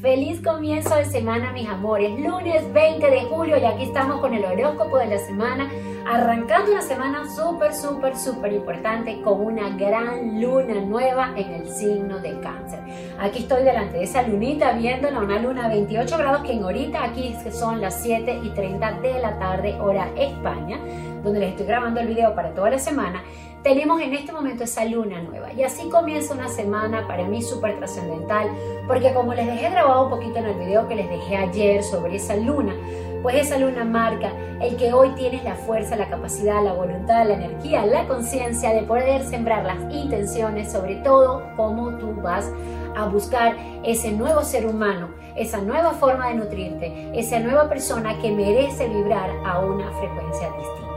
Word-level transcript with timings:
Feliz 0.00 0.40
comienzo 0.40 0.94
de 0.94 1.06
semana, 1.06 1.52
mis 1.52 1.68
amores. 1.68 2.12
Lunes 2.20 2.72
20 2.72 3.10
de 3.10 3.22
julio 3.22 3.56
y 3.56 3.64
aquí 3.64 3.82
estamos 3.82 4.20
con 4.20 4.32
el 4.32 4.44
horóscopo 4.44 4.96
de 4.96 5.06
la 5.06 5.18
semana, 5.18 5.68
arrancando 6.06 6.70
una 6.70 6.82
semana 6.82 7.28
súper, 7.34 7.74
súper, 7.74 8.16
súper 8.16 8.52
importante 8.52 9.20
con 9.22 9.40
una 9.40 9.70
gran 9.70 10.40
luna 10.40 10.74
nueva 10.82 11.32
en 11.36 11.52
el 11.52 11.68
signo 11.68 12.20
de 12.20 12.38
cáncer. 12.38 12.78
Aquí 13.18 13.40
estoy 13.40 13.64
delante 13.64 13.98
de 13.98 14.04
esa 14.04 14.22
lunita 14.22 14.70
viéndola, 14.70 15.18
una 15.18 15.40
luna 15.40 15.64
a 15.64 15.68
28 15.68 16.16
grados 16.16 16.42
que 16.42 16.52
en 16.52 16.62
ahorita 16.62 17.02
aquí 17.02 17.34
son 17.50 17.80
las 17.80 18.00
7 18.00 18.38
y 18.44 18.50
30 18.50 19.00
de 19.00 19.18
la 19.18 19.36
tarde, 19.40 19.80
hora 19.80 20.10
España, 20.16 20.78
donde 21.24 21.40
les 21.40 21.50
estoy 21.50 21.66
grabando 21.66 21.98
el 21.98 22.06
video 22.06 22.36
para 22.36 22.54
toda 22.54 22.70
la 22.70 22.78
semana 22.78 23.24
tenemos 23.62 24.00
en 24.00 24.14
este 24.14 24.32
momento 24.32 24.64
esa 24.64 24.84
luna 24.84 25.20
nueva. 25.20 25.52
Y 25.52 25.62
así 25.62 25.88
comienza 25.88 26.34
una 26.34 26.48
semana 26.48 27.06
para 27.06 27.24
mí 27.24 27.42
súper 27.42 27.76
trascendental, 27.76 28.48
porque 28.86 29.12
como 29.12 29.34
les 29.34 29.46
dejé 29.46 29.70
grabado 29.70 30.04
un 30.04 30.10
poquito 30.10 30.38
en 30.38 30.46
el 30.46 30.58
video 30.58 30.86
que 30.88 30.94
les 30.94 31.08
dejé 31.08 31.36
ayer 31.36 31.82
sobre 31.82 32.16
esa 32.16 32.36
luna, 32.36 32.74
pues 33.22 33.36
esa 33.36 33.58
luna 33.58 33.84
marca 33.84 34.32
el 34.60 34.76
que 34.76 34.92
hoy 34.92 35.10
tienes 35.10 35.42
la 35.44 35.54
fuerza, 35.54 35.96
la 35.96 36.08
capacidad, 36.08 36.62
la 36.62 36.72
voluntad, 36.72 37.26
la 37.26 37.34
energía, 37.34 37.84
la 37.84 38.06
conciencia 38.06 38.70
de 38.70 38.82
poder 38.82 39.24
sembrar 39.24 39.64
las 39.64 39.92
intenciones, 39.92 40.70
sobre 40.70 40.96
todo 40.96 41.42
cómo 41.56 41.96
tú 41.98 42.14
vas 42.22 42.50
a 42.96 43.06
buscar 43.06 43.56
ese 43.84 44.12
nuevo 44.12 44.42
ser 44.42 44.66
humano, 44.66 45.08
esa 45.36 45.58
nueva 45.58 45.92
forma 45.92 46.28
de 46.28 46.34
nutrirte, 46.34 47.10
esa 47.14 47.38
nueva 47.38 47.68
persona 47.68 48.18
que 48.20 48.30
merece 48.32 48.88
vibrar 48.88 49.30
a 49.44 49.60
una 49.60 49.90
frecuencia 49.92 50.48
distinta. 50.56 50.87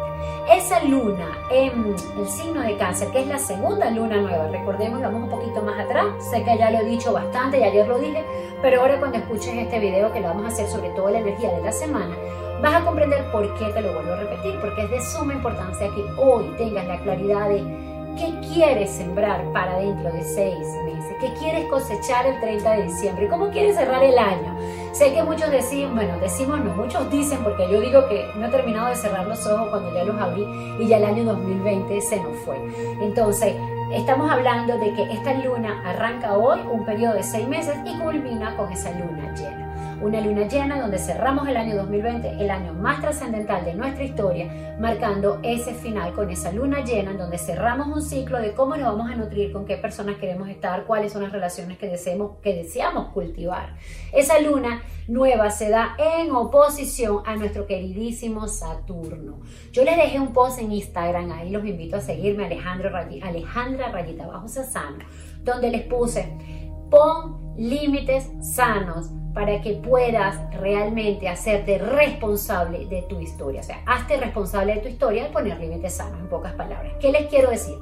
Esa 0.51 0.83
luna 0.83 1.29
en 1.49 1.95
el 2.17 2.27
signo 2.27 2.61
de 2.61 2.75
cáncer, 2.75 3.09
que 3.11 3.21
es 3.21 3.27
la 3.27 3.37
segunda 3.37 3.89
luna 3.89 4.17
nueva, 4.17 4.49
recordemos, 4.49 5.01
vamos 5.01 5.23
un 5.23 5.29
poquito 5.29 5.61
más 5.61 5.79
atrás, 5.79 6.07
sé 6.29 6.43
que 6.43 6.57
ya 6.57 6.69
lo 6.69 6.79
he 6.79 6.83
dicho 6.83 7.13
bastante 7.13 7.59
y 7.59 7.63
ayer 7.63 7.87
lo 7.87 7.97
dije, 7.97 8.25
pero 8.61 8.81
ahora 8.81 8.99
cuando 8.99 9.17
escuches 9.17 9.55
este 9.55 9.79
video 9.79 10.11
que 10.11 10.19
lo 10.19 10.27
vamos 10.27 10.43
a 10.43 10.47
hacer 10.49 10.67
sobre 10.67 10.89
todo 10.89 11.09
la 11.09 11.19
energía 11.19 11.55
de 11.55 11.61
la 11.63 11.71
semana, 11.71 12.13
vas 12.61 12.81
a 12.81 12.85
comprender 12.85 13.31
por 13.31 13.53
qué 13.53 13.65
te 13.67 13.81
lo 13.81 13.93
vuelvo 13.93 14.11
a 14.11 14.17
repetir, 14.17 14.59
porque 14.59 14.83
es 14.83 14.91
de 14.91 15.01
suma 15.01 15.35
importancia 15.35 15.87
que 15.95 16.03
hoy 16.21 16.53
tengas 16.57 16.85
la 16.85 16.99
claridad 16.99 17.47
de 17.47 17.90
qué 18.17 18.39
quieres 18.53 18.91
sembrar 18.91 19.43
para 19.53 19.79
dentro 19.79 20.11
de 20.11 20.23
seis 20.23 20.67
meses, 20.85 21.15
qué 21.19 21.33
quieres 21.39 21.65
cosechar 21.69 22.25
el 22.25 22.39
30 22.39 22.77
de 22.77 22.83
diciembre, 22.83 23.27
cómo 23.29 23.49
quieres 23.49 23.75
cerrar 23.75 24.03
el 24.03 24.17
año. 24.17 24.55
Sé 24.91 25.13
que 25.13 25.23
muchos 25.23 25.49
decimos, 25.49 25.95
bueno, 25.95 26.19
decimos 26.19 26.59
no, 26.59 26.73
muchos 26.75 27.09
dicen, 27.09 27.39
porque 27.43 27.69
yo 27.71 27.79
digo 27.79 28.07
que 28.07 28.25
no 28.35 28.47
he 28.47 28.49
terminado 28.49 28.89
de 28.89 28.95
cerrar 28.95 29.25
los 29.25 29.45
ojos 29.47 29.69
cuando 29.69 29.93
ya 29.93 30.03
los 30.03 30.19
abrí 30.19 30.45
y 30.79 30.87
ya 30.87 30.97
el 30.97 31.05
año 31.05 31.23
2020 31.23 32.01
se 32.01 32.21
nos 32.21 32.37
fue. 32.39 32.57
Entonces, 33.01 33.55
estamos 33.93 34.29
hablando 34.29 34.77
de 34.77 34.93
que 34.93 35.03
esta 35.03 35.33
luna 35.33 35.81
arranca 35.85 36.37
hoy 36.37 36.59
un 36.71 36.85
periodo 36.85 37.13
de 37.13 37.23
seis 37.23 37.47
meses 37.47 37.75
y 37.85 37.97
culmina 37.99 38.55
con 38.57 38.71
esa 38.71 38.91
luna 38.91 39.33
llena 39.33 39.60
una 40.01 40.19
luna 40.19 40.47
llena 40.47 40.81
donde 40.81 40.97
cerramos 40.97 41.47
el 41.47 41.55
año 41.57 41.75
2020, 41.75 42.43
el 42.43 42.49
año 42.49 42.73
más 42.73 43.01
trascendental 43.01 43.63
de 43.63 43.75
nuestra 43.75 44.03
historia, 44.03 44.75
marcando 44.79 45.39
ese 45.43 45.73
final 45.73 46.13
con 46.13 46.29
esa 46.31 46.51
luna 46.51 46.83
llena 46.83 47.11
en 47.11 47.17
donde 47.17 47.37
cerramos 47.37 47.87
un 47.87 48.01
ciclo 48.01 48.39
de 48.39 48.53
cómo 48.53 48.75
nos 48.75 48.95
vamos 48.95 49.11
a 49.11 49.15
nutrir, 49.15 49.51
con 49.51 49.65
qué 49.65 49.77
personas 49.77 50.17
queremos 50.17 50.49
estar, 50.49 50.85
cuáles 50.85 51.13
son 51.13 51.21
las 51.21 51.31
relaciones 51.31 51.77
que 51.77 51.87
deseamos, 51.87 52.37
que 52.41 52.55
deseamos 52.55 53.09
cultivar. 53.09 53.75
Esa 54.11 54.39
luna 54.39 54.81
nueva 55.07 55.51
se 55.51 55.69
da 55.69 55.95
en 55.97 56.31
oposición 56.31 57.21
a 57.25 57.35
nuestro 57.35 57.67
queridísimo 57.67 58.47
Saturno. 58.47 59.41
Yo 59.71 59.83
les 59.83 59.97
dejé 59.97 60.19
un 60.19 60.33
post 60.33 60.59
en 60.59 60.71
Instagram, 60.71 61.31
ahí 61.31 61.49
los 61.51 61.65
invito 61.65 61.97
a 61.97 62.01
seguirme, 62.01 62.45
Alejandra 62.45 63.91
Rayita 63.91 64.25
Bajo 64.25 64.47
Sasano, 64.47 65.05
donde 65.43 65.69
les 65.69 65.83
puse, 65.83 66.60
pon 66.91 67.55
límites 67.57 68.29
sanos 68.41 69.09
para 69.33 69.61
que 69.61 69.73
puedas 69.75 70.37
realmente 70.59 71.29
hacerte 71.29 71.77
responsable 71.77 72.85
de 72.87 73.01
tu 73.03 73.19
historia. 73.21 73.61
O 73.61 73.63
sea, 73.63 73.81
hazte 73.87 74.17
responsable 74.17 74.75
de 74.75 74.81
tu 74.81 74.87
historia 74.89 75.25
al 75.25 75.31
poner 75.31 75.59
límites 75.59 75.95
sanos, 75.95 76.19
en 76.19 76.27
pocas 76.27 76.53
palabras. 76.53 76.93
¿Qué 76.99 77.11
les 77.11 77.27
quiero 77.27 77.49
decir? 77.49 77.75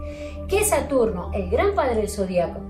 Que 0.47 0.63
Saturno, 0.63 1.31
el 1.33 1.49
gran 1.49 1.73
padre 1.73 1.95
del 1.95 2.09
zodiaco, 2.09 2.61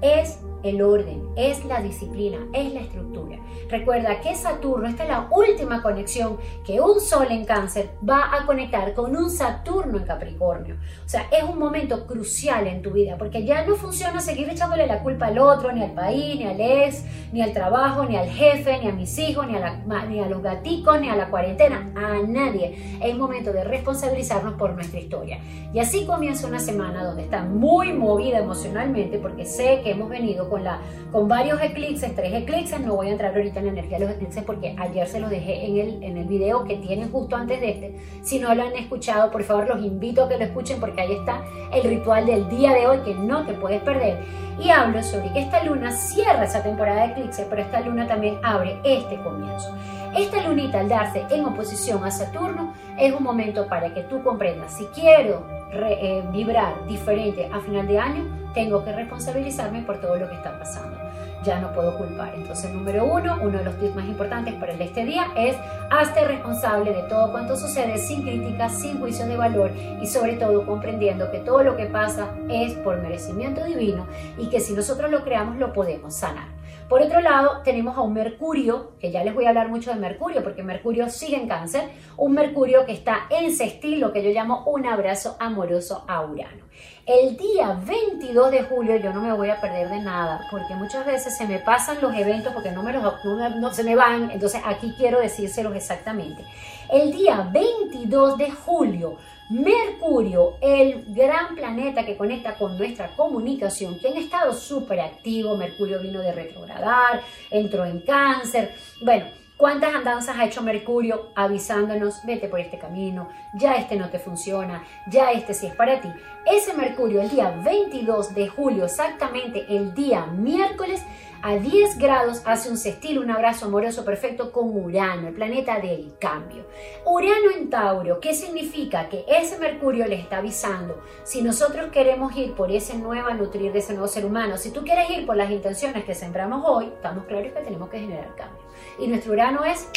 es 0.00 0.40
el 0.62 0.82
orden, 0.82 1.27
es 1.38 1.64
la 1.64 1.80
disciplina, 1.80 2.38
es 2.52 2.74
la 2.74 2.80
estructura. 2.80 3.38
Recuerda 3.70 4.20
que 4.20 4.34
Saturno, 4.34 4.88
esta 4.88 5.04
es 5.04 5.08
la 5.08 5.28
última 5.30 5.80
conexión 5.82 6.38
que 6.64 6.80
un 6.80 7.00
Sol 7.00 7.28
en 7.30 7.44
cáncer 7.44 7.90
va 8.08 8.34
a 8.34 8.44
conectar 8.44 8.92
con 8.94 9.14
un 9.16 9.30
Saturno 9.30 9.98
en 9.98 10.04
Capricornio. 10.04 10.76
O 11.04 11.08
sea, 11.08 11.28
es 11.30 11.44
un 11.44 11.58
momento 11.58 12.06
crucial 12.06 12.66
en 12.66 12.82
tu 12.82 12.90
vida 12.90 13.16
porque 13.16 13.44
ya 13.44 13.64
no 13.64 13.76
funciona 13.76 14.20
seguir 14.20 14.48
echándole 14.48 14.86
la 14.86 15.02
culpa 15.02 15.26
al 15.26 15.38
otro, 15.38 15.70
ni 15.72 15.82
al 15.82 15.92
país, 15.92 16.36
ni 16.36 16.44
al 16.44 16.60
ex, 16.60 17.04
ni 17.32 17.40
al 17.40 17.52
trabajo, 17.52 18.04
ni 18.04 18.16
al 18.16 18.28
jefe, 18.28 18.78
ni 18.82 18.88
a 18.88 18.92
mis 18.92 19.16
hijos, 19.18 19.46
ni 19.46 19.56
a, 19.56 20.04
ni 20.08 20.20
a 20.20 20.28
los 20.28 20.42
gaticos, 20.42 21.00
ni 21.00 21.08
a 21.08 21.14
la 21.14 21.30
cuarentena, 21.30 21.92
a 21.94 22.26
nadie. 22.26 22.98
Es 23.00 23.16
momento 23.16 23.52
de 23.52 23.62
responsabilizarnos 23.64 24.54
por 24.54 24.72
nuestra 24.74 24.98
historia. 24.98 25.38
Y 25.72 25.78
así 25.78 26.06
comienza 26.06 26.46
una 26.46 26.58
semana 26.58 27.04
donde 27.04 27.22
está 27.22 27.42
muy 27.42 27.92
movida 27.92 28.38
emocionalmente 28.38 29.18
porque 29.18 29.44
sé 29.44 29.82
que 29.82 29.90
hemos 29.90 30.08
venido 30.08 30.48
con, 30.48 30.64
la, 30.64 30.80
con 31.12 31.27
varios 31.28 31.60
eclipses, 31.60 32.14
tres 32.14 32.32
eclipses, 32.32 32.80
no 32.80 32.96
voy 32.96 33.08
a 33.08 33.10
entrar 33.12 33.36
ahorita 33.36 33.60
en 33.60 33.66
la 33.66 33.72
energía 33.72 33.98
de 33.98 34.06
los 34.06 34.14
eclipses 34.14 34.42
porque 34.44 34.74
ayer 34.78 35.06
se 35.06 35.20
los 35.20 35.28
dejé 35.28 35.66
en 35.66 35.76
el, 35.78 36.02
en 36.02 36.16
el 36.16 36.24
video 36.24 36.64
que 36.64 36.76
tienen 36.76 37.12
justo 37.12 37.36
antes 37.36 37.60
de 37.60 37.70
este. 37.70 37.96
Si 38.22 38.38
no 38.38 38.54
lo 38.54 38.62
han 38.62 38.74
escuchado, 38.74 39.30
por 39.30 39.44
favor 39.44 39.68
los 39.68 39.84
invito 39.84 40.24
a 40.24 40.28
que 40.28 40.38
lo 40.38 40.44
escuchen 40.44 40.80
porque 40.80 41.02
ahí 41.02 41.12
está 41.12 41.42
el 41.72 41.82
ritual 41.82 42.24
del 42.24 42.48
día 42.48 42.72
de 42.72 42.86
hoy 42.86 42.98
que 43.04 43.14
no 43.14 43.44
te 43.44 43.52
puedes 43.52 43.82
perder. 43.82 44.18
Y 44.58 44.70
hablo 44.70 45.02
sobre 45.02 45.30
que 45.32 45.40
esta 45.40 45.62
luna 45.62 45.92
cierra 45.92 46.44
esa 46.44 46.62
temporada 46.62 47.06
de 47.06 47.12
eclipses, 47.12 47.46
pero 47.48 47.62
esta 47.62 47.80
luna 47.80 48.06
también 48.06 48.38
abre 48.42 48.78
este 48.82 49.16
comienzo. 49.22 49.76
Esta 50.16 50.42
lunita 50.42 50.80
al 50.80 50.88
darse 50.88 51.26
en 51.30 51.44
oposición 51.44 52.02
a 52.04 52.10
Saturno 52.10 52.72
es 52.98 53.14
un 53.14 53.22
momento 53.22 53.68
para 53.68 53.92
que 53.92 54.02
tú 54.04 54.22
comprendas 54.22 54.76
si 54.76 54.86
quiero 54.86 55.46
eh, 55.70 56.24
vibrar 56.32 56.86
diferente 56.86 57.48
a 57.52 57.60
final 57.60 57.86
de 57.86 57.98
año, 57.98 58.24
tengo 58.54 58.82
que 58.82 58.92
responsabilizarme 58.92 59.82
por 59.82 60.00
todo 60.00 60.16
lo 60.16 60.28
que 60.28 60.34
está 60.34 60.58
pasando. 60.58 60.97
Ya 61.44 61.60
no 61.60 61.72
puedo 61.72 61.96
culpar. 61.96 62.34
Entonces, 62.34 62.72
número 62.72 63.04
uno, 63.04 63.38
uno 63.40 63.58
de 63.58 63.64
los 63.64 63.78
tips 63.78 63.94
más 63.94 64.06
importantes 64.06 64.54
para 64.54 64.72
el 64.72 64.78
de 64.78 64.84
este 64.84 65.04
día 65.04 65.28
es 65.36 65.56
hazte 65.90 66.24
responsable 66.24 66.92
de 66.92 67.02
todo 67.04 67.30
cuanto 67.30 67.56
sucede 67.56 67.98
sin 67.98 68.22
críticas, 68.22 68.78
sin 68.80 68.98
juicio 68.98 69.26
de 69.26 69.36
valor 69.36 69.70
y 70.00 70.06
sobre 70.06 70.34
todo 70.34 70.66
comprendiendo 70.66 71.30
que 71.30 71.38
todo 71.38 71.62
lo 71.62 71.76
que 71.76 71.86
pasa 71.86 72.28
es 72.48 72.74
por 72.74 73.00
merecimiento 73.00 73.64
divino 73.64 74.06
y 74.36 74.48
que 74.48 74.60
si 74.60 74.74
nosotros 74.74 75.10
lo 75.10 75.22
creamos 75.22 75.56
lo 75.56 75.72
podemos 75.72 76.14
sanar. 76.14 76.57
Por 76.88 77.02
otro 77.02 77.20
lado, 77.20 77.60
tenemos 77.64 77.98
a 77.98 78.00
un 78.00 78.14
Mercurio, 78.14 78.92
que 78.98 79.10
ya 79.10 79.22
les 79.22 79.34
voy 79.34 79.44
a 79.44 79.50
hablar 79.50 79.68
mucho 79.68 79.92
de 79.92 80.00
Mercurio, 80.00 80.42
porque 80.42 80.62
Mercurio 80.62 81.10
sigue 81.10 81.36
en 81.36 81.46
cáncer, 81.46 81.82
un 82.16 82.32
Mercurio 82.32 82.86
que 82.86 82.92
está 82.92 83.26
en 83.28 83.54
sextil, 83.54 84.00
lo 84.00 84.10
que 84.10 84.22
yo 84.22 84.30
llamo 84.30 84.64
un 84.64 84.86
abrazo 84.86 85.36
amoroso 85.38 86.06
a 86.08 86.22
Urano. 86.22 86.64
El 87.04 87.36
día 87.36 87.78
22 87.84 88.50
de 88.50 88.62
julio 88.62 88.96
yo 88.96 89.12
no 89.12 89.20
me 89.20 89.34
voy 89.34 89.50
a 89.50 89.60
perder 89.60 89.90
de 89.90 90.00
nada, 90.00 90.40
porque 90.50 90.74
muchas 90.76 91.04
veces 91.04 91.36
se 91.36 91.46
me 91.46 91.58
pasan 91.58 91.98
los 92.00 92.14
eventos 92.14 92.54
porque 92.54 92.70
no, 92.70 92.82
me 92.82 92.94
los, 92.94 93.02
no 93.24 93.72
se 93.74 93.84
me 93.84 93.94
van, 93.94 94.30
entonces 94.30 94.62
aquí 94.64 94.94
quiero 94.96 95.20
decírselos 95.20 95.76
exactamente. 95.76 96.42
El 96.90 97.12
día 97.12 97.50
22 97.52 98.38
de 98.38 98.50
julio 98.50 99.18
Mercurio, 99.50 100.56
el 100.60 101.04
gran 101.08 101.54
planeta 101.54 102.04
que 102.04 102.16
conecta 102.16 102.54
con 102.56 102.76
nuestra 102.76 103.08
comunicación, 103.16 103.98
que 103.98 104.08
han 104.08 104.16
estado 104.18 104.52
súper 104.52 105.00
activo, 105.00 105.56
Mercurio 105.56 106.00
vino 106.00 106.20
de 106.20 106.32
retrogradar, 106.32 107.22
entró 107.50 107.84
en 107.86 108.00
cáncer, 108.00 108.74
bueno, 109.00 109.24
¿Cuántas 109.58 109.92
andanzas 109.92 110.36
ha 110.38 110.44
hecho 110.44 110.62
Mercurio 110.62 111.32
avisándonos, 111.34 112.24
vete 112.24 112.46
por 112.46 112.60
este 112.60 112.78
camino, 112.78 113.28
ya 113.54 113.74
este 113.74 113.96
no 113.96 114.08
te 114.08 114.20
funciona, 114.20 114.84
ya 115.10 115.32
este 115.32 115.52
sí 115.52 115.66
es 115.66 115.74
para 115.74 116.00
ti? 116.00 116.08
Ese 116.46 116.74
Mercurio 116.74 117.20
el 117.20 117.28
día 117.28 117.50
22 117.64 118.36
de 118.36 118.46
julio, 118.46 118.84
exactamente 118.84 119.66
el 119.68 119.94
día 119.94 120.26
miércoles, 120.26 121.02
a 121.42 121.56
10 121.56 121.98
grados 121.98 122.42
hace 122.44 122.70
un 122.70 122.76
sextil, 122.76 123.18
un 123.18 123.30
abrazo 123.30 123.66
amoroso 123.66 124.04
perfecto 124.04 124.50
con 124.52 124.68
Urano, 124.76 125.28
el 125.28 125.34
planeta 125.34 125.78
del 125.78 126.14
cambio. 126.18 126.66
Urano 127.04 127.50
en 127.56 127.70
Tauro, 127.70 128.20
¿qué 128.20 128.34
significa? 128.34 129.08
Que 129.08 129.24
ese 129.28 129.58
Mercurio 129.58 130.06
le 130.06 130.16
está 130.16 130.38
avisando. 130.38 131.00
Si 131.24 131.42
nosotros 131.42 131.90
queremos 131.92 132.36
ir 132.36 132.54
por 132.54 132.70
ese 132.70 132.96
nuevo 132.96 133.30
nutrir 133.30 133.72
de 133.72 133.78
ese 133.78 133.92
nuevo 133.92 134.08
ser 134.08 134.24
humano, 134.26 134.56
si 134.56 134.70
tú 134.70 134.82
quieres 134.82 135.08
ir 135.10 135.26
por 135.26 135.36
las 135.36 135.50
intenciones 135.50 136.04
que 136.04 136.14
sembramos 136.14 136.62
hoy, 136.66 136.86
estamos 136.86 137.24
claros 137.26 137.52
que 137.52 137.60
tenemos 137.60 137.88
que 137.88 138.00
generar 138.00 138.34
cambio. 138.34 138.62
Y 138.98 139.06
nuestro 139.06 139.32
Urano 139.32 139.64
es 139.64 139.88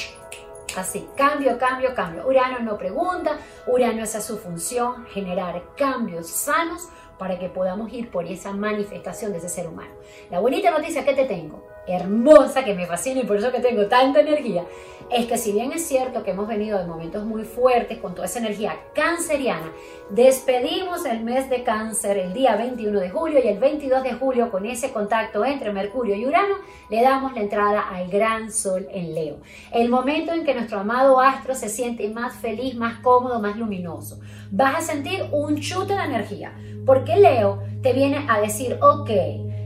Así, 0.75 1.05
cambio, 1.17 1.57
cambio, 1.57 1.93
cambio. 1.93 2.25
Urano 2.25 2.59
no 2.59 2.77
pregunta, 2.77 3.37
Urano 3.67 4.03
es 4.03 4.15
a 4.15 4.21
su 4.21 4.37
función 4.37 5.05
generar 5.07 5.61
cambios 5.75 6.29
sanos 6.29 6.87
para 7.21 7.37
que 7.37 7.49
podamos 7.49 7.93
ir 7.93 8.09
por 8.09 8.25
esa 8.25 8.51
manifestación 8.51 9.31
de 9.31 9.37
ese 9.37 9.47
ser 9.47 9.67
humano. 9.67 9.91
La 10.31 10.39
bonita 10.39 10.71
noticia 10.71 11.05
que 11.05 11.13
te 11.13 11.25
tengo, 11.25 11.63
hermosa, 11.87 12.63
que 12.63 12.73
me 12.73 12.85
fascina 12.85 13.21
y 13.21 13.25
por 13.25 13.37
eso 13.37 13.51
que 13.51 13.59
tengo 13.59 13.87
tanta 13.87 14.21
energía, 14.21 14.63
es 15.11 15.25
que 15.25 15.37
si 15.37 15.51
bien 15.51 15.73
es 15.73 15.85
cierto 15.85 16.23
que 16.23 16.31
hemos 16.31 16.47
venido 16.47 16.77
de 16.77 16.85
momentos 16.85 17.25
muy 17.25 17.43
fuertes 17.43 17.97
con 17.97 18.15
toda 18.15 18.27
esa 18.27 18.39
energía 18.39 18.77
canceriana, 18.93 19.71
despedimos 20.09 21.05
el 21.05 21.21
mes 21.21 21.49
de 21.49 21.63
cáncer 21.63 22.17
el 22.17 22.33
día 22.33 22.55
21 22.55 22.99
de 22.99 23.09
julio 23.09 23.39
y 23.43 23.47
el 23.47 23.59
22 23.59 24.03
de 24.03 24.13
julio 24.13 24.51
con 24.51 24.65
ese 24.65 24.91
contacto 24.91 25.43
entre 25.43 25.73
Mercurio 25.73 26.15
y 26.15 26.25
Urano, 26.25 26.55
le 26.89 27.01
damos 27.01 27.33
la 27.33 27.41
entrada 27.41 27.81
al 27.81 28.09
gran 28.09 28.51
sol 28.51 28.87
en 28.91 29.13
Leo. 29.13 29.37
El 29.73 29.89
momento 29.89 30.31
en 30.31 30.45
que 30.45 30.53
nuestro 30.53 30.79
amado 30.79 31.19
astro 31.19 31.55
se 31.55 31.67
siente 31.67 32.07
más 32.09 32.35
feliz, 32.35 32.75
más 32.75 32.99
cómodo, 32.99 33.41
más 33.41 33.57
luminoso. 33.57 34.19
Vas 34.49 34.75
a 34.77 34.93
sentir 34.93 35.25
un 35.31 35.59
chute 35.59 35.93
de 35.93 36.03
energía, 36.03 36.53
porque 36.85 37.17
Leo 37.17 37.61
te 37.81 37.91
viene 37.91 38.25
a 38.29 38.39
decir, 38.39 38.77
ok, 38.81 39.09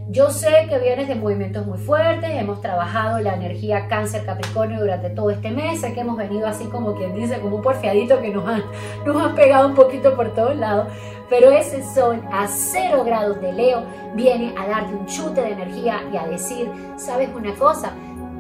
yo 0.08 0.30
sé 0.30 0.68
que 0.70 0.78
vienes 0.78 1.08
de 1.08 1.16
movimientos 1.16 1.66
muy 1.66 1.80
fuertes, 1.80 2.30
hemos 2.30 2.62
trabajado 2.62 3.20
la 3.20 3.34
energía 3.34 3.88
cáncer 3.88 4.24
Capricornio 4.24 4.80
durante 4.80 5.10
todo 5.10 5.32
este 5.32 5.50
mes, 5.50 5.82
que 5.82 6.00
hemos 6.00 6.16
venido 6.16 6.46
así 6.46 6.66
como 6.66 6.96
quien 6.96 7.16
dice, 7.16 7.40
como 7.40 7.56
un 7.56 7.62
porfiadito 7.64 8.22
que 8.22 8.30
nos 8.30 8.48
han, 8.48 8.64
nos 9.06 9.32
pegado 9.34 9.68
un 9.68 9.74
poquito 9.74 10.16
por 10.16 10.34
todos 10.36 10.56
lados, 10.56 10.88
pero 11.28 11.50
ese 11.50 11.84
sol 11.84 12.22
a 12.32 12.48
cero 12.48 13.04
grados 13.04 13.42
de 13.42 13.52
Leo 13.52 13.84
viene 14.14 14.54
a 14.58 14.68
darte 14.68 14.94
un 14.94 15.08
chute 15.08 15.42
de 15.42 15.52
energía 15.52 16.02
y 16.14 16.18
a 16.18 16.28
decir, 16.28 16.70
¿sabes 16.98 17.30
una 17.36 17.56
cosa? 17.56 17.94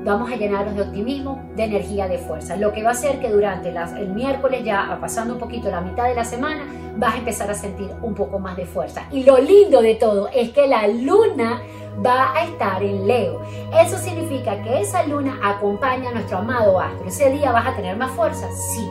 Vamos 0.05 0.31
a 0.31 0.35
llenarnos 0.35 0.75
de 0.75 0.83
optimismo, 0.83 1.41
de 1.55 1.63
energía, 1.63 2.07
de 2.07 2.19
fuerza. 2.19 2.55
Lo 2.55 2.71
que 2.71 2.83
va 2.83 2.89
a 2.89 2.91
hacer 2.93 3.19
que 3.19 3.29
durante 3.29 3.69
el 3.69 4.09
miércoles, 4.09 4.63
ya 4.63 4.95
pasando 5.01 5.33
un 5.33 5.39
poquito 5.39 5.69
la 5.71 5.81
mitad 5.81 6.05
de 6.05 6.13
la 6.13 6.23
semana, 6.23 6.63
vas 6.95 7.15
a 7.15 7.17
empezar 7.17 7.49
a 7.49 7.55
sentir 7.55 7.89
un 8.03 8.13
poco 8.13 8.37
más 8.37 8.55
de 8.55 8.65
fuerza. 8.65 9.07
Y 9.11 9.23
lo 9.23 9.39
lindo 9.39 9.81
de 9.81 9.95
todo 9.95 10.29
es 10.29 10.51
que 10.51 10.67
la 10.67 10.87
luna 10.87 11.59
va 12.05 12.35
a 12.35 12.45
estar 12.45 12.83
en 12.83 13.07
Leo. 13.07 13.41
Eso 13.81 13.97
significa 13.97 14.61
que 14.61 14.81
esa 14.81 15.03
luna 15.07 15.39
acompaña 15.43 16.11
a 16.11 16.13
nuestro 16.13 16.37
amado 16.37 16.79
astro. 16.79 17.07
Ese 17.07 17.31
día 17.31 17.51
vas 17.51 17.65
a 17.67 17.75
tener 17.75 17.97
más 17.97 18.11
fuerza, 18.11 18.47
sí. 18.51 18.87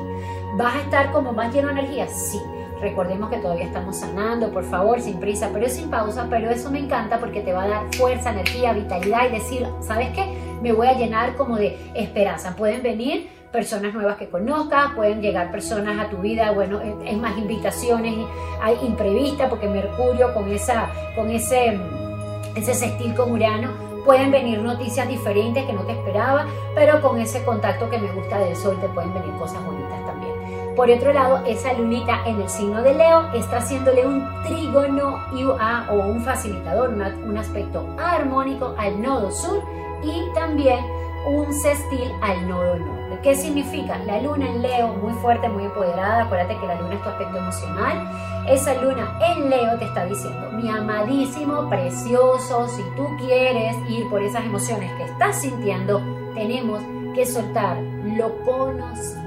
Vas 0.56 0.74
a 0.74 0.80
estar 0.80 1.12
como 1.12 1.32
más 1.32 1.54
lleno 1.54 1.68
de 1.68 1.74
energía, 1.74 2.08
sí. 2.08 2.40
Recordemos 2.84 3.30
que 3.30 3.38
todavía 3.38 3.64
estamos 3.64 3.96
sanando, 3.96 4.50
por 4.50 4.62
favor, 4.62 5.00
sin 5.00 5.18
prisa, 5.18 5.48
pero 5.54 5.70
sin 5.70 5.88
pausa. 5.88 6.26
Pero 6.28 6.50
eso 6.50 6.70
me 6.70 6.80
encanta 6.80 7.18
porque 7.18 7.40
te 7.40 7.50
va 7.50 7.62
a 7.62 7.68
dar 7.68 7.94
fuerza, 7.94 8.30
energía, 8.30 8.74
vitalidad 8.74 9.26
y 9.26 9.32
decir, 9.32 9.66
¿sabes 9.80 10.10
qué? 10.10 10.36
Me 10.60 10.70
voy 10.70 10.88
a 10.88 10.92
llenar 10.92 11.34
como 11.34 11.56
de 11.56 11.78
esperanza. 11.94 12.54
Pueden 12.54 12.82
venir 12.82 13.30
personas 13.50 13.94
nuevas 13.94 14.18
que 14.18 14.28
conozcas, 14.28 14.92
pueden 14.94 15.22
llegar 15.22 15.50
personas 15.50 15.98
a 15.98 16.10
tu 16.10 16.18
vida, 16.18 16.50
bueno, 16.50 16.78
es 16.82 17.16
más 17.16 17.38
invitaciones, 17.38 18.14
hay 18.60 18.76
imprevistas 18.82 19.48
porque 19.48 19.66
Mercurio 19.66 20.34
con 20.34 20.52
esa, 20.52 20.90
con 21.16 21.30
ese, 21.30 21.80
ese 22.54 22.74
sextil 22.74 23.14
con 23.14 23.32
Urano 23.32 23.70
pueden 24.04 24.30
venir 24.30 24.60
noticias 24.60 25.08
diferentes 25.08 25.64
que 25.64 25.72
no 25.72 25.86
te 25.86 25.92
esperaba, 25.92 26.46
pero 26.74 27.00
con 27.00 27.18
ese 27.18 27.42
contacto 27.44 27.88
que 27.88 27.96
me 27.96 28.12
gusta 28.12 28.38
del 28.40 28.54
sol 28.54 28.76
te 28.78 28.88
pueden 28.88 29.14
venir 29.14 29.30
cosas 29.38 29.64
bonitas 29.64 30.04
también. 30.04 30.63
Por 30.76 30.90
otro 30.90 31.12
lado, 31.12 31.44
esa 31.46 31.72
lunita 31.72 32.22
en 32.26 32.40
el 32.40 32.48
signo 32.48 32.82
de 32.82 32.94
Leo 32.94 33.32
está 33.32 33.58
haciéndole 33.58 34.04
un 34.04 34.26
trígono 34.42 35.20
o 35.88 35.94
un 35.94 36.20
facilitador, 36.20 36.90
un 36.90 37.38
aspecto 37.38 37.86
armónico 37.96 38.74
al 38.76 39.00
nodo 39.00 39.30
sur 39.30 39.62
y 40.02 40.32
también 40.34 40.84
un 41.26 41.54
sextil 41.54 42.12
al 42.20 42.48
nodo 42.48 42.76
norte. 42.76 43.20
¿Qué 43.22 43.36
significa? 43.36 43.98
La 43.98 44.20
luna 44.20 44.48
en 44.48 44.62
Leo, 44.62 44.88
muy 44.88 45.12
fuerte, 45.14 45.48
muy 45.48 45.64
empoderada. 45.64 46.24
Acuérdate 46.24 46.58
que 46.58 46.66
la 46.66 46.80
luna 46.80 46.94
es 46.96 47.02
tu 47.02 47.08
aspecto 47.08 47.38
emocional. 47.38 48.10
Esa 48.48 48.74
luna 48.82 49.18
en 49.28 49.48
Leo 49.48 49.78
te 49.78 49.84
está 49.84 50.04
diciendo, 50.06 50.50
mi 50.52 50.68
amadísimo, 50.68 51.70
precioso, 51.70 52.66
si 52.68 52.82
tú 52.96 53.06
quieres 53.18 53.76
ir 53.88 54.10
por 54.10 54.22
esas 54.22 54.44
emociones 54.44 54.92
que 54.94 55.04
estás 55.04 55.40
sintiendo, 55.40 56.02
tenemos 56.34 56.82
que 57.14 57.24
soltar 57.24 57.78
lo 58.04 58.36
conocido 58.44 59.23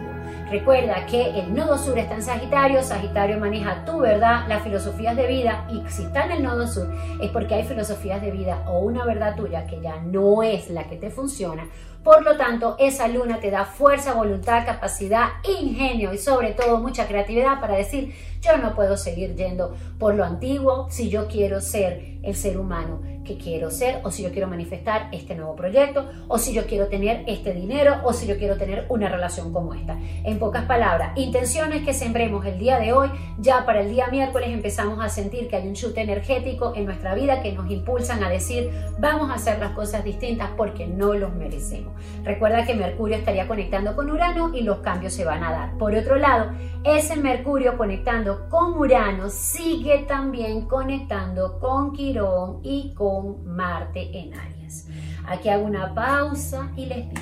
Recuerda 0.50 1.06
que 1.06 1.40
el 1.42 1.54
nodo 1.54 1.78
sur 1.78 1.98
está 1.98 2.16
en 2.16 2.22
Sagitario, 2.22 2.82
Sagitario 2.82 3.38
maneja 3.38 3.84
tu 3.84 4.00
verdad, 4.00 4.48
las 4.48 4.64
filosofías 4.64 5.18
de 5.18 5.28
vida 5.28 5.68
y 5.70 5.84
si 5.90 6.04
está 6.04 6.26
en 6.26 6.32
el 6.32 6.44
nodo 6.44 6.66
sur 6.68 6.90
es 7.22 7.30
porque 7.32 7.56
hay 7.56 7.64
filosofías 7.66 8.22
de 8.22 8.32
vida 8.32 8.64
o 8.66 8.80
una 8.80 9.04
verdad 9.04 9.36
tuya 9.36 9.66
que 9.68 9.82
ya 9.82 9.98
no 10.00 10.44
es 10.44 10.70
la 10.70 10.86
que 10.86 10.96
te 10.96 11.10
funciona. 11.10 11.68
Por 12.04 12.24
lo 12.24 12.38
tanto, 12.38 12.76
esa 12.80 13.08
luna 13.08 13.40
te 13.40 13.52
da 13.52 13.66
fuerza, 13.66 14.14
voluntad, 14.14 14.66
capacidad, 14.66 15.28
ingenio 15.44 16.14
y 16.14 16.18
sobre 16.18 16.52
todo 16.52 16.80
mucha 16.80 17.08
creatividad 17.08 17.60
para 17.60 17.76
decir, 17.76 18.14
yo 18.42 18.58
no 18.58 18.76
puedo 18.76 18.98
seguir 18.98 19.36
yendo 19.36 19.76
por 20.00 20.16
lo 20.16 20.24
antiguo 20.24 20.88
si 20.90 21.10
yo 21.10 21.28
quiero 21.28 21.60
ser 21.60 22.18
el 22.24 22.36
ser 22.36 22.58
humano 22.58 23.02
que 23.28 23.38
quiero 23.38 23.70
ser 23.70 24.00
o 24.04 24.10
si 24.10 24.24
yo 24.24 24.32
quiero 24.32 24.48
manifestar 24.48 25.10
este 25.12 25.36
nuevo 25.36 25.56
proyecto 25.56 26.10
o 26.28 26.38
si 26.38 26.54
yo 26.54 26.66
quiero 26.66 26.88
tener 26.88 27.24
este 27.28 27.54
dinero 27.54 28.02
o 28.04 28.14
si 28.14 28.26
yo 28.26 28.38
quiero 28.38 28.58
tener 28.58 28.86
una 28.90 29.10
relación 29.10 29.52
como 29.52 29.74
esta. 29.74 29.98
En 30.24 30.40
pocas 30.40 30.64
palabras, 30.64 31.12
intenciones 31.18 31.84
que 31.84 31.94
sembremos 31.94 32.46
el 32.46 32.58
día 32.58 32.80
de 32.80 32.94
hoy, 32.94 33.10
ya 33.38 33.66
para 33.66 33.82
el 33.82 33.90
día 33.90 34.08
miércoles 34.08 34.50
empezamos 34.50 35.04
a 35.04 35.10
sentir 35.10 35.50
que 35.50 35.58
hay 35.58 35.68
un 35.68 35.74
chute 35.74 36.02
energético 36.02 36.74
en 36.76 36.86
nuestra 36.86 37.14
vida 37.14 37.42
que 37.42 37.52
nos 37.52 37.70
impulsan 37.70 38.24
a 38.24 38.30
decir 38.30 38.72
vamos 38.98 39.30
a 39.30 39.34
hacer 39.34 39.60
las 39.60 39.72
cosas 39.72 40.04
distintas 40.04 40.50
porque 40.56 40.88
no 40.88 41.14
los 41.14 41.36
merecemos. 41.36 41.94
Recuerda 42.24 42.66
que 42.66 42.74
Mercurio 42.74 43.18
estaría 43.18 43.48
conectando 43.48 43.96
con 43.96 44.10
Urano 44.10 44.54
y 44.54 44.62
los 44.62 44.80
cambios 44.80 45.14
se 45.14 45.26
van 45.26 45.44
a 45.44 45.52
dar. 45.52 45.78
Por 45.78 45.96
otro 45.96 46.16
lado, 46.16 46.52
ese 46.84 47.16
Mercurio 47.16 47.78
conectando 47.78 48.50
con 48.50 48.74
Urano 48.74 49.30
sigue 49.30 50.00
también 50.08 50.68
conectando 50.68 51.60
con 51.60 51.94
Quirón 51.94 52.60
y 52.64 52.94
con 52.94 53.46
Marte 53.46 54.10
en 54.18 54.34
Aries. 54.34 54.88
Aquí 55.28 55.50
hago 55.50 55.66
una 55.66 55.94
pausa 55.94 56.72
y 56.76 56.86
les 56.86 57.10
digo, 57.10 57.22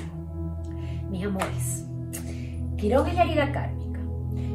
mis 1.10 1.24
amores, 1.24 1.86
Quirón 2.76 3.06
es 3.06 3.14
la 3.14 3.24
herida 3.24 3.52
kármica. 3.52 3.75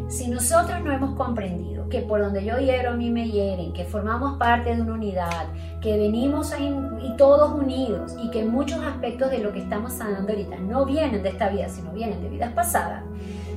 Si 0.08 0.28
nosotros 0.28 0.82
no 0.84 0.92
hemos 0.92 1.16
comprendido 1.16 1.88
que 1.90 2.02
por 2.02 2.22
donde 2.22 2.44
yo 2.44 2.58
hiero 2.58 2.92
a 2.92 2.96
mí 2.96 3.10
me 3.10 3.30
hieren, 3.30 3.74
que 3.74 3.86
formamos 3.86 4.38
parte 4.38 4.76
de 4.76 4.82
una 4.82 4.94
unidad, 4.94 5.48
que 5.82 5.98
venimos 5.98 6.54
y 6.60 7.16
todos 7.18 7.54
unidos 7.54 8.16
y 8.22 8.30
que 8.30 8.44
muchos 8.44 8.84
aspectos 8.84 9.32
de 9.32 9.40
lo 9.40 9.54
que 9.54 9.60
estamos 9.60 9.94
sanando 9.94 10.32
ahorita 10.32 10.58
no 10.58 10.86
vienen 10.86 11.24
de 11.24 11.30
esta 11.30 11.50
vida, 11.50 11.70
sino 11.70 11.92
vienen 11.92 12.22
de 12.22 12.30
vidas 12.30 12.52
pasadas, 12.54 13.04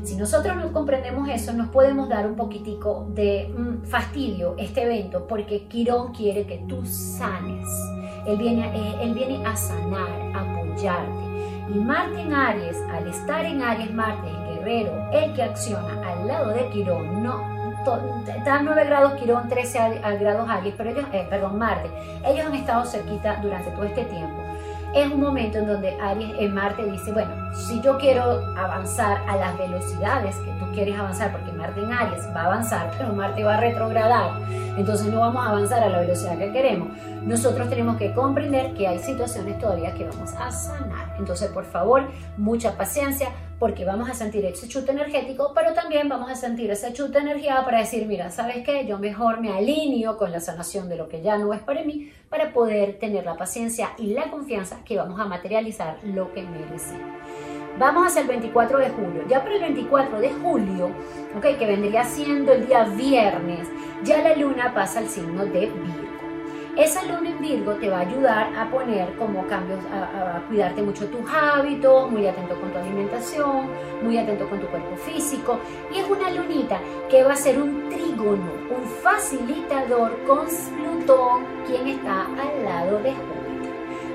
si 0.05 0.17
nosotros 0.17 0.55
no 0.57 0.71
comprendemos 0.71 1.31
eso, 1.31 1.55
nos 1.55 1.71
podemos 1.71 2.11
dar 2.11 2.27
un 2.27 2.37
poquitico 2.37 3.07
de 3.15 3.51
mm, 3.57 3.87
fastidio 3.87 4.55
este 4.59 4.83
evento 4.83 5.27
porque 5.27 5.67
Quirón 5.67 6.13
quiere 6.13 6.45
que 6.47 6.59
tú 6.69 6.85
sanes. 6.85 7.67
Él 8.27 8.37
viene, 8.37 8.67
eh, 8.67 8.97
él 9.01 9.15
viene 9.15 9.45
a 9.47 9.57
sanar, 9.57 10.11
a 10.35 10.41
apoyarte. 10.41 11.25
Y 11.75 11.79
Marte 11.79 12.21
en 12.21 12.35
Aries, 12.35 12.77
al 12.93 13.09
estar 13.09 13.47
en 13.47 13.63
Aries, 13.63 13.95
Marte, 13.95 14.29
guerrero, 14.65 15.09
el 15.13 15.33
que 15.35 15.43
acciona 15.43 16.01
al 16.09 16.27
lado 16.27 16.51
de 16.51 16.69
Quirón, 16.71 17.23
no, 17.23 17.73
está 18.27 18.63
9 18.63 18.85
grados 18.87 19.15
Quirón, 19.15 19.49
13 19.49 20.01
grados 20.19 20.49
Aries, 20.49 20.75
pero 20.77 20.91
ellos, 20.91 21.05
eh, 21.13 21.27
perdón, 21.29 21.59
Marte, 21.59 21.91
ellos 22.27 22.47
han 22.47 22.55
estado 22.55 22.85
cerquita 22.85 23.39
durante 23.43 23.71
todo 23.71 23.85
este 23.85 24.05
tiempo 24.05 24.43
es 24.95 25.11
un 25.11 25.21
momento 25.21 25.59
en 25.59 25.67
donde 25.67 26.01
Aries 26.01 26.37
en 26.39 26.55
Marte 26.55 26.85
dice, 26.85 27.13
bueno, 27.13 27.33
si 27.53 27.81
yo 27.81 27.99
quiero 27.99 28.23
avanzar 28.57 29.21
a 29.29 29.37
las 29.37 29.59
velocidades 29.59 30.37
que 30.37 30.53
tú 30.53 30.71
quieres 30.73 30.97
avanzar, 30.97 31.33
porque 31.33 31.51
Marte 31.51 31.81
en 31.81 31.93
Aries 31.93 32.29
va 32.35 32.43
a 32.43 32.45
avanzar, 32.47 32.93
pero 32.97 33.13
Marte 33.13 33.43
va 33.43 33.55
a 33.55 33.61
retrogradar, 33.61 34.41
entonces 34.77 35.09
no 35.09 35.19
vamos 35.19 35.45
a 35.45 35.51
avanzar 35.51 35.83
a 35.83 35.89
la 35.89 35.99
velocidad 35.99 36.39
que 36.39 36.53
queremos. 36.53 36.89
Nosotros 37.23 37.69
tenemos 37.69 37.97
que 37.97 38.13
comprender 38.13 38.75
que 38.75 38.87
hay 38.87 39.01
situaciones 39.01 39.59
todavía 39.59 39.93
que 39.95 40.05
vamos 40.05 40.33
a 40.35 40.53
sanar. 40.53 41.17
Entonces, 41.19 41.51
por 41.51 41.65
favor, 41.65 42.05
mucha 42.37 42.77
paciencia, 42.77 43.31
porque 43.65 43.87
vamos 43.87 44.11
a 44.11 44.13
sentir 44.13 44.45
ese 44.45 44.69
chute 44.69 44.93
energético, 44.93 45.53
pero 45.55 45.73
también 45.73 46.07
vamos 46.07 46.31
a 46.31 46.35
sentir 46.35 46.71
ese 46.71 46.93
chute 46.93 47.13
de 47.13 47.21
energía 47.21 47.65
para 47.65 47.79
decir, 47.79 48.07
mira, 48.07 48.31
¿sabes 48.31 48.63
qué? 48.63 48.85
Yo 48.85 48.99
mejor 48.99 49.41
me 49.41 49.55
alineo 49.55 50.19
con 50.19 50.31
la 50.33 50.41
sanación 50.41 50.91
de 50.91 50.97
lo 50.97 51.09
que 51.09 51.23
ya 51.23 51.39
no 51.39 51.51
es 51.55 51.63
para 51.63 51.83
mí, 51.83 52.13
para 52.29 52.53
poder 52.53 52.99
tener 52.99 53.25
la 53.25 53.39
paciencia 53.39 53.93
y 53.97 54.09
la 54.09 54.31
confianza 54.31 54.85
que 54.85 54.99
vamos 54.99 55.19
a 55.19 55.25
materializar 55.25 55.97
lo 56.03 56.31
que 56.35 56.43
merecemos. 56.43 57.09
Vamos 57.79 58.07
hacia 58.07 58.21
el 58.21 58.29
24 58.29 58.81
de 58.81 58.91
julio. 58.91 59.25
Ya 59.31 59.43
para 59.43 59.55
el 59.55 59.63
24 59.63 60.21
de 60.21 60.29
julio, 60.29 60.91
okay, 61.35 61.55
que 61.55 61.65
vendría 61.65 62.05
siendo 62.05 62.53
el 62.53 62.67
día 62.67 62.85
viernes, 62.85 63.67
ya 64.03 64.19
la 64.19 64.37
luna 64.37 64.75
pasa 64.75 64.99
al 64.99 65.09
signo 65.09 65.47
de 65.47 65.61
Virgo. 65.61 66.04
Esa 66.77 67.05
luna 67.05 67.31
en 67.31 67.41
Virgo 67.41 67.75
te 67.75 67.89
va 67.89 67.99
a 67.99 68.01
ayudar 68.01 68.53
a 68.57 68.69
poner 68.69 69.15
como 69.15 69.47
cambios, 69.47 69.79
a, 69.93 70.41
cuidarte 70.49 70.83
mucho 70.83 71.07
tus 71.07 71.21
hábitos, 71.31 72.11
muy 72.11 72.27
atento 72.27 72.61
con 72.61 72.73
tu 72.73 72.79
alimentación, 72.79 73.69
muy 74.03 74.19
atento 74.19 74.49
con 74.49 74.59
tu 74.59 74.67
cuerpo 74.67 74.97
físico. 74.97 75.61
Y 75.95 75.99
es 75.99 76.11
una 76.11 76.31
lunita 76.31 76.81
que 77.09 77.23
va 77.23 77.35
a 77.35 77.37
ser 77.37 77.63
un 77.63 77.89
trígono, 77.91 78.51
un 78.77 78.85
facilitador 79.05 80.19
con 80.27 80.47
Plutón, 80.47 81.45
quien 81.65 81.87
está 81.87 82.27
al 82.27 82.65
lado 82.65 82.99
de 82.99 83.13
Júpiter. 83.13 83.45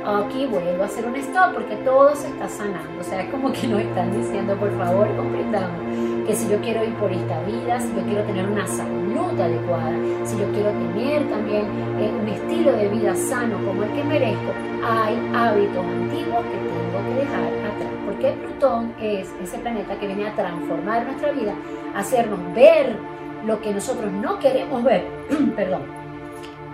Aquí 0.05 0.45
vuelvo 0.45 0.83
a 0.83 0.87
hacer 0.87 1.05
un 1.05 1.15
stop 1.15 1.53
porque 1.53 1.77
todo 1.77 2.13
se 2.13 2.27
está 2.27 2.49
sanando. 2.49 2.99
O 2.99 3.03
sea, 3.03 3.21
es 3.21 3.29
como 3.31 3.53
que 3.53 3.67
nos 3.67 3.79
están 3.79 4.11
diciendo, 4.11 4.57
por 4.57 4.77
favor, 4.77 5.07
comprendamos 5.15 6.08
que 6.29 6.35
si 6.35 6.47
yo 6.47 6.61
quiero 6.61 6.83
ir 6.83 6.93
por 6.93 7.11
esta 7.11 7.41
vida, 7.41 7.79
si 7.79 7.87
yo 7.87 8.03
quiero 8.03 8.23
tener 8.25 8.47
una 8.47 8.67
salud 8.67 9.41
adecuada, 9.41 9.97
si 10.23 10.37
yo 10.37 10.45
quiero 10.51 10.69
tener 10.69 11.27
también 11.27 11.65
eh, 11.99 12.13
un 12.21 12.27
estilo 12.27 12.71
de 12.71 12.87
vida 12.87 13.15
sano 13.15 13.57
como 13.65 13.81
el 13.81 13.91
que 13.93 14.03
merezco, 14.03 14.51
hay 14.85 15.17
hábitos 15.33 15.83
antiguos 15.83 16.45
que 16.45 16.57
tengo 16.57 17.03
que 17.07 17.21
dejar 17.21 17.43
atrás. 17.45 17.73
Porque 18.05 18.31
Plutón 18.33 18.93
es 19.01 19.27
ese 19.41 19.57
planeta 19.57 19.99
que 19.99 20.05
viene 20.05 20.27
a 20.27 20.35
transformar 20.35 21.07
nuestra 21.07 21.31
vida, 21.31 21.55
hacernos 21.95 22.39
ver 22.53 22.95
lo 23.43 23.59
que 23.59 23.73
nosotros 23.73 24.11
no 24.11 24.37
queremos 24.37 24.83
ver, 24.83 25.07
perdón. 25.55 25.81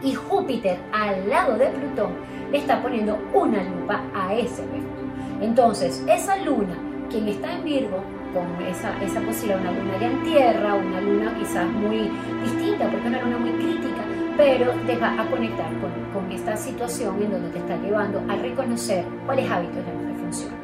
Y 0.04 0.16
Júpiter 0.16 0.80
al 0.92 1.30
lado 1.30 1.58
de 1.58 1.68
Plutón 1.68 2.12
le 2.52 2.58
está 2.58 2.82
poniendo 2.82 3.18
una 3.34 3.64
lupa 3.64 4.02
a 4.14 4.34
ese 4.34 4.64
evento. 4.64 4.90
Entonces, 5.40 6.04
esa 6.10 6.36
luna, 6.40 6.76
quien 7.10 7.30
está 7.30 7.54
en 7.54 7.64
Virgo, 7.64 8.04
con 8.36 8.62
esa, 8.68 9.02
esa 9.02 9.22
posibilidad, 9.22 9.62
una 9.62 9.72
luna 9.72 9.98
ya 10.00 10.08
en 10.12 10.24
tierra, 10.24 10.74
una 10.76 11.00
luna 11.00 11.34
quizás 11.40 11.66
muy 11.72 12.12
distinta, 12.44 12.90
porque 12.90 12.98
es 12.98 13.06
una 13.06 13.22
luna 13.22 13.38
muy 13.38 13.52
crítica, 13.52 14.04
pero 14.36 14.72
te 14.86 14.98
va 14.98 15.14
a 15.22 15.26
conectar 15.28 15.70
con, 15.80 15.92
con 16.14 16.30
esta 16.32 16.58
situación 16.58 17.24
en 17.24 17.32
donde 17.32 17.50
te 17.50 17.60
está 17.60 17.78
llevando 17.78 18.22
a 18.28 18.36
reconocer 18.36 19.06
cuáles 19.26 19.50
hábitos 19.50 19.78
ya 19.78 19.94
no 19.94 20.14
te 20.14 20.20
funcionan, 20.20 20.58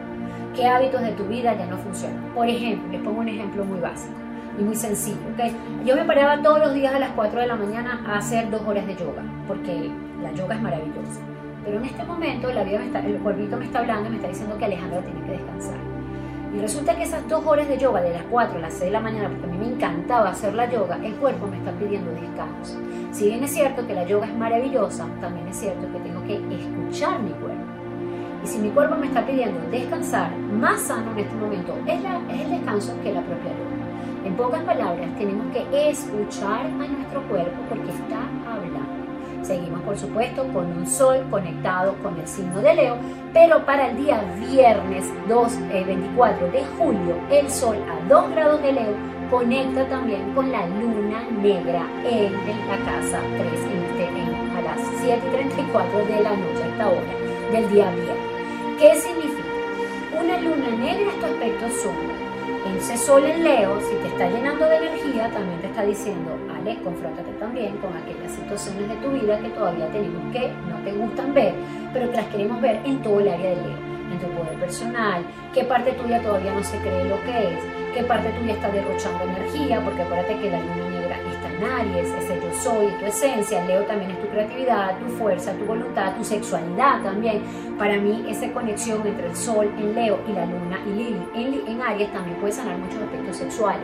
qué 0.54 0.68
hábitos 0.68 1.02
de 1.02 1.12
tu 1.14 1.24
vida 1.24 1.58
ya 1.58 1.66
no 1.66 1.78
funcionan. 1.78 2.22
Por 2.36 2.50
ejemplo, 2.50 2.92
les 2.92 3.02
pongo 3.02 3.22
un 3.22 3.30
ejemplo 3.30 3.64
muy 3.64 3.80
básico 3.80 4.16
y 4.60 4.64
muy 4.64 4.76
sencillo. 4.76 5.22
¿okay? 5.34 5.56
Yo 5.86 5.96
me 5.96 6.04
paraba 6.04 6.42
todos 6.42 6.60
los 6.60 6.74
días 6.74 6.94
a 6.94 7.00
las 7.00 7.12
4 7.12 7.40
de 7.40 7.48
la 7.48 7.56
mañana 7.56 8.04
a 8.06 8.18
hacer 8.18 8.52
dos 8.52 8.62
horas 8.68 8.86
de 8.86 8.98
yoga, 8.98 9.24
porque 9.48 9.90
la 10.22 10.34
yoga 10.34 10.56
es 10.56 10.62
maravillosa. 10.62 11.22
Pero 11.64 11.78
en 11.78 11.86
este 11.86 12.04
momento 12.04 12.52
la 12.52 12.64
vida 12.64 12.80
me 12.80 12.88
está, 12.88 13.00
el 13.00 13.18
cuerpito 13.20 13.56
me 13.56 13.66
está 13.66 13.80
hablando 13.80 14.08
y 14.08 14.10
me 14.10 14.16
está 14.18 14.28
diciendo 14.28 14.58
que 14.58 14.66
Alejandra 14.66 15.02
tiene 15.02 15.22
que 15.22 15.32
descansar. 15.32 15.91
Y 16.54 16.60
resulta 16.60 16.96
que 16.96 17.04
esas 17.04 17.28
dos 17.30 17.46
horas 17.46 17.68
de 17.68 17.78
yoga, 17.78 18.02
de 18.02 18.12
las 18.12 18.24
4 18.24 18.58
a 18.58 18.62
las 18.62 18.74
6 18.74 18.86
de 18.86 18.92
la 18.92 19.00
mañana, 19.00 19.30
porque 19.30 19.46
a 19.46 19.50
mí 19.50 19.58
me 19.58 19.74
encantaba 19.74 20.30
hacer 20.30 20.54
la 20.54 20.70
yoga, 20.70 21.00
el 21.02 21.16
cuerpo 21.16 21.48
me 21.48 21.58
está 21.58 21.72
pidiendo 21.72 22.12
descanso. 22.12 22.78
Si 23.12 23.26
bien 23.26 23.44
es 23.44 23.52
cierto 23.52 23.88
que 23.88 23.94
la 23.94 24.06
yoga 24.06 24.28
es 24.28 24.36
maravillosa, 24.36 25.08
también 25.22 25.48
es 25.48 25.58
cierto 25.58 25.88
que 25.94 26.00
tengo 26.00 26.22
que 26.24 26.36
escuchar 26.36 27.22
mi 27.22 27.32
cuerpo. 27.32 27.64
Y 28.44 28.48
si 28.48 28.60
mi 28.60 28.70
cuerpo 28.70 28.96
me 28.98 29.08
está 29.08 29.26
pidiendo 29.26 29.60
descansar, 29.70 30.36
más 30.38 30.82
sano 30.82 31.12
en 31.12 31.20
este 31.20 31.36
momento 31.36 31.74
es, 31.88 32.02
es 32.04 32.42
el 32.42 32.52
descanso 32.52 32.94
que 33.02 33.14
la 33.14 33.22
propia 33.22 33.52
yoga. 33.52 34.26
En 34.26 34.36
pocas 34.36 34.62
palabras, 34.64 35.10
tenemos 35.18 35.46
que 35.54 35.90
escuchar 35.90 36.66
a 36.66 36.70
nuestro 36.70 37.22
cuerpo 37.30 37.58
porque 37.70 37.92
está 37.92 38.20
hablando. 38.52 39.01
Seguimos, 39.44 39.82
por 39.82 39.98
supuesto, 39.98 40.44
con 40.54 40.66
un 40.66 40.86
sol 40.86 41.26
conectado 41.30 41.96
con 42.04 42.18
el 42.20 42.28
signo 42.28 42.62
de 42.62 42.76
Leo, 42.76 42.98
pero 43.34 43.66
para 43.66 43.90
el 43.90 43.98
día 43.98 44.22
viernes 44.40 45.06
2, 45.28 45.70
24 45.86 46.48
eh, 46.48 46.52
de 46.52 46.66
julio, 46.78 47.16
el 47.32 47.50
sol 47.50 47.78
a 47.90 48.08
2 48.08 48.32
grados 48.32 48.62
de 48.62 48.74
Leo 48.74 48.94
conecta 49.30 49.86
también 49.88 50.34
con 50.34 50.52
la 50.52 50.68
luna 50.68 51.24
negra 51.42 51.88
en, 52.04 52.34
la 52.34 52.78
casa 52.86 53.20
3, 53.38 53.54
este, 53.54 54.08
en, 54.08 54.58
a 54.58 54.62
las 54.62 54.80
7 55.02 55.22
y 55.26 55.32
34 55.32 56.06
de 56.06 56.22
la 56.22 56.32
noche, 56.32 56.64
a 56.64 56.68
esta 56.68 56.88
hora 56.90 57.52
del 57.52 57.70
día 57.72 57.90
viernes. 57.92 58.78
¿Qué 58.80 58.96
significa? 58.96 59.42
Una 60.20 60.40
luna 60.40 60.70
negra 60.78 61.10
es 61.10 61.20
tu 61.20 61.26
aspecto 61.26 61.70
sombra 61.82 62.22
ese 62.82 62.98
sol 62.98 63.24
en 63.24 63.44
Leo, 63.44 63.80
si 63.82 63.96
te 63.96 64.08
está 64.08 64.30
llenando 64.30 64.66
de 64.66 64.78
energía, 64.78 65.30
también 65.32 65.60
te 65.62 65.68
está 65.68 65.84
diciendo, 65.84 66.32
Ale, 66.62 66.78
confróntate 66.84 67.32
también 67.34 67.78
con 67.78 67.96
aquellas 67.96 68.32
situaciones 68.32 68.88
de 68.90 68.96
tu 68.96 69.10
vida 69.12 69.40
que 69.40 69.50
todavía 69.50 69.88
tenemos 69.88 70.32
que, 70.32 70.52
no 70.70 70.78
te 70.84 70.92
gustan 70.94 71.34
ver, 71.34 71.54
pero 71.94 72.10
que 72.10 72.18
las 72.18 72.28
queremos 72.28 72.62
ver 72.62 72.80
en 72.86 73.02
todo 73.02 73.20
el 73.20 73.30
área 73.30 73.50
de 73.50 73.56
Leo, 73.56 73.78
en 74.12 74.20
tu 74.20 74.28
poder 74.38 74.60
personal, 74.60 75.24
qué 75.54 75.64
parte 75.64 75.92
tuya 75.94 76.22
todavía 76.22 76.54
no 76.54 76.64
se 76.64 76.78
cree 76.78 77.06
lo 77.06 77.22
que 77.24 77.54
es, 77.54 77.60
qué 77.94 78.04
parte 78.04 78.30
tuya 78.40 78.54
está 78.54 78.70
derrochando 78.70 79.24
energía, 79.24 79.82
porque 79.84 80.02
acuérdate 80.02 80.38
que 80.38 80.52
la 80.52 80.60
luna 80.60 80.90
negra 80.90 81.18
está 81.18 81.50
en 81.50 81.64
Aries, 81.64 82.12
ese 82.12 82.40
yo 82.42 82.54
soy, 82.54 82.88
tu 83.00 83.06
esencia, 83.06 83.66
Leo 83.66 83.84
también 83.84 84.12
es 84.12 84.22
tu 84.22 84.28
creatividad, 84.28 84.98
tu 85.00 85.08
fuerza, 85.18 85.54
tu 85.54 85.66
voluntad, 85.66 86.16
tu 86.16 86.24
sexualidad 86.24 87.02
también. 87.02 87.42
Para 87.78 87.98
mí 87.98 88.26
esa 88.30 88.52
conexión 88.52 89.06
entre 89.06 89.28
el 89.28 89.36
sol 89.36 89.70
en 89.78 89.96
Leo 89.96 90.20
y 90.28 90.34
la 90.34 90.46
luna 90.46 90.80
y 90.86 90.90
Lili 90.90 91.24
en, 91.34 91.68
en 91.68 91.82
Aries 91.82 92.12
también 92.12 92.38
puede 92.38 92.54
sanar 92.54 92.78
muchos 92.78 93.02
aspectos 93.02 93.38
sexuales. 93.38 93.84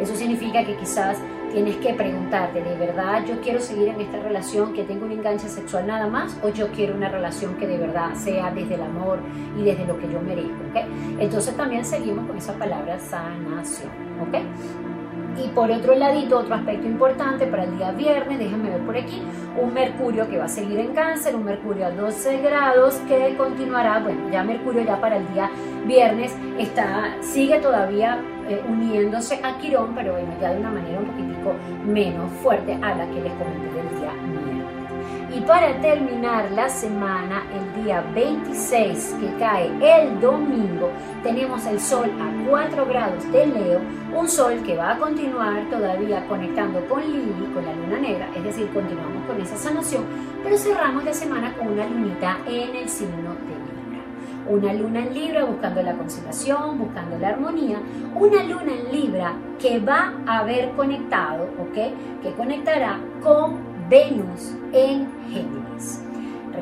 Eso 0.00 0.14
significa 0.14 0.64
que 0.64 0.76
quizás 0.76 1.18
tienes 1.52 1.76
que 1.76 1.94
preguntarte, 1.94 2.62
¿de 2.62 2.76
verdad 2.76 3.24
yo 3.26 3.40
quiero 3.40 3.60
seguir 3.60 3.88
en 3.88 4.00
esta 4.00 4.18
relación 4.18 4.72
que 4.72 4.84
tengo 4.84 5.06
un 5.06 5.12
enganche 5.12 5.48
sexual 5.48 5.86
nada 5.86 6.06
más 6.06 6.36
o 6.42 6.48
yo 6.48 6.68
quiero 6.68 6.94
una 6.94 7.08
relación 7.08 7.54
que 7.56 7.66
de 7.66 7.78
verdad 7.78 8.14
sea 8.14 8.50
desde 8.50 8.74
el 8.74 8.82
amor 8.82 9.18
y 9.58 9.64
desde 9.64 9.86
lo 9.86 9.98
que 9.98 10.10
yo 10.10 10.20
merezco? 10.20 10.52
Entonces 11.18 11.56
también 11.56 11.84
seguimos 11.84 12.26
con 12.26 12.36
esa 12.36 12.52
palabra 12.54 12.98
sanación. 12.98 13.90
¿ok? 14.20 14.38
Y 15.44 15.48
por 15.48 15.70
otro 15.70 15.94
ladito, 15.94 16.38
otro 16.38 16.54
aspecto 16.54 16.86
importante 16.86 17.46
para 17.46 17.64
el 17.64 17.76
día 17.76 17.92
viernes, 17.92 18.40
déjenme 18.40 18.70
ver 18.70 18.80
por 18.80 18.96
aquí, 18.96 19.22
un 19.60 19.72
Mercurio 19.72 20.28
que 20.28 20.36
va 20.36 20.46
a 20.46 20.48
seguir 20.48 20.80
en 20.80 20.94
cáncer, 20.94 21.36
un 21.36 21.44
Mercurio 21.44 21.86
a 21.86 21.90
12 21.90 22.38
grados 22.38 22.94
que 23.06 23.36
continuará, 23.36 24.00
bueno, 24.00 24.28
ya 24.32 24.42
Mercurio 24.42 24.82
ya 24.82 25.00
para 25.00 25.18
el 25.18 25.32
día 25.32 25.48
viernes 25.86 26.34
está, 26.58 27.16
sigue 27.20 27.60
todavía 27.60 28.18
eh, 28.48 28.62
uniéndose 28.68 29.40
a 29.42 29.58
Quirón, 29.58 29.94
pero 29.94 30.12
bueno, 30.12 30.32
ya 30.40 30.52
de 30.52 30.60
una 30.60 30.70
manera 30.70 30.98
un 30.98 31.06
poquitico 31.06 31.54
menos 31.86 32.30
fuerte 32.42 32.74
a 32.74 32.94
la 32.94 33.06
que 33.06 33.20
les 33.20 33.32
comenté 33.32 33.72
del 33.74 34.00
día 34.00 34.12
y 35.34 35.40
para 35.42 35.78
terminar 35.80 36.50
la 36.52 36.68
semana, 36.68 37.44
el 37.52 37.84
día 37.84 38.00
26 38.14 39.16
que 39.20 39.38
cae 39.38 39.70
el 39.80 40.20
domingo, 40.20 40.90
tenemos 41.22 41.66
el 41.66 41.78
sol 41.78 42.10
a 42.18 42.48
4 42.48 42.86
grados 42.86 43.30
de 43.30 43.46
Leo, 43.46 43.80
un 44.16 44.26
sol 44.26 44.62
que 44.64 44.76
va 44.76 44.92
a 44.92 44.98
continuar 44.98 45.68
todavía 45.70 46.26
conectando 46.26 46.80
con 46.88 47.02
Lili, 47.02 47.52
con 47.52 47.64
la 47.64 47.74
luna 47.74 47.98
negra, 47.98 48.28
es 48.34 48.42
decir, 48.42 48.68
continuamos 48.72 49.26
con 49.26 49.40
esa 49.40 49.56
sanación, 49.56 50.04
pero 50.42 50.56
cerramos 50.56 51.04
la 51.04 51.12
semana 51.12 51.54
con 51.56 51.68
una 51.68 51.86
lunita 51.86 52.38
en 52.46 52.74
el 52.74 52.88
signo 52.88 53.34
de. 53.34 53.67
Una 54.48 54.72
luna 54.72 55.00
en 55.00 55.12
Libra 55.12 55.44
buscando 55.44 55.82
la 55.82 55.92
conciliación, 55.92 56.78
buscando 56.78 57.18
la 57.18 57.28
armonía, 57.28 57.78
una 58.14 58.42
luna 58.44 58.72
en 58.72 58.92
Libra 58.92 59.32
que 59.60 59.78
va 59.78 60.14
a 60.26 60.38
haber 60.38 60.70
conectado, 60.72 61.50
¿ok? 61.58 62.22
Que 62.22 62.32
conectará 62.34 62.98
con 63.22 63.58
Venus 63.90 64.54
en 64.72 65.06
Géminis. 65.30 65.67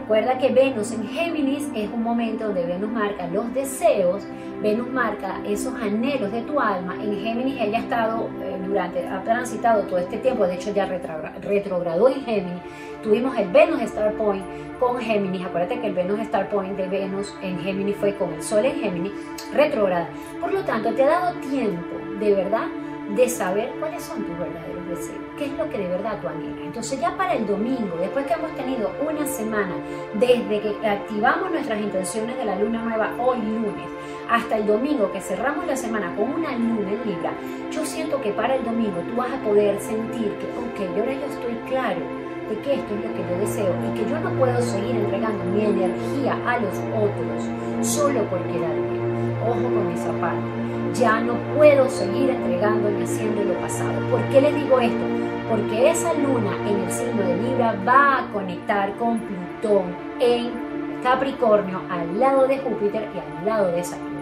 Recuerda 0.01 0.37
que 0.37 0.51
Venus 0.51 0.93
en 0.93 1.09
Géminis 1.09 1.71
es 1.75 1.91
un 1.91 2.03
momento 2.03 2.45
donde 2.45 2.67
Venus 2.67 2.91
marca 2.91 3.27
los 3.29 3.53
deseos, 3.55 4.25
Venus 4.61 4.89
marca 4.91 5.41
esos 5.47 5.75
anhelos 5.75 6.31
de 6.33 6.43
tu 6.43 6.61
alma. 6.61 6.95
En 7.03 7.19
Géminis 7.19 7.59
ella 7.59 7.79
ha 7.79 7.81
estado 7.81 8.29
eh, 8.43 8.59
durante, 8.67 9.09
ha 9.09 9.23
transitado 9.23 9.85
todo 9.85 9.97
este 9.97 10.19
tiempo, 10.19 10.47
de 10.47 10.57
hecho 10.57 10.71
ya 10.75 10.85
retrogradó 10.85 12.09
en 12.11 12.23
Géminis. 12.27 12.63
Tuvimos 13.03 13.39
el 13.39 13.49
Venus 13.49 13.81
Star 13.81 14.13
Point 14.13 14.45
con 14.79 14.99
Géminis. 14.99 15.47
Acuérdate 15.47 15.81
que 15.81 15.87
el 15.87 15.95
Venus 15.95 16.21
Star 16.21 16.51
Point 16.51 16.77
de 16.77 16.89
Venus 16.89 17.35
en 17.41 17.59
Géminis 17.61 17.97
fue 17.97 18.15
con 18.17 18.35
el 18.35 18.43
Sol 18.43 18.67
en 18.67 18.79
Géminis, 18.79 19.13
retrograda. 19.55 20.09
Por 20.43 20.53
lo 20.53 20.61
tanto, 20.61 20.93
te 20.93 21.05
ha 21.05 21.09
dado 21.09 21.41
tiempo, 21.41 21.97
de 22.21 22.35
verdad, 22.35 22.67
de 23.15 23.29
saber 23.29 23.73
cuáles 23.79 24.03
son 24.03 24.25
tus 24.25 24.37
verdaderos 24.39 24.89
deseos, 24.89 25.21
qué 25.39 25.47
es 25.47 25.53
lo 25.53 25.69
que 25.69 25.79
de 25.79 25.89
verdad 25.89 26.19
tú 26.21 26.29
anhelas. 26.29 26.59
Entonces 26.65 27.01
ya 27.01 27.17
para 27.17 27.35
el 27.35 27.47
domingo, 27.47 27.97
después 28.01 28.27
que 28.27 28.33
hemos 28.35 28.53
tenido 28.57 28.91
una 29.07 29.27
semana 29.27 29.75
desde 30.15 30.61
que 30.61 30.87
activamos 30.87 31.51
nuestras 31.51 31.81
intenciones 31.81 32.37
de 32.37 32.45
la 32.45 32.57
luna 32.57 32.83
nueva 32.83 33.11
hoy 33.19 33.39
lunes, 33.39 33.87
hasta 34.29 34.57
el 34.57 34.67
domingo 34.67 35.13
que 35.13 35.21
cerramos 35.21 35.67
la 35.67 35.77
semana 35.77 36.15
con 36.17 36.33
una 36.33 36.53
luna 36.53 36.91
en 36.91 37.09
Libra, 37.09 37.33
yo 37.71 37.85
siento 37.85 38.21
que 38.21 38.33
para 38.33 38.57
el 38.57 38.65
domingo 38.65 38.99
tú 39.09 39.17
vas 39.17 39.33
a 39.33 39.41
poder 39.41 39.81
sentir 39.81 40.33
que, 40.39 40.47
ok, 40.59 40.99
ahora 40.99 41.13
yo 41.13 41.27
estoy 41.27 41.55
claro 41.69 42.01
de 42.49 42.59
que 42.61 42.75
esto 42.75 42.95
es 42.95 43.05
lo 43.05 43.15
que 43.15 43.23
yo 43.31 43.39
deseo 43.39 43.75
y 43.87 43.99
que 43.99 44.11
yo 44.11 44.19
no 44.21 44.31
puedo 44.31 44.61
seguir 44.63 44.97
entregando 44.97 45.45
mi 45.45 45.65
energía 45.65 46.39
a 46.47 46.59
los 46.59 46.75
otros 46.95 47.87
solo 47.87 48.23
por 48.25 48.43
quedarme. 48.45 48.97
Ojo 49.43 49.63
con 49.63 49.93
esa 49.93 50.13
parte 50.21 50.66
ya 50.95 51.21
no 51.21 51.35
puedo 51.57 51.89
seguir 51.89 52.31
entregando 52.31 52.91
y 52.91 53.03
haciendo 53.03 53.45
lo 53.45 53.55
pasado. 53.61 54.01
¿Por 54.11 54.21
qué 54.29 54.41
les 54.41 54.55
digo 54.55 54.81
esto? 54.81 55.05
Porque 55.51 55.91
esa 55.91 56.13
luna 56.15 56.57
en 56.69 56.81
el 56.81 56.91
signo 56.91 57.23
de 57.23 57.37
Libra 57.37 57.75
va 57.87 58.19
a 58.19 58.33
conectar 58.33 58.95
con 58.97 59.19
Plutón 59.21 59.95
en 60.21 61.01
Capricornio 61.03 61.83
al 61.89 62.19
lado 62.19 62.49
de 62.49 62.59
Júpiter 62.59 63.09
y 63.15 63.19
al 63.19 63.47
lado 63.47 63.71
de 63.71 63.85
Saturno. 63.85 64.17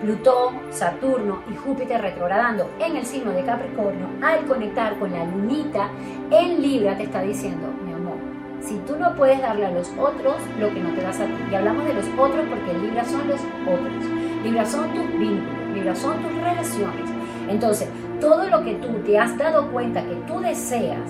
Plutón, 0.00 0.60
Saturno 0.70 1.42
y 1.52 1.56
Júpiter 1.56 2.00
retrogradando 2.00 2.70
en 2.78 2.96
el 2.96 3.04
signo 3.04 3.32
de 3.32 3.44
Capricornio, 3.44 4.06
al 4.22 4.46
conectar 4.46 4.98
con 4.98 5.12
la 5.12 5.24
lunita 5.24 5.88
en 6.30 6.62
Libra, 6.62 6.96
te 6.96 7.02
está 7.02 7.20
diciendo, 7.20 7.66
mi 7.84 7.92
amor, 7.92 8.16
si 8.60 8.76
tú 8.86 8.96
no 8.96 9.14
puedes 9.14 9.42
darle 9.42 9.66
a 9.66 9.70
los 9.70 9.90
otros 9.98 10.36
lo 10.58 10.68
que 10.70 10.80
no 10.80 10.90
te 10.94 11.02
das 11.02 11.20
a 11.20 11.26
ti, 11.26 11.32
y 11.50 11.54
hablamos 11.54 11.84
de 11.84 11.94
los 11.94 12.06
otros 12.18 12.46
porque 12.48 12.78
Libra 12.78 13.04
son 13.04 13.28
los 13.28 13.40
otros, 13.66 14.04
Libra 14.42 14.64
son 14.64 14.88
tus 14.94 15.18
vínculos, 15.18 15.59
Libra 15.70 15.94
son 15.94 16.18
tus 16.22 16.32
relaciones. 16.34 17.10
Entonces, 17.48 17.88
todo 18.20 18.48
lo 18.48 18.62
que 18.62 18.74
tú 18.74 18.88
te 19.04 19.18
has 19.18 19.36
dado 19.36 19.70
cuenta 19.70 20.02
que 20.02 20.14
tú 20.26 20.40
deseas, 20.40 21.00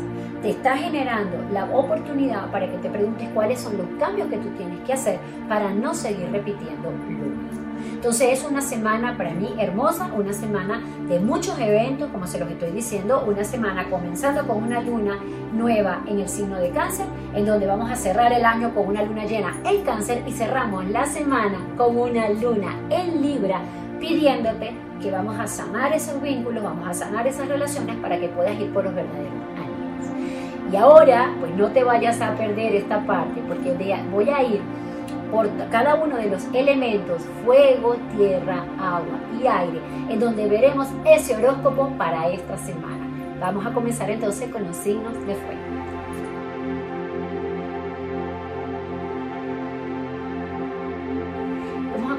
te 0.42 0.50
está 0.50 0.76
generando 0.76 1.36
la 1.52 1.64
oportunidad 1.66 2.50
para 2.50 2.70
que 2.70 2.78
te 2.78 2.88
preguntes 2.88 3.28
cuáles 3.34 3.60
son 3.60 3.76
los 3.76 3.86
cambios 3.98 4.28
que 4.28 4.38
tú 4.38 4.48
tienes 4.56 4.80
que 4.86 4.94
hacer 4.94 5.18
para 5.48 5.70
no 5.70 5.94
seguir 5.94 6.30
repitiendo 6.30 6.90
lo 6.90 6.96
mismo. 6.96 7.60
Entonces 8.00 8.38
es 8.38 8.44
una 8.44 8.62
semana 8.62 9.16
para 9.18 9.32
mí 9.32 9.54
hermosa, 9.58 10.10
una 10.16 10.32
semana 10.32 10.80
de 11.06 11.20
muchos 11.20 11.58
eventos, 11.58 12.08
como 12.10 12.26
se 12.26 12.38
los 12.38 12.50
estoy 12.50 12.70
diciendo, 12.70 13.24
una 13.26 13.44
semana 13.44 13.90
comenzando 13.90 14.46
con 14.46 14.62
una 14.62 14.80
luna 14.80 15.18
nueva 15.52 16.02
en 16.06 16.20
el 16.20 16.28
signo 16.28 16.58
de 16.58 16.70
cáncer, 16.70 17.04
en 17.34 17.44
donde 17.44 17.66
vamos 17.66 17.90
a 17.90 17.96
cerrar 17.96 18.32
el 18.32 18.44
año 18.44 18.74
con 18.74 18.86
una 18.86 19.02
luna 19.02 19.26
llena 19.26 19.54
en 19.64 19.82
cáncer 19.82 20.22
y 20.26 20.32
cerramos 20.32 20.86
la 20.88 21.04
semana 21.04 21.58
con 21.76 21.98
una 21.98 22.30
luna 22.30 22.74
en 22.88 23.20
Libra 23.20 23.60
pidiéndote 24.00 24.72
que 25.00 25.10
vamos 25.10 25.38
a 25.38 25.46
sanar 25.46 25.92
esos 25.92 26.20
vínculos, 26.20 26.62
vamos 26.62 26.88
a 26.88 26.94
sanar 26.94 27.26
esas 27.26 27.48
relaciones 27.48 27.96
para 27.96 28.18
que 28.18 28.28
puedas 28.28 28.58
ir 28.58 28.72
por 28.72 28.84
los 28.84 28.94
verdaderos 28.94 29.32
años. 29.56 29.70
Y 30.72 30.76
ahora, 30.76 31.32
pues 31.38 31.54
no 31.54 31.68
te 31.68 31.84
vayas 31.84 32.20
a 32.20 32.34
perder 32.34 32.74
esta 32.74 33.04
parte, 33.06 33.40
porque 33.48 33.74
voy 34.10 34.28
a 34.30 34.42
ir 34.42 34.60
por 35.30 35.48
cada 35.70 35.94
uno 35.94 36.16
de 36.16 36.28
los 36.28 36.44
elementos, 36.52 37.22
fuego, 37.44 37.96
tierra, 38.16 38.64
agua 38.78 39.18
y 39.40 39.46
aire, 39.46 39.80
en 40.08 40.18
donde 40.18 40.48
veremos 40.48 40.88
ese 41.04 41.36
horóscopo 41.36 41.88
para 41.96 42.28
esta 42.28 42.56
semana. 42.58 43.06
Vamos 43.40 43.64
a 43.64 43.72
comenzar 43.72 44.10
entonces 44.10 44.50
con 44.50 44.66
los 44.66 44.76
signos 44.76 45.14
de 45.26 45.34
fuego. 45.34 45.59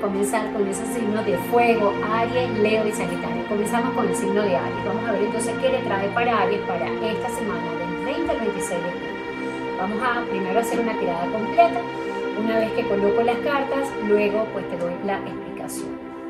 Comenzar 0.02 0.52
con 0.52 0.68
esos 0.68 0.88
signos 0.90 1.26
de 1.26 1.38
fuego, 1.52 1.94
Aries, 2.12 2.50
Leo 2.60 2.88
y 2.88 2.92
Sagitario. 2.92 3.46
Comenzamos 3.48 3.94
con 3.94 4.08
el 4.08 4.16
signo 4.16 4.42
de 4.42 4.58
Aries. 4.58 4.86
Vamos 4.86 5.08
a 5.08 5.12
ver 5.12 5.24
entonces 5.24 5.54
qué 5.62 5.70
le 5.70 5.80
trae 5.80 6.10
para 6.10 6.42
Aries 6.42 6.62
para 6.62 6.88
esta 6.88 7.30
semana 7.30 7.72
del 7.80 8.06
20 8.06 8.32
al 8.32 8.40
26 8.40 8.70
de 8.70 8.92
julio. 8.92 9.78
Vamos 9.78 10.00
a 10.04 10.22
primero 10.30 10.60
hacer 10.60 10.80
una 10.80 11.00
tirada 11.00 11.26
completa 11.32 11.80
una 12.40 12.60
vez 12.60 12.72
que 12.72 12.88
coloco 12.88 13.22
las 13.22 13.38
cartas, 13.38 13.90
luego 14.08 14.48
pues 14.54 14.68
te 14.70 14.78
doy 14.78 14.94
la 15.06 15.18
explicación. 15.20 15.90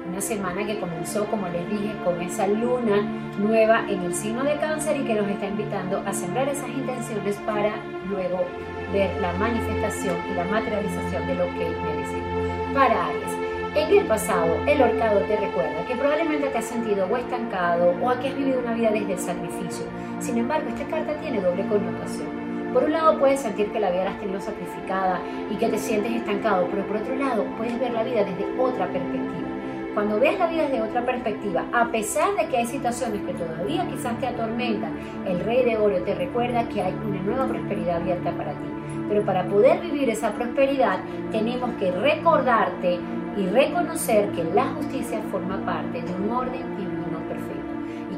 Una 0.09 0.19
semana 0.19 0.65
que 0.65 0.79
comenzó, 0.79 1.25
como 1.25 1.47
les 1.47 1.69
dije, 1.69 1.93
con 2.03 2.19
esa 2.21 2.47
luna 2.47 3.01
nueva 3.39 3.85
en 3.87 4.01
el 4.01 4.13
signo 4.13 4.43
de 4.43 4.57
cáncer 4.57 4.97
y 4.97 5.05
que 5.05 5.13
nos 5.13 5.29
está 5.29 5.47
invitando 5.47 6.03
a 6.05 6.11
sembrar 6.11 6.49
esas 6.49 6.67
intenciones 6.69 7.37
para 7.45 7.75
luego 8.09 8.43
ver 8.91 9.21
la 9.21 9.31
manifestación 9.33 10.17
y 10.29 10.33
la 10.33 10.43
materialización 10.45 11.27
de 11.27 11.35
lo 11.35 11.45
que 11.45 11.69
merecemos. 11.69 12.73
Para 12.73 13.07
Aries, 13.07 13.50
en 13.73 13.97
el 13.99 14.05
pasado, 14.05 14.57
el 14.67 14.81
horcado 14.81 15.21
te 15.21 15.37
recuerda 15.37 15.85
que 15.87 15.95
probablemente 15.95 16.47
te 16.47 16.57
has 16.57 16.65
sentido 16.65 17.07
o 17.09 17.15
estancado 17.15 17.91
o 18.01 18.19
que 18.19 18.27
has 18.27 18.35
vivido 18.35 18.59
una 18.59 18.73
vida 18.73 18.91
desde 18.91 19.13
el 19.13 19.19
sacrificio. 19.19 19.85
Sin 20.19 20.37
embargo, 20.37 20.67
esta 20.69 20.85
carta 20.89 21.13
tiene 21.21 21.39
doble 21.39 21.65
connotación. 21.67 22.27
Por 22.73 22.83
un 22.83 22.91
lado 22.91 23.17
puedes 23.17 23.39
sentir 23.39 23.71
que 23.71 23.79
la 23.79 23.91
vida 23.91 24.05
la 24.05 24.11
has 24.11 24.19
tenido 24.19 24.41
sacrificada 24.41 25.21
y 25.49 25.55
que 25.55 25.69
te 25.69 25.77
sientes 25.77 26.11
estancado, 26.11 26.67
pero 26.69 26.85
por 26.85 26.97
otro 26.97 27.15
lado 27.15 27.45
puedes 27.57 27.79
ver 27.79 27.93
la 27.93 28.03
vida 28.03 28.23
desde 28.25 28.45
otra 28.59 28.87
perspectiva. 28.87 29.47
Cuando 29.93 30.19
ves 30.19 30.39
la 30.39 30.47
vida 30.47 30.63
desde 30.63 30.81
otra 30.81 31.05
perspectiva, 31.05 31.65
a 31.73 31.91
pesar 31.91 32.35
de 32.35 32.47
que 32.47 32.57
hay 32.57 32.65
situaciones 32.65 33.21
que 33.23 33.33
todavía 33.33 33.87
quizás 33.89 34.17
te 34.19 34.27
atormentan, 34.27 34.97
el 35.27 35.39
rey 35.41 35.65
de 35.65 35.77
oro 35.77 35.97
te 36.03 36.15
recuerda 36.15 36.67
que 36.69 36.81
hay 36.81 36.93
una 36.93 37.21
nueva 37.21 37.47
prosperidad 37.47 37.97
abierta 37.97 38.31
para 38.31 38.51
ti. 38.51 38.70
Pero 39.11 39.25
para 39.25 39.43
poder 39.43 39.81
vivir 39.81 40.09
esa 40.09 40.31
prosperidad 40.31 41.01
tenemos 41.31 41.69
que 41.71 41.91
recordarte 41.91 42.97
y 43.35 43.45
reconocer 43.47 44.29
que 44.29 44.45
la 44.45 44.67
justicia 44.69 45.19
forma 45.29 45.57
parte 45.65 46.01
de 46.01 46.13
un 46.13 46.31
orden 46.31 46.77
divino 46.77 47.19
perfecto 47.27 47.71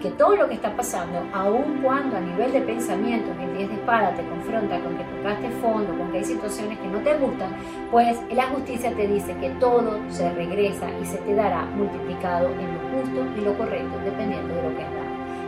que 0.03 0.11
todo 0.11 0.35
lo 0.35 0.49
que 0.49 0.55
está 0.55 0.75
pasando, 0.75 1.25
aun 1.31 1.81
cuando 1.81 2.17
a 2.17 2.19
nivel 2.19 2.51
de 2.51 2.59
pensamiento 2.59 3.31
en 3.31 3.39
el 3.39 3.57
10 3.57 3.69
de 3.69 3.75
espada 3.75 4.13
te 4.13 4.27
confronta 4.27 4.77
con 4.81 4.97
que 4.97 5.03
tocaste 5.05 5.49
fondo, 5.61 5.97
con 5.97 6.11
que 6.11 6.17
hay 6.17 6.25
situaciones 6.25 6.77
que 6.77 6.87
no 6.89 6.99
te 6.99 7.15
gustan, 7.15 7.55
pues 7.89 8.19
la 8.33 8.47
justicia 8.47 8.91
te 8.93 9.07
dice 9.07 9.33
que 9.37 9.49
todo 9.61 9.97
se 10.09 10.29
regresa 10.33 10.89
y 11.01 11.05
se 11.05 11.17
te 11.19 11.33
dará 11.33 11.65
multiplicado 11.67 12.49
en 12.49 12.73
lo 12.73 13.01
justo 13.01 13.25
y 13.37 13.45
lo 13.45 13.57
correcto, 13.57 13.97
dependiendo 14.03 14.53
de 14.53 14.63
lo 14.63 14.75
que 14.75 14.83
has. 14.83 15.02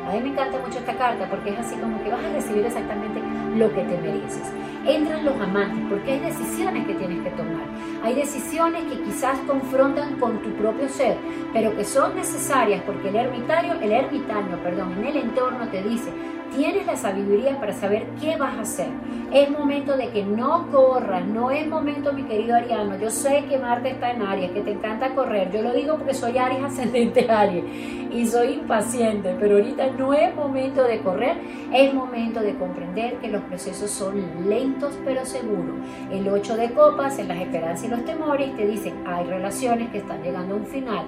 A 0.06 0.12
mí 0.12 0.22
me 0.22 0.30
encanta 0.30 0.60
mucho 0.60 0.78
esta 0.78 0.94
carta 0.94 1.28
porque 1.30 1.50
es 1.50 1.58
así 1.58 1.76
como 1.76 2.02
que 2.04 2.12
vas 2.12 2.24
a 2.24 2.30
recibir 2.34 2.64
exactamente 2.64 3.20
lo 3.56 3.74
que 3.74 3.82
te 3.82 3.98
mereces. 3.98 4.52
Entran 4.86 5.26
los 5.26 5.36
amantes 5.42 5.84
porque 5.90 6.12
hay 6.12 6.20
decisiones 6.20 6.86
que 6.86 6.94
tienes 6.94 7.24
que 7.24 7.32
tomar. 7.32 7.66
Hay 8.04 8.14
decisiones 8.14 8.84
que 8.84 9.02
quizás 9.02 9.40
confrontan 9.48 10.20
con 10.20 10.44
tu 10.44 10.52
propio 10.52 10.88
ser, 10.90 11.18
pero 11.54 11.76
que 11.76 11.84
son 11.84 12.16
necesarias 12.16 12.84
porque 12.86 13.10
el 13.10 13.16
ermitario, 13.16 13.74
el 13.82 13.92
ermitaño, 13.92 14.58
perdón, 14.62 14.94
en 15.00 15.06
el 15.06 15.18
entorno 15.18 15.68
te 15.70 15.82
dice, 15.82 16.12
tienes 16.56 16.86
la 16.86 16.96
sabiduría 16.96 17.60
para 17.60 17.74
saber 17.74 18.06
qué 18.20 18.36
vas 18.38 18.56
a 18.56 18.62
hacer. 18.62 18.88
Es 19.32 19.50
momento 19.50 19.98
de 19.98 20.10
que 20.10 20.24
no 20.24 20.68
corras, 20.72 21.26
no 21.26 21.52
es 21.52 21.68
momento, 21.68 22.14
mi 22.14 22.24
querido 22.24 22.56
Ariano. 22.56 22.98
Yo 22.98 23.10
sé 23.10 23.46
que 23.50 23.58
Marte 23.58 23.92
está 23.92 24.12
en 24.12 24.22
Aries, 24.22 24.52
que 24.52 24.62
te 24.62 24.72
encanta 24.72 25.14
correr. 25.14 25.52
Yo 25.52 25.62
lo 25.62 25.74
digo 25.74 25.98
porque 25.98 26.14
soy 26.14 26.38
Aries 26.38 26.64
ascendente 26.64 27.26
Aries 27.30 27.64
y 28.12 28.26
soy 28.26 28.54
impaciente, 28.54 29.36
pero 29.40 29.56
ahorita 29.56 29.88
no 29.98 30.14
es 30.14 30.34
momento 30.36 30.84
de 30.84 31.00
correr, 31.00 31.36
es 31.74 31.94
momento 31.94 32.40
de 32.40 32.56
comprender 32.56 33.16
que 33.16 33.28
los 33.28 33.42
procesos 33.44 33.92
son 33.92 34.24
lentos 34.48 34.98
pero 35.04 35.26
seguros. 35.26 35.76
El 36.12 36.28
8 36.28 36.56
de 36.56 36.72
copas 36.72 37.20
en 37.20 37.28
las 37.28 37.40
esperanzas 37.40 37.86
y 37.86 37.90
los 37.90 38.06
temores 38.06 38.56
te 38.56 38.66
dicen, 38.66 39.04
hay 39.06 39.26
relaciones 39.26 39.90
que 39.90 39.98
están 39.98 40.24
llegando 40.24 40.56
a 40.56 40.58
un 40.58 40.66
final 40.66 41.06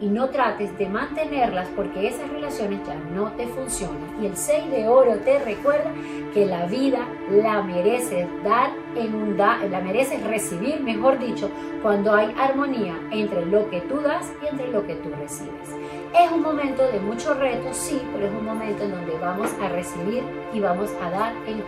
y 0.00 0.08
no 0.08 0.28
trates 0.28 0.76
de 0.78 0.88
mantenerlas 0.88 1.68
porque 1.74 2.08
esas 2.08 2.28
relaciones 2.30 2.80
ya 2.86 2.94
no 3.14 3.32
te 3.32 3.46
funcionan. 3.46 4.22
Y 4.22 4.26
el 4.26 4.36
6 4.36 4.70
de 4.70 4.88
oro 4.88 5.16
te 5.18 5.38
recuerda 5.38 5.90
que 6.34 6.44
la 6.44 6.66
vida 6.66 7.06
la 7.30 7.62
mereces 7.62 8.26
dar 8.44 8.70
en 8.94 9.14
un 9.14 9.36
da, 9.36 9.58
la 9.70 9.80
mereces 9.80 10.22
recibir, 10.24 10.80
mejor 10.80 11.18
dicho, 11.18 11.50
cuando 11.82 12.14
hay 12.14 12.34
armonía 12.38 12.94
entre 13.10 13.46
lo 13.46 13.70
que 13.70 13.80
tú 13.82 14.00
das 14.00 14.30
y 14.42 14.46
entre 14.48 14.68
lo 14.68 14.86
que 14.86 14.96
tú 14.96 15.10
recibes. 15.18 15.70
Es 16.18 16.30
un 16.30 16.42
momento 16.42 16.82
de 16.90 17.00
mucho 17.00 17.34
reto, 17.34 17.68
sí, 17.72 18.00
pero 18.12 18.26
es 18.26 18.32
un 18.32 18.44
momento 18.44 18.84
en 18.84 18.90
donde 18.90 19.18
vamos 19.18 19.50
a 19.62 19.68
recibir 19.68 20.22
y 20.52 20.60
vamos 20.60 20.90
a 21.02 21.10
dar 21.10 21.32
en 21.46 21.58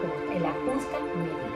la 0.42 0.52
justa 0.52 0.98
medida. 1.16 1.48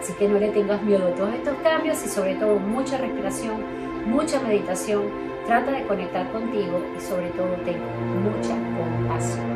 Así 0.00 0.12
que 0.14 0.28
no 0.28 0.38
le 0.38 0.48
tengas 0.48 0.82
miedo 0.82 1.06
a 1.06 1.14
todos 1.14 1.32
estos 1.34 1.54
cambios 1.62 2.04
y 2.04 2.08
sobre 2.08 2.34
todo 2.34 2.58
mucha 2.58 2.98
respiración, 2.98 3.62
mucha 4.06 4.40
meditación 4.40 5.31
Trata 5.46 5.72
de 5.72 5.82
conectar 5.86 6.30
contigo 6.30 6.80
y 6.96 7.00
sobre 7.00 7.28
todo 7.30 7.48
ten 7.64 7.76
mucha 8.22 8.54
compasión. 8.78 9.52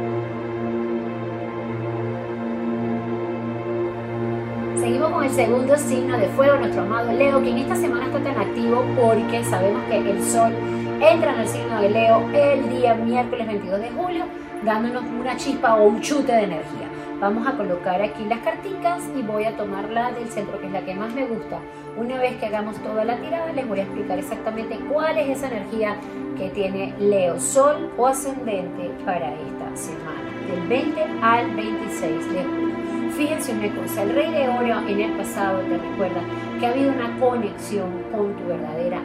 Seguimos 4.80 5.10
con 5.10 5.24
el 5.24 5.30
segundo 5.30 5.76
signo 5.76 6.18
de 6.18 6.26
fuego, 6.28 6.56
nuestro 6.56 6.82
amado 6.82 7.12
Leo, 7.12 7.42
que 7.42 7.50
en 7.50 7.58
esta 7.58 7.76
semana 7.76 8.06
está 8.06 8.20
tan 8.20 8.36
activo 8.36 8.84
porque 9.00 9.42
sabemos 9.44 9.82
que 9.84 9.96
el 9.98 10.22
Sol 10.22 10.52
entra 11.00 11.34
en 11.34 11.40
el 11.40 11.48
signo 11.48 11.80
de 11.80 11.90
Leo 11.90 12.28
el 12.32 12.68
día 12.68 12.94
miércoles 12.94 13.46
22 13.46 13.80
de 13.80 13.90
julio, 13.90 14.24
dándonos 14.64 15.04
una 15.04 15.36
chispa 15.36 15.76
o 15.76 15.84
un 15.84 16.00
chute 16.00 16.32
de 16.32 16.42
energía. 16.44 16.85
Vamos 17.20 17.46
a 17.46 17.56
colocar 17.56 18.02
aquí 18.02 18.24
las 18.26 18.40
carticas 18.40 19.02
y 19.16 19.22
voy 19.22 19.44
a 19.44 19.56
tomar 19.56 19.88
la 19.88 20.12
del 20.12 20.28
centro, 20.28 20.60
que 20.60 20.66
es 20.66 20.72
la 20.72 20.84
que 20.84 20.94
más 20.94 21.14
me 21.14 21.24
gusta. 21.24 21.60
Una 21.96 22.18
vez 22.18 22.36
que 22.36 22.44
hagamos 22.44 22.76
toda 22.82 23.06
la 23.06 23.16
tirada, 23.16 23.54
les 23.54 23.66
voy 23.66 23.80
a 23.80 23.84
explicar 23.84 24.18
exactamente 24.18 24.78
cuál 24.92 25.16
es 25.16 25.38
esa 25.38 25.46
energía 25.46 25.96
que 26.36 26.50
tiene 26.50 26.92
Leo, 26.98 27.40
Sol 27.40 27.90
o 27.96 28.06
Ascendente 28.06 28.90
para 29.06 29.32
esta 29.32 29.74
semana, 29.74 30.30
del 30.46 30.68
20 30.68 31.00
al 31.22 31.56
26 31.56 32.32
de 32.34 32.44
julio. 32.44 33.10
Fíjense 33.12 33.52
una 33.52 33.74
cosa, 33.74 34.02
el 34.02 34.14
rey 34.14 34.30
de 34.30 34.48
oro 34.50 34.86
en 34.86 35.00
el 35.00 35.12
pasado 35.12 35.60
te 35.60 35.78
recuerda 35.78 36.20
que 36.60 36.66
ha 36.66 36.70
habido 36.70 36.92
una 36.92 37.18
conexión 37.18 37.88
con 38.12 38.36
tu 38.36 38.46
verdadera. 38.46 39.00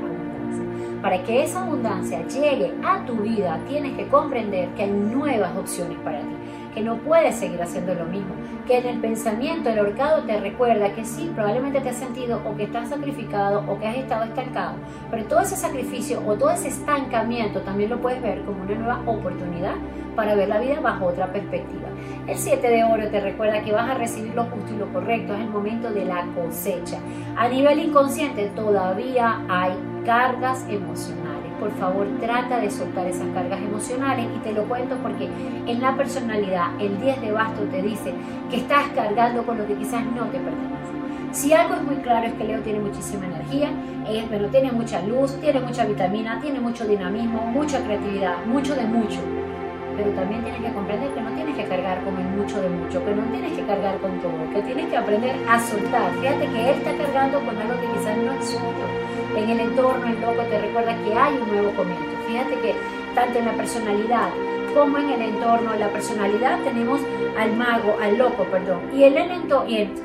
Para 1.01 1.23
que 1.23 1.43
esa 1.43 1.63
abundancia 1.63 2.27
llegue 2.27 2.73
a 2.83 3.05
tu 3.05 3.15
vida, 3.15 3.57
tienes 3.69 3.95
que 3.95 4.07
comprender 4.09 4.67
que 4.75 4.83
hay 4.83 4.91
nuevas 4.91 5.55
opciones 5.57 5.97
para 5.99 6.19
ti 6.19 6.40
que 6.73 6.81
no 6.81 6.97
puedes 6.97 7.35
seguir 7.35 7.61
haciendo 7.61 7.93
lo 7.93 8.05
mismo, 8.05 8.33
que 8.67 8.77
en 8.77 8.87
el 8.87 8.99
pensamiento 8.99 9.69
el 9.69 9.79
horcado 9.79 10.23
te 10.23 10.39
recuerda 10.39 10.93
que 10.93 11.05
sí, 11.05 11.31
probablemente 11.33 11.81
te 11.81 11.89
has 11.89 11.97
sentido 11.97 12.41
o 12.45 12.55
que 12.55 12.63
estás 12.63 12.89
sacrificado 12.89 13.63
o 13.67 13.79
que 13.79 13.87
has 13.87 13.97
estado 13.97 14.23
estancado, 14.23 14.75
pero 15.09 15.25
todo 15.25 15.41
ese 15.41 15.55
sacrificio 15.55 16.21
o 16.25 16.35
todo 16.35 16.51
ese 16.51 16.69
estancamiento 16.69 17.61
también 17.61 17.89
lo 17.89 17.99
puedes 17.99 18.21
ver 18.21 18.41
como 18.43 18.63
una 18.63 18.75
nueva 18.75 19.01
oportunidad 19.05 19.75
para 20.15 20.35
ver 20.35 20.49
la 20.49 20.59
vida 20.59 20.79
bajo 20.79 21.05
otra 21.05 21.31
perspectiva. 21.31 21.87
El 22.27 22.37
7 22.37 22.67
de 22.67 22.83
oro 22.83 23.07
te 23.09 23.19
recuerda 23.19 23.61
que 23.61 23.71
vas 23.71 23.89
a 23.89 23.95
recibir 23.95 24.35
lo 24.35 24.43
justo 24.45 24.73
y 24.73 24.77
lo 24.77 24.91
correcto, 24.91 25.33
es 25.33 25.41
el 25.41 25.49
momento 25.49 25.89
de 25.91 26.05
la 26.05 26.25
cosecha. 26.35 26.99
A 27.37 27.47
nivel 27.47 27.79
inconsciente 27.79 28.51
todavía 28.55 29.41
hay 29.47 29.71
cargas 30.05 30.65
emocionales 30.69 31.30
por 31.61 31.71
favor 31.77 32.07
trata 32.19 32.59
de 32.59 32.71
soltar 32.71 33.05
esas 33.05 33.27
cargas 33.35 33.59
emocionales 33.61 34.25
y 34.35 34.39
te 34.39 34.51
lo 34.51 34.63
cuento 34.63 34.97
porque 35.03 35.29
en 35.67 35.79
la 35.79 35.95
personalidad 35.95 36.69
el 36.79 36.99
10 36.99 37.21
de 37.21 37.31
basto 37.31 37.61
te 37.65 37.83
dice 37.83 38.15
que 38.49 38.57
estás 38.57 38.87
cargando 38.95 39.45
con 39.45 39.59
lo 39.59 39.67
que 39.67 39.75
quizás 39.75 40.03
no 40.03 40.25
te 40.25 40.39
pertenece. 40.39 40.91
Si 41.31 41.53
algo 41.53 41.75
es 41.75 41.83
muy 41.83 41.97
claro 41.97 42.25
es 42.25 42.33
que 42.33 42.45
Leo 42.45 42.61
tiene 42.61 42.79
muchísima 42.79 43.27
energía, 43.27 43.69
es, 44.09 44.25
pero 44.27 44.47
tiene 44.47 44.71
mucha 44.71 45.03
luz, 45.03 45.39
tiene 45.39 45.59
mucha 45.59 45.85
vitamina, 45.85 46.41
tiene 46.41 46.59
mucho 46.59 46.83
dinamismo, 46.87 47.43
mucha 47.53 47.79
creatividad, 47.83 48.43
mucho 48.47 48.75
de 48.75 48.85
mucho. 48.85 49.19
pero 49.95 50.09
también 50.13 50.43
tienes 50.43 50.61
que 50.61 50.73
comprender 50.73 51.13
que 51.13 51.21
no 51.21 51.29
tienes 51.33 51.55
que 51.55 51.65
cargar 51.65 52.03
con 52.03 52.17
el 52.17 52.27
mucho 52.37 52.59
de 52.59 52.69
mucho, 52.69 53.05
que 53.05 53.13
no 53.13 53.23
tienes 53.25 53.53
que 53.53 53.63
cargar 53.67 53.99
con 53.99 54.19
todo, 54.19 54.49
que 54.51 54.61
tienes 54.63 54.87
que 54.89 54.97
aprender 54.97 55.35
a 55.47 55.59
soltar. 55.59 56.11
Fíjate 56.19 56.47
que 56.47 56.69
él 56.71 56.77
está 56.77 56.97
cargando 56.97 57.39
con 57.41 57.55
algo 57.55 57.79
que 57.79 57.99
quizás 57.99 58.17
no 58.17 58.31
es 58.31 58.45
suyo. 58.49 59.10
En 59.35 59.49
el 59.49 59.59
entorno, 59.59 60.05
el 60.05 60.21
loco 60.21 60.43
te 60.49 60.59
recuerda 60.59 60.95
que 61.03 61.13
hay 61.13 61.37
un 61.37 61.47
nuevo 61.47 61.71
comienzo. 61.75 62.05
Fíjate 62.27 62.55
que 62.59 62.75
tanto 63.15 63.39
en 63.39 63.45
la 63.45 63.53
personalidad 63.53 64.29
como 64.73 64.97
en 64.97 65.09
el 65.09 65.21
entorno, 65.21 65.75
la 65.75 65.89
personalidad, 65.89 66.59
tenemos 66.63 67.01
al 67.37 67.53
mago, 67.55 67.97
al 68.01 68.17
loco, 68.17 68.43
perdón, 68.45 68.81
y, 68.93 69.03
el 69.03 69.15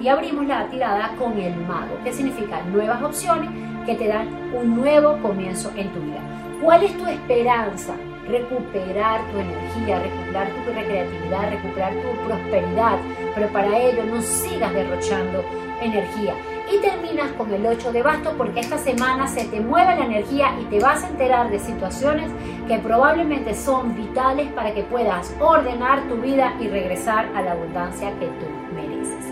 y, 0.01 0.09
abrimos 0.09 0.47
la 0.47 0.67
tirada 0.69 1.13
con 1.19 1.39
el 1.39 1.55
mago, 1.67 1.97
que 2.05 2.13
significa 2.13 2.61
nuevas 2.73 3.03
opciones 3.03 3.51
que 3.85 3.95
te 3.95 4.09
dan 4.09 4.29
un 4.55 4.77
nuevo 4.77 5.19
comienzo 5.23 5.71
en 5.77 5.89
tu 5.91 6.01
vida. 6.01 6.21
¿Cuál 6.61 6.83
es 6.85 6.97
tu 6.99 7.07
esperanza? 7.07 7.95
Recuperar 8.29 9.21
tu 9.31 9.39
energía, 9.39 10.01
recuperar 10.01 10.49
tu 10.49 10.73
recreatividad, 10.73 11.51
recuperar 11.51 11.93
tu 11.93 12.27
prosperidad, 12.27 12.99
pero 13.35 13.49
para 13.49 13.79
ello 13.79 14.05
no 14.05 14.21
sigas 14.21 14.73
derrochando 14.75 15.45
energía. 15.81 16.35
Y 16.73 16.79
terminas 16.79 17.31
con 17.33 17.53
el 17.53 17.65
8 17.65 17.93
de 17.93 18.03
bastos 18.03 18.35
porque 18.37 18.61
esta 18.61 18.77
semana 18.77 19.29
se 19.29 19.45
te 19.45 19.61
mueve 19.61 19.97
la 19.97 20.05
energía 20.05 20.57
y 20.61 20.65
te 20.65 20.81
vas 20.81 21.05
a 21.05 21.09
enterar 21.09 21.49
de 21.49 21.61
situaciones 21.61 22.31
que 22.67 22.79
probablemente 22.79 23.55
son 23.55 23.95
vitales 23.95 24.49
para 24.53 24.75
que 24.75 24.83
puedas 24.83 25.33
ordenar 25.39 26.09
tu 26.09 26.17
vida 26.17 26.55
y 26.61 26.67
regresar 26.67 27.29
a 27.37 27.43
la 27.43 27.53
abundancia 27.53 28.11
que 28.19 28.27
tú 28.27 28.47
mereces. 28.75 29.27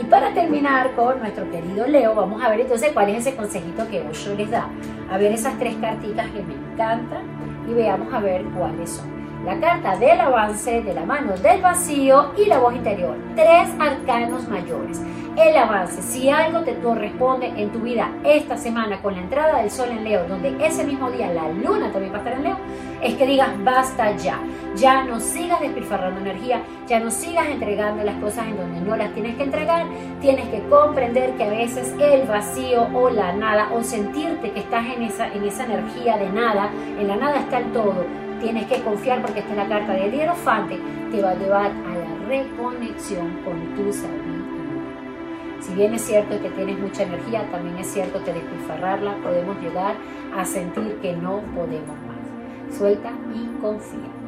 Y 0.00 0.04
para 0.04 0.34
terminar 0.34 0.92
con 0.96 1.20
nuestro 1.20 1.48
querido 1.52 1.86
Leo, 1.86 2.16
vamos 2.16 2.42
a 2.42 2.48
ver 2.48 2.62
entonces 2.62 2.90
cuál 2.92 3.10
es 3.10 3.26
ese 3.26 3.36
consejito 3.36 3.86
que 3.88 4.00
Osho 4.00 4.34
les 4.34 4.50
da. 4.50 4.68
A 5.08 5.18
ver 5.18 5.30
esas 5.30 5.56
tres 5.58 5.76
cartitas 5.76 6.26
que 6.30 6.42
me 6.42 6.54
encantan 6.54 7.22
y 7.68 7.74
veamos 7.74 8.12
a 8.12 8.18
ver 8.18 8.42
cuáles 8.56 8.90
son 8.90 9.22
la 9.44 9.58
carta 9.58 9.96
del 9.96 10.20
avance, 10.20 10.82
de 10.82 10.94
la 10.94 11.04
mano 11.04 11.36
del 11.36 11.60
vacío 11.60 12.32
y 12.36 12.46
la 12.46 12.58
voz 12.58 12.74
interior. 12.74 13.16
Tres 13.34 13.68
arcanos 13.78 14.48
mayores. 14.48 15.00
El 15.34 15.56
avance, 15.56 16.02
si 16.02 16.28
algo 16.28 16.60
te 16.60 16.74
corresponde 16.74 17.46
en 17.56 17.70
tu 17.72 17.78
vida 17.78 18.10
esta 18.22 18.58
semana 18.58 19.00
con 19.00 19.14
la 19.14 19.22
entrada 19.22 19.62
del 19.62 19.70
sol 19.70 19.88
en 19.90 20.04
Leo, 20.04 20.28
donde 20.28 20.54
ese 20.62 20.84
mismo 20.84 21.10
día 21.10 21.32
la 21.32 21.48
luna 21.48 21.90
también 21.90 22.12
va 22.12 22.16
a 22.16 22.18
estar 22.18 22.34
en 22.34 22.42
Leo, 22.42 22.56
es 23.02 23.14
que 23.14 23.26
digas 23.26 23.48
basta 23.64 24.14
ya. 24.16 24.38
Ya 24.76 25.04
no 25.04 25.20
sigas 25.20 25.60
despilfarrando 25.60 26.20
energía, 26.20 26.60
ya 26.86 27.00
no 27.00 27.10
sigas 27.10 27.46
entregando 27.48 28.04
las 28.04 28.16
cosas 28.16 28.46
en 28.46 28.58
donde 28.58 28.80
no 28.82 28.94
las 28.94 29.12
tienes 29.14 29.36
que 29.36 29.44
entregar. 29.44 29.86
Tienes 30.20 30.48
que 30.48 30.60
comprender 30.68 31.32
que 31.36 31.44
a 31.44 31.50
veces 31.50 31.94
el 31.98 32.26
vacío 32.28 32.88
o 32.92 33.08
la 33.08 33.32
nada, 33.32 33.70
o 33.72 33.82
sentirte 33.82 34.50
que 34.50 34.60
estás 34.60 34.84
en 34.86 35.02
esa, 35.02 35.28
en 35.28 35.44
esa 35.44 35.64
energía 35.64 36.18
de 36.18 36.28
nada, 36.28 36.70
en 36.98 37.08
la 37.08 37.16
nada 37.16 37.40
está 37.40 37.58
el 37.58 37.72
todo 37.72 38.04
tienes 38.42 38.66
que 38.66 38.82
confiar 38.82 39.22
porque 39.22 39.38
esta 39.38 39.52
es 39.52 39.56
la 39.56 39.68
carta 39.68 39.92
del 39.92 40.10
hierofante, 40.10 40.76
te 41.12 41.22
va 41.22 41.30
a 41.30 41.34
llevar 41.34 41.70
a 41.70 41.94
la 41.94 42.26
reconexión 42.26 43.38
con 43.44 43.74
tu 43.76 43.92
sabiduría. 43.92 44.21
Si 45.62 45.74
bien 45.74 45.94
es 45.94 46.02
cierto 46.02 46.40
que 46.42 46.50
tienes 46.50 46.76
mucha 46.78 47.04
energía, 47.04 47.48
también 47.52 47.78
es 47.78 47.86
cierto 47.86 48.22
que 48.24 48.32
despilfarrarla 48.32 49.16
podemos 49.22 49.56
llegar 49.60 49.94
a 50.36 50.44
sentir 50.44 50.98
que 51.00 51.14
no 51.14 51.40
podemos 51.54 51.96
más. 52.06 52.76
Suelta 52.76 53.12
y 53.32 53.60
confía. 53.60 54.21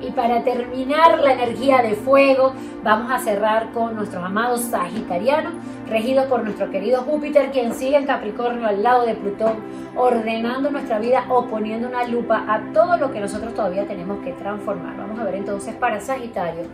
Y 0.00 0.10
para 0.10 0.44
terminar 0.44 1.18
la 1.20 1.32
energía 1.32 1.80
de 1.80 1.94
fuego, 1.94 2.52
vamos 2.84 3.10
a 3.10 3.18
cerrar 3.18 3.72
con 3.72 3.96
nuestros 3.96 4.22
amados 4.22 4.60
sagitarianos, 4.60 5.54
regidos 5.88 6.26
por 6.26 6.42
nuestro 6.42 6.70
querido 6.70 7.02
Júpiter, 7.02 7.50
quien 7.50 7.72
sigue 7.72 7.96
en 7.96 8.04
Capricornio 8.04 8.66
al 8.66 8.82
lado 8.82 9.06
de 9.06 9.14
Plutón, 9.14 9.56
ordenando 9.96 10.70
nuestra 10.70 10.98
vida 10.98 11.24
o 11.30 11.46
poniendo 11.46 11.88
una 11.88 12.06
lupa 12.06 12.44
a 12.46 12.60
todo 12.74 12.98
lo 12.98 13.10
que 13.10 13.20
nosotros 13.20 13.54
todavía 13.54 13.86
tenemos 13.86 14.22
que 14.22 14.32
transformar. 14.32 14.98
Vamos 14.98 15.18
a 15.18 15.24
ver 15.24 15.36
entonces 15.36 15.74
para 15.74 15.98
Sagitario 15.98 16.64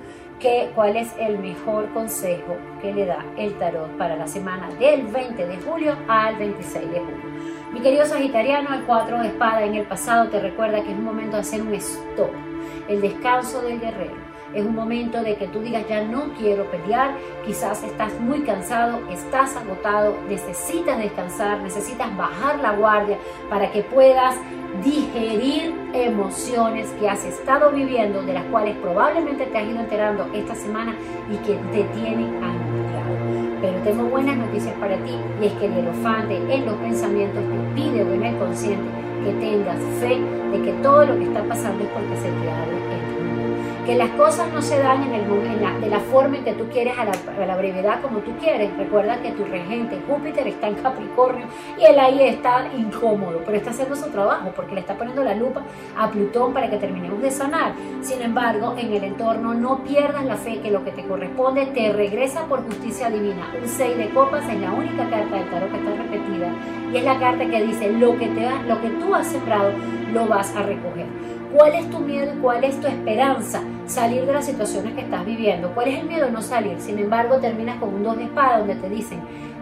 que, 0.41 0.73
cuál 0.75 0.97
es 0.97 1.15
el 1.21 1.39
mejor 1.39 1.89
consejo 1.93 2.57
que 2.81 2.93
le 2.93 3.07
da 3.07 3.25
el 3.37 3.57
tarot 3.59 3.97
para 3.99 4.17
la 4.17 4.27
semana 4.27 4.69
del 4.81 5.07
20 5.07 5.47
de 5.47 5.57
julio 5.59 5.95
al 6.09 6.37
26 6.37 6.91
de 6.91 6.99
julio. 6.99 7.73
Mi 7.73 7.81
querido 7.81 8.05
Sagitariano, 8.05 8.75
el 8.75 8.83
4 8.83 9.21
de 9.21 9.29
espada 9.29 9.63
en 9.63 9.75
el 9.77 9.87
pasado 9.87 10.29
te 10.29 10.41
recuerda 10.41 10.83
que 10.83 10.91
es 10.91 10.99
un 10.99 11.05
momento 11.05 11.37
de 11.37 11.43
hacer 11.43 11.63
un 11.63 11.73
stop 11.75 12.52
el 12.89 13.01
descanso 13.01 13.63
del 13.63 13.81
guerrero. 13.81 14.33
Es 14.55 14.65
un 14.67 14.75
momento 14.75 15.23
de 15.23 15.37
que 15.37 15.49
tú 15.49 15.61
digas, 15.61 15.85
ya 15.89 16.03
no 16.03 16.35
quiero 16.39 16.71
pelear, 16.71 17.17
quizás 17.45 17.83
estás 17.83 18.13
muy 18.21 18.43
cansado, 18.43 19.01
estás 19.09 19.57
agotado, 19.57 20.15
necesitas 20.29 20.99
descansar, 20.99 21.63
necesitas 21.63 22.15
bajar 22.17 22.61
la 22.61 22.73
guardia 22.73 23.17
para 23.49 23.71
que 23.73 23.83
puedas 23.83 24.37
digerir 24.85 25.75
emociones 25.95 26.91
que 27.01 27.09
has 27.09 27.25
estado 27.25 27.71
viviendo, 27.71 28.23
de 28.23 28.35
las 28.35 28.45
cuales 28.45 28.77
probablemente 28.77 29.47
te 29.47 29.59
has 29.59 29.65
ido 29.65 29.81
enterando 29.81 30.29
esta 30.35 30.55
semana 30.55 30.95
y 31.31 31.37
que 31.39 31.55
te 31.73 31.85
tienen 31.95 32.43
angustiado. 32.43 32.62
Pero 33.63 33.79
tengo 33.85 34.05
buenas 34.05 34.37
noticias 34.37 34.75
para 34.79 34.97
ti. 34.97 35.15
Y 35.41 35.47
es 35.47 35.53
que 35.55 35.67
el 35.67 35.73
elefante 35.73 36.37
en 36.37 36.67
los 36.67 36.75
pensamientos 36.75 37.41
te 37.41 37.81
pide 37.81 38.03
o 38.03 38.13
en 38.13 38.25
el 38.25 38.37
consciente 38.37 38.85
que 39.25 39.33
tengas 39.35 39.79
fe 40.01 40.21
de 40.51 40.63
que 40.63 40.73
todo 40.83 41.07
lo 41.07 41.17
que 41.17 41.25
está 41.25 41.43
pasando 41.45 41.85
es 41.85 41.91
porque 41.91 42.17
se 42.17 42.29
te 42.29 42.51
abre 42.51 43.22
que 43.87 43.97
las 43.97 44.11
cosas 44.11 44.53
no 44.53 44.63
se 44.63 44.79
dan 44.79 45.03
en 45.03 45.15
el, 45.15 45.81
de 45.81 45.89
la 45.89 46.01
forma 46.01 46.37
en 46.37 46.45
que 46.45 46.53
tú 46.53 46.69
quieres, 46.69 46.95
a 46.99 47.05
la, 47.05 47.57
brevedad 47.57 48.01
como 48.01 48.21
tú 48.21 48.33
quieres. 48.39 48.77
Recuerda 48.77 49.21
que 49.21 49.33
tu 49.33 49.45
regente 49.45 49.99
Júpiter 50.07 50.47
está 50.47 50.69
en 50.69 50.75
Capricornio 50.77 51.47
y 51.79 51.85
él 51.85 51.99
ahí 51.99 52.23
está 52.23 52.69
incómodo, 52.77 53.43
pero 53.45 53.57
está 53.57 53.71
haciendo 53.71 53.97
su 53.97 54.11
trabajo 54.11 54.53
porque 54.55 54.75
le 54.75 54.81
está 54.81 54.97
poniendo 54.97 55.25
la 55.25 55.35
lupa 55.35 55.63
a 55.97 56.11
Plutón 56.11 56.53
para 56.53 56.71
que 56.71 56.77
terminemos 56.77 57.21
de 57.21 57.31
sanar. 57.31 57.73
Sin 58.03 58.23
embargo, 58.23 58.75
en 58.79 58.93
el 58.93 59.05
entorno 59.05 59.55
no 59.55 59.83
pierdas 59.85 60.25
la 60.25 60.37
fe 60.37 60.61
que 60.61 60.71
lo 60.71 60.85
que 60.85 60.93
te 60.93 61.05
corresponde 61.05 61.67
te 61.67 61.93
regresa 61.93 62.45
por 62.47 62.65
justicia 62.65 63.11
divina. 63.11 63.53
Un 63.61 63.69
6 63.69 63.97
de 63.97 64.11
copas 64.11 64.49
es 64.49 64.61
la 64.61 64.73
única 64.73 65.09
carta 65.11 65.37
del 65.37 65.51
tarot 65.51 65.71
que 65.71 65.79
está 65.79 65.91
repetida 65.91 66.53
y 66.93 66.97
es 66.97 67.05
la 67.05 67.19
carta 67.19 67.47
que 67.47 67.63
dice 67.65 67.91
lo 67.93 68.17
que, 68.19 68.29
te 68.29 68.49
lo 68.67 68.81
que 68.81 68.89
tú 68.91 69.15
has 69.15 69.27
sembrado 69.27 69.73
lo 70.13 70.27
vas 70.27 70.55
a 70.55 70.63
recoger. 70.63 71.07
¿Cuál 71.55 71.75
es 71.75 71.91
tu 71.91 71.99
miedo 71.99 72.33
y 72.35 72.39
cuál 72.39 72.65
es 72.65 72.81
tu 72.81 72.87
esperanza? 72.87 73.61
Salir 73.87 74.25
de 74.25 74.33
las 74.33 74.47
situaciones 74.47 74.95
que 74.95 75.03
estás 75.03 75.27
viviendo. 75.27 75.71
¿Cuál 75.75 75.89
es 75.89 76.01
el 76.01 76.07
miedo 76.07 76.27
de 76.27 76.33
no 76.33 76.41
salir? 76.41 76.81
Sin 76.81 76.99
embargo, 76.99 77.39
terminas 77.41 77.79
con 77.79 77.93
un 77.95 78.03
dos 78.03 78.17
de 78.17 78.25
espada 78.25 78.61
donde 78.61 78.77
te 78.77 78.89
dicen, 78.89 79.21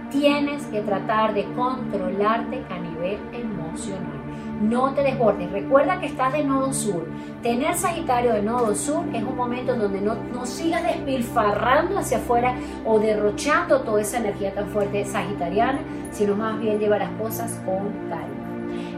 tienes 0.09 0.65
que 0.67 0.83
tratar 0.83 1.35
de 1.35 1.45
controlarte 1.57 2.63
a 2.71 2.79
nivel 2.79 3.19
emocional. 3.33 4.21
No 4.61 4.93
te 4.95 5.03
desbordes. 5.03 5.51
Recuerda 5.51 5.99
que 5.99 6.07
estás 6.07 6.33
de 6.33 6.45
nodo 6.45 6.73
sur. 6.73 7.09
Tener 7.43 7.75
Sagitario 7.75 8.35
de 8.35 8.43
nodo 8.43 8.75
sur 8.77 9.05
es 9.13 9.23
un 9.25 9.37
momento 9.37 9.75
donde 9.75 10.01
no, 10.01 10.15
no 10.33 10.47
sigas 10.47 10.85
despilfarrando 10.85 11.99
hacia 11.99 12.19
afuera 12.19 12.55
o 12.85 13.01
derrochando 13.01 13.81
toda 13.81 14.03
esa 14.03 14.19
energía 14.19 14.55
tan 14.55 14.69
fuerte 14.69 15.05
sagitariana, 15.05 15.81
sino 16.13 16.37
más 16.37 16.61
bien 16.61 16.79
llevar 16.79 17.01
las 17.01 17.11
cosas 17.13 17.59
con 17.65 17.89
calma. 18.09 18.40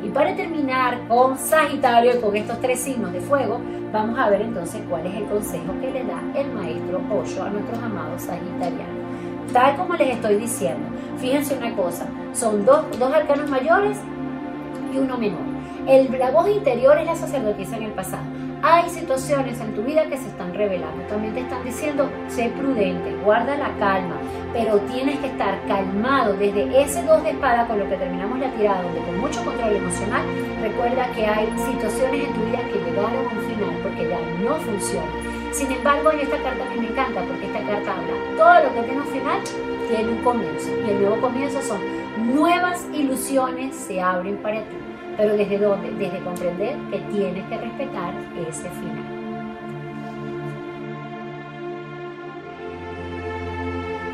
Y 0.02 0.08
para 0.08 0.34
terminar 0.34 1.06
con 1.08 1.38
Sagitario 1.38 2.16
y 2.16 2.20
con 2.20 2.36
estos 2.36 2.60
tres 2.60 2.80
signos 2.80 3.12
de 3.12 3.20
fuego, 3.20 3.60
vamos 3.92 4.18
a 4.18 4.28
ver 4.28 4.42
entonces 4.42 4.80
cuál 4.88 5.06
es 5.06 5.14
el 5.14 5.24
consejo 5.26 5.72
que 5.80 5.90
le 5.90 6.04
da 6.04 6.20
el 6.34 6.52
maestro 6.52 7.00
Osho 7.10 7.44
a 7.44 7.50
nuestros 7.50 7.78
amados 7.78 8.22
sagitarianos. 8.22 9.02
Tal 9.52 9.76
como 9.76 9.94
les 9.94 10.16
estoy 10.16 10.36
diciendo, 10.36 10.88
fíjense 11.18 11.56
una 11.56 11.74
cosa, 11.76 12.06
son 12.32 12.64
dos, 12.64 12.84
dos 12.98 13.12
arcanos 13.12 13.48
mayores 13.48 13.98
y 14.92 14.98
uno 14.98 15.16
menor. 15.18 15.40
El, 15.86 16.18
la 16.18 16.30
voz 16.30 16.48
interior 16.48 16.98
es 16.98 17.06
la 17.06 17.16
sacerdotisa 17.16 17.76
en 17.76 17.84
el 17.84 17.92
pasado 17.92 18.22
hay 18.62 18.88
situaciones 18.88 19.60
en 19.60 19.74
tu 19.74 19.82
vida 19.82 20.06
que 20.06 20.16
se 20.16 20.28
están 20.28 20.54
revelando. 20.54 21.02
También 21.08 21.34
te 21.34 21.40
están 21.40 21.64
diciendo, 21.64 22.08
sé 22.28 22.52
prudente, 22.56 23.12
guarda 23.24 23.56
la 23.56 23.76
calma, 23.78 24.16
pero 24.52 24.78
tienes 24.82 25.18
que 25.18 25.26
estar 25.26 25.60
calmado 25.66 26.34
desde 26.34 26.80
ese 26.80 27.02
dos 27.02 27.22
de 27.24 27.30
espada 27.30 27.66
con 27.66 27.80
lo 27.80 27.88
que 27.88 27.96
terminamos 27.96 28.38
la 28.38 28.50
tirada, 28.52 28.82
donde 28.82 29.00
con 29.00 29.18
mucho 29.18 29.44
control 29.44 29.76
emocional, 29.76 30.22
recuerda 30.62 31.10
que 31.12 31.26
hay 31.26 31.48
situaciones 31.58 32.28
en 32.28 32.34
tu 32.34 32.40
vida 32.46 32.60
que 32.72 32.78
llegaron 32.90 33.26
a 33.26 33.34
un 33.34 33.40
final 33.50 33.76
porque 33.82 34.08
ya 34.08 34.20
no 34.44 34.54
funcionan. 34.54 35.10
Sin 35.52 35.70
embargo, 35.70 36.12
en 36.12 36.20
esta 36.20 36.36
carta 36.38 36.64
a 36.64 36.80
me 36.80 36.88
encanta 36.88 37.20
porque 37.22 37.46
esta 37.46 37.58
carta 37.58 37.92
habla, 37.92 38.36
todo 38.36 38.64
lo 38.64 38.74
que 38.74 38.82
tiene 38.86 39.00
un 39.00 39.08
final 39.08 39.40
tiene 39.88 40.08
un 40.08 40.22
comienzo 40.22 40.70
y 40.86 40.90
el 40.90 41.00
nuevo 41.00 41.20
comienzo 41.20 41.60
son 41.62 41.80
nuevas 42.32 42.86
ilusiones 42.94 43.74
se 43.74 44.00
abren 44.00 44.36
para 44.36 44.60
ti. 44.60 44.91
¿Pero 45.16 45.36
desde 45.36 45.58
dónde? 45.58 45.90
Desde 45.90 46.18
comprender 46.20 46.76
que 46.90 46.98
tienes 47.12 47.44
que 47.46 47.58
respetar 47.58 48.14
ese 48.48 48.68
final. 48.70 49.22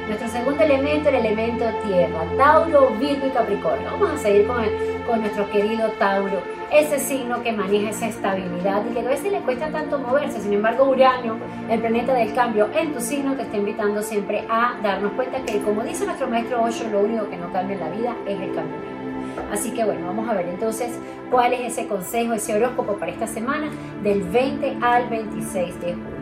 Nuestro 0.09 0.29
segundo 0.29 0.63
elemento, 0.63 1.11
el 1.11 1.17
elemento 1.17 1.67
tierra, 1.87 2.25
Tauro, 2.39 2.91
Virgo 2.99 3.27
y 3.27 3.31
Capricornio. 3.31 3.91
Vamos 3.93 4.11
a 4.13 4.17
seguir 4.17 4.47
con, 4.47 4.65
con 5.07 5.21
nuestro 5.21 5.49
querido 5.51 5.91
Tauro, 5.99 6.41
ese 6.73 6.99
signo 6.99 7.43
que 7.43 7.53
maneja 7.53 7.91
esa 7.91 8.09
estabilidad 8.09 8.83
y 8.91 8.95
que 8.95 9.01
a 9.01 9.09
veces 9.09 9.31
le 9.31 9.41
cuesta 9.41 9.69
tanto 9.69 9.99
moverse. 9.99 10.41
Sin 10.41 10.55
embargo, 10.55 10.89
Urano, 10.89 11.37
el 11.71 11.81
planeta 11.81 12.15
del 12.15 12.33
cambio 12.35 12.71
en 12.75 12.95
tu 12.95 13.01
signo, 13.01 13.35
te 13.35 13.43
está 13.43 13.59
invitando 13.59 14.03
siempre 14.03 14.45
a 14.49 14.79
darnos 14.83 15.13
cuenta 15.13 15.43
que, 15.43 15.61
como 15.61 15.83
dice 15.83 16.07
nuestro 16.07 16.27
maestro 16.27 16.63
Osho, 16.63 16.89
lo 16.89 17.01
único 17.01 17.29
que 17.29 17.37
no 17.37 17.53
cambia 17.53 17.75
en 17.75 17.81
la 17.81 17.91
vida 17.91 18.17
es 18.27 18.41
el 18.41 18.55
cambio 18.55 18.98
Así 19.53 19.73
que 19.73 19.85
bueno, 19.85 20.07
vamos 20.07 20.29
a 20.29 20.35
ver 20.35 20.49
entonces 20.49 20.99
cuál 21.31 21.53
es 21.53 21.73
ese 21.73 21.87
consejo, 21.87 22.35
ese 22.35 22.55
horóscopo 22.55 22.95
para 22.95 23.13
esta 23.13 23.27
semana 23.27 23.71
del 24.03 24.23
20 24.23 24.79
al 24.81 25.09
26 25.09 25.81
de 25.81 25.95
julio 25.95 26.19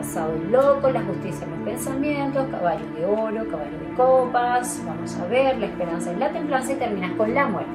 pasado 0.00 0.32
el 0.32 0.50
loco, 0.50 0.90
la 0.90 1.02
justicia 1.02 1.44
en 1.44 1.50
los 1.50 1.60
pensamientos, 1.60 2.46
caballo 2.50 2.86
de 2.96 3.04
oro, 3.04 3.46
caballo 3.50 3.78
de 3.78 3.94
copas, 3.94 4.80
vamos 4.86 5.14
a 5.16 5.26
ver, 5.26 5.58
la 5.58 5.66
esperanza 5.66 6.10
en 6.10 6.20
la 6.20 6.30
templanza 6.30 6.72
y 6.72 6.76
terminas 6.76 7.12
con 7.12 7.34
la 7.34 7.46
muerte. 7.46 7.70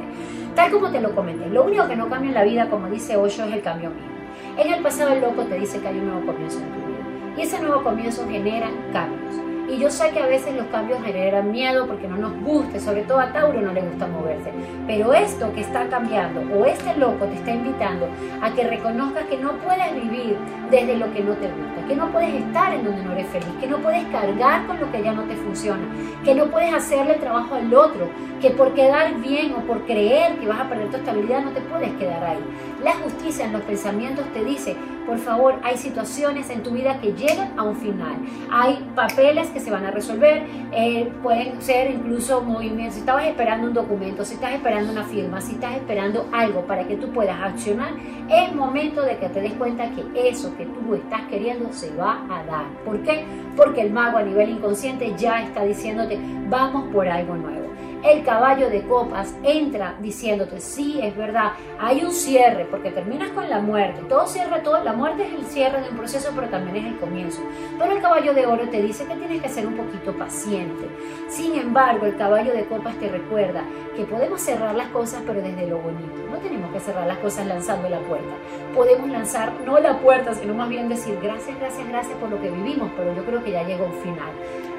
Tal 0.55 0.71
como 0.71 0.89
te 0.89 1.01
lo 1.01 1.13
comenté, 1.13 1.47
lo 1.49 1.65
único 1.65 1.87
que 1.87 1.95
no 1.95 2.09
cambia 2.09 2.29
en 2.29 2.35
la 2.35 2.43
vida, 2.43 2.69
como 2.69 2.87
dice 2.87 3.15
Osho, 3.15 3.43
es 3.43 3.53
el 3.53 3.61
cambio 3.61 3.91
mío. 3.91 4.15
En 4.57 4.73
el 4.73 4.81
pasado 4.81 5.13
el 5.13 5.21
loco 5.21 5.43
te 5.43 5.59
dice 5.59 5.79
que 5.79 5.87
hay 5.87 5.99
un 5.99 6.07
nuevo 6.07 6.25
comienzo 6.25 6.59
en 6.59 6.71
tu 6.71 6.87
vida 6.87 7.37
y 7.37 7.41
ese 7.41 7.59
nuevo 7.59 7.83
comienzo 7.83 8.27
genera 8.27 8.71
cambios. 8.91 9.35
Y 9.67 9.77
yo 9.79 9.89
sé 9.89 10.11
que 10.11 10.19
a 10.19 10.27
veces 10.27 10.55
los 10.55 10.67
cambios 10.67 10.99
generan 11.03 11.51
miedo 11.51 11.87
porque 11.87 12.07
no 12.07 12.17
nos 12.17 12.39
guste, 12.41 12.79
sobre 12.79 13.01
todo 13.01 13.19
a 13.19 13.31
Tauro 13.31 13.61
no 13.61 13.73
le 13.73 13.81
gusta 13.81 14.07
moverse. 14.07 14.51
Pero 14.85 15.13
esto 15.13 15.51
que 15.53 15.61
está 15.61 15.87
cambiando 15.87 16.41
o 16.55 16.65
este 16.65 16.95
loco 16.97 17.25
te 17.25 17.35
está 17.35 17.51
invitando 17.51 18.07
a 18.41 18.51
que 18.51 18.63
reconozcas 18.67 19.25
que 19.25 19.37
no 19.37 19.53
puedes 19.53 19.93
vivir 19.95 20.37
desde 20.69 20.97
lo 20.97 21.11
que 21.13 21.21
no 21.21 21.33
te 21.33 21.47
gusta, 21.47 21.87
que 21.87 21.95
no 21.95 22.11
puedes 22.11 22.33
estar 22.35 22.73
en 22.73 22.85
donde 22.85 23.03
no 23.03 23.11
eres 23.13 23.27
feliz, 23.27 23.49
que 23.59 23.67
no 23.67 23.77
puedes 23.77 24.03
cargar 24.05 24.65
con 24.67 24.79
lo 24.79 24.91
que 24.91 25.01
ya 25.01 25.13
no 25.13 25.23
te 25.23 25.35
funciona, 25.35 25.83
que 26.23 26.35
no 26.35 26.45
puedes 26.45 26.73
hacerle 26.73 27.15
trabajo 27.15 27.55
al 27.55 27.73
otro, 27.73 28.07
que 28.41 28.51
por 28.51 28.73
quedar 28.73 29.15
bien 29.15 29.53
o 29.53 29.61
por 29.61 29.85
creer 29.85 30.35
que 30.37 30.47
vas 30.47 30.59
a 30.59 30.69
perder 30.69 30.89
tu 30.89 30.97
estabilidad 30.97 31.43
no 31.43 31.51
te 31.51 31.61
puedes 31.61 31.91
quedar 31.93 32.23
ahí. 32.23 32.39
La 32.85 32.93
justicia 32.97 33.45
en 33.45 33.51
los 33.51 33.63
pensamientos 33.63 34.31
te 34.31 34.45
dice, 34.45 34.75
por 35.07 35.17
favor, 35.17 35.55
hay 35.63 35.75
situaciones 35.75 36.51
en 36.51 36.61
tu 36.61 36.69
vida 36.69 37.01
que 37.01 37.13
llegan 37.13 37.57
a 37.57 37.63
un 37.63 37.75
final. 37.75 38.13
Hay 38.51 38.87
papeles 38.93 39.49
que 39.49 39.59
se 39.59 39.71
van 39.71 39.85
a 39.85 39.89
resolver, 39.89 40.43
eh, 40.71 41.11
pueden 41.23 41.59
ser 41.63 41.89
incluso 41.89 42.41
movimientos. 42.41 42.93
Si 42.93 42.99
estabas 42.99 43.25
esperando 43.25 43.65
un 43.65 43.73
documento, 43.73 44.23
si 44.23 44.35
estás 44.35 44.53
esperando 44.53 44.91
una 44.91 45.03
firma, 45.03 45.41
si 45.41 45.53
estás 45.53 45.73
esperando 45.77 46.29
algo 46.31 46.61
para 46.67 46.87
que 46.87 46.95
tú 46.95 47.09
puedas 47.09 47.41
accionar, 47.41 47.89
es 48.29 48.53
momento 48.53 49.01
de 49.01 49.17
que 49.17 49.29
te 49.29 49.41
des 49.41 49.53
cuenta 49.53 49.89
que 49.89 50.29
eso 50.29 50.55
que 50.55 50.67
tú 50.67 50.93
estás 50.93 51.23
queriendo 51.23 51.73
se 51.73 51.89
va 51.95 52.23
a 52.29 52.43
dar. 52.43 52.65
¿Por 52.85 53.01
qué? 53.01 53.25
Porque 53.57 53.81
el 53.81 53.93
mago 53.93 54.19
a 54.19 54.21
nivel 54.21 54.51
inconsciente 54.51 55.11
ya 55.17 55.41
está 55.41 55.63
diciéndote, 55.63 56.19
vamos 56.49 56.93
por 56.93 57.07
algo 57.07 57.35
nuevo 57.35 57.64
el 58.05 58.23
caballo 58.23 58.69
de 58.69 58.83
copas 58.83 59.33
entra 59.43 59.95
diciéndote, 59.99 60.59
sí, 60.61 60.99
es 61.01 61.17
verdad, 61.17 61.53
hay 61.79 62.03
un 62.03 62.11
cierre, 62.11 62.65
porque 62.69 62.91
terminas 62.91 63.29
con 63.31 63.49
la 63.49 63.59
muerte, 63.59 64.01
todo 64.07 64.27
cierra, 64.27 64.61
todo, 64.61 64.83
la 64.83 64.93
muerte 64.93 65.25
es 65.25 65.33
el 65.33 65.45
cierre 65.45 65.81
de 65.81 65.89
un 65.89 65.97
proceso, 65.97 66.31
pero 66.35 66.47
también 66.47 66.85
es 66.85 66.93
el 66.93 66.99
comienzo. 66.99 67.41
Pero 67.79 67.91
el 67.93 68.01
caballo 68.01 68.33
de 68.33 68.45
oro 68.45 68.69
te 68.69 68.81
dice 68.81 69.05
que 69.05 69.15
tienes 69.15 69.41
que 69.41 69.49
ser 69.49 69.65
un 69.65 69.75
poquito 69.75 70.13
paciente. 70.13 70.87
Sin 71.29 71.55
embargo, 71.55 72.05
el 72.05 72.15
caballo 72.15 72.53
de 72.53 72.65
copas 72.65 72.95
te 72.99 73.09
recuerda 73.09 73.63
que 73.95 74.03
podemos 74.03 74.41
cerrar 74.41 74.75
las 74.75 74.87
cosas, 74.89 75.23
pero 75.25 75.41
desde 75.41 75.67
lo 75.67 75.79
bonito. 75.79 76.13
No 76.29 76.37
tenemos 76.37 76.71
que 76.73 76.79
cerrar 76.79 77.07
las 77.07 77.17
cosas 77.17 77.47
lanzando 77.47 77.89
la 77.89 77.99
puerta. 77.99 78.35
Podemos 78.75 79.09
lanzar 79.09 79.51
no 79.65 79.79
la 79.79 79.97
puerta, 79.99 80.33
sino 80.35 80.53
más 80.53 80.69
bien 80.69 80.89
decir 80.89 81.17
gracias, 81.21 81.57
gracias, 81.59 81.87
gracias 81.87 82.17
por 82.17 82.29
lo 82.29 82.39
que 82.39 82.51
vivimos, 82.51 82.91
pero 82.95 83.15
yo 83.15 83.23
creo 83.23 83.43
que 83.43 83.51
ya 83.51 83.63
llegó 83.63 83.85
un 83.85 83.93
final. 83.93 84.29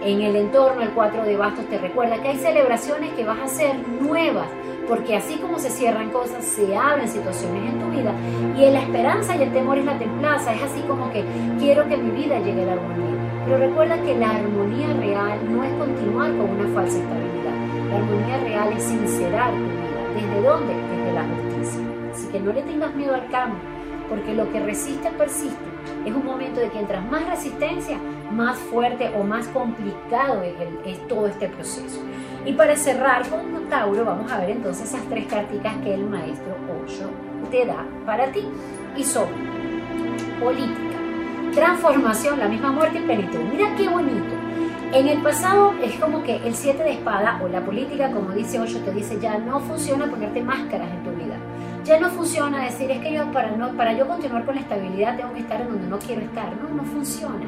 En 0.02 0.20
el 0.20 0.36
entorno, 0.36 0.82
el 0.82 0.90
4 0.90 1.24
de 1.24 1.36
bastos 1.36 1.66
te 1.66 1.78
recuerda 1.78 2.20
que 2.20 2.28
hay 2.28 2.36
celebraciones 2.36 3.14
que 3.16 3.24
vas 3.24 3.38
a 3.38 3.44
hacer 3.44 3.74
nuevas, 4.00 4.46
porque 4.86 5.16
así 5.16 5.36
como 5.38 5.58
se 5.58 5.70
cierran 5.70 6.10
cosas, 6.10 6.44
se 6.44 6.76
abren 6.76 7.08
situaciones 7.08 7.72
en 7.72 7.80
tu 7.80 7.88
vida. 7.90 8.12
Y 8.56 8.64
en 8.64 8.74
la 8.74 8.82
esperanza 8.82 9.34
y 9.36 9.42
el 9.42 9.52
temor 9.52 9.78
es 9.78 9.84
la 9.84 9.98
templaza, 9.98 10.54
es 10.54 10.62
así 10.62 10.80
como 10.82 11.10
que 11.10 11.24
quiero 11.58 11.88
que 11.88 11.96
mi 11.96 12.10
vida 12.10 12.38
llegue 12.38 12.62
a 12.62 12.66
la 12.66 12.72
armonía. 12.74 13.16
Pero 13.44 13.58
recuerda 13.58 14.02
que 14.02 14.14
la 14.16 14.30
armonía 14.30 14.92
real 14.94 15.38
no 15.50 15.64
es 15.64 15.72
continuar 15.74 16.30
con 16.32 16.50
una 16.50 16.68
falsa 16.74 16.98
estabilidad. 16.98 17.54
La 17.90 17.96
armonía 17.96 18.38
real 18.38 18.72
es 18.76 18.82
sincerar 18.82 19.52
tu 19.52 19.58
vida. 19.58 19.86
¿Desde 20.14 20.42
dónde? 20.42 20.74
Desde 20.74 21.12
la 21.12 21.24
justicia. 21.24 21.80
Así 22.12 22.28
que 22.28 22.40
no 22.40 22.52
le 22.52 22.62
tengas 22.62 22.94
miedo 22.94 23.14
al 23.14 23.28
cambio, 23.28 23.58
porque 24.08 24.34
lo 24.34 24.50
que 24.52 24.60
resiste 24.60 25.10
persiste. 25.10 25.75
Es 26.04 26.14
un 26.14 26.24
momento 26.24 26.60
de 26.60 26.70
que 26.70 26.78
entras 26.78 27.04
más 27.10 27.28
resistencia, 27.28 27.98
más 28.30 28.58
fuerte 28.58 29.10
o 29.16 29.22
más 29.22 29.48
complicado 29.48 30.42
es, 30.84 31.08
todo 31.08 31.26
este 31.26 31.48
proceso. 31.48 32.00
Y 32.44 32.52
para 32.52 32.76
cerrar 32.76 33.28
con 33.28 33.68
Tauro, 33.68 34.04
vamos 34.04 34.30
a 34.30 34.38
ver 34.38 34.50
entonces 34.50 34.88
esas 34.88 35.02
tres 35.08 35.26
carticas 35.26 35.74
que 35.82 35.94
el 35.94 36.04
maestro 36.04 36.54
Osho 36.84 37.10
te 37.50 37.66
da 37.66 37.84
para 38.04 38.30
ti. 38.30 38.44
Y 38.96 39.04
son 39.04 39.26
política, 40.40 40.96
transformación, 41.52 42.38
la 42.38 42.48
misma 42.48 42.72
muerte 42.72 42.98
y 42.98 43.02
plenitud. 43.02 43.40
Mira 43.50 43.74
qué 43.76 43.88
bonito. 43.88 44.34
En 44.92 45.08
el 45.08 45.20
pasado 45.20 45.74
es 45.82 45.96
como 45.96 46.22
que 46.22 46.36
el 46.36 46.54
siete 46.54 46.84
de 46.84 46.92
espada 46.92 47.40
o 47.42 47.48
la 47.48 47.64
política, 47.64 48.10
como 48.12 48.30
dice 48.30 48.60
Osho, 48.60 48.78
te 48.78 48.92
dice 48.92 49.18
ya 49.20 49.36
no 49.36 49.60
funciona 49.60 50.06
ponerte 50.06 50.42
máscaras 50.42 50.88
en 50.90 51.02
tu 51.02 51.10
vida. 51.10 51.36
Ya 51.86 52.00
no 52.00 52.10
funciona 52.10 52.64
decir 52.64 52.90
es 52.90 52.98
que 52.98 53.12
yo 53.14 53.30
para, 53.30 53.52
no, 53.52 53.70
para 53.76 53.92
yo 53.92 54.08
continuar 54.08 54.44
con 54.44 54.56
la 54.56 54.60
estabilidad 54.60 55.16
tengo 55.16 55.32
que 55.32 55.38
estar 55.38 55.60
en 55.60 55.68
donde 55.68 55.86
no 55.86 56.00
quiero 56.00 56.20
estar. 56.22 56.52
No, 56.56 56.68
no 56.68 56.82
funciona. 56.82 57.46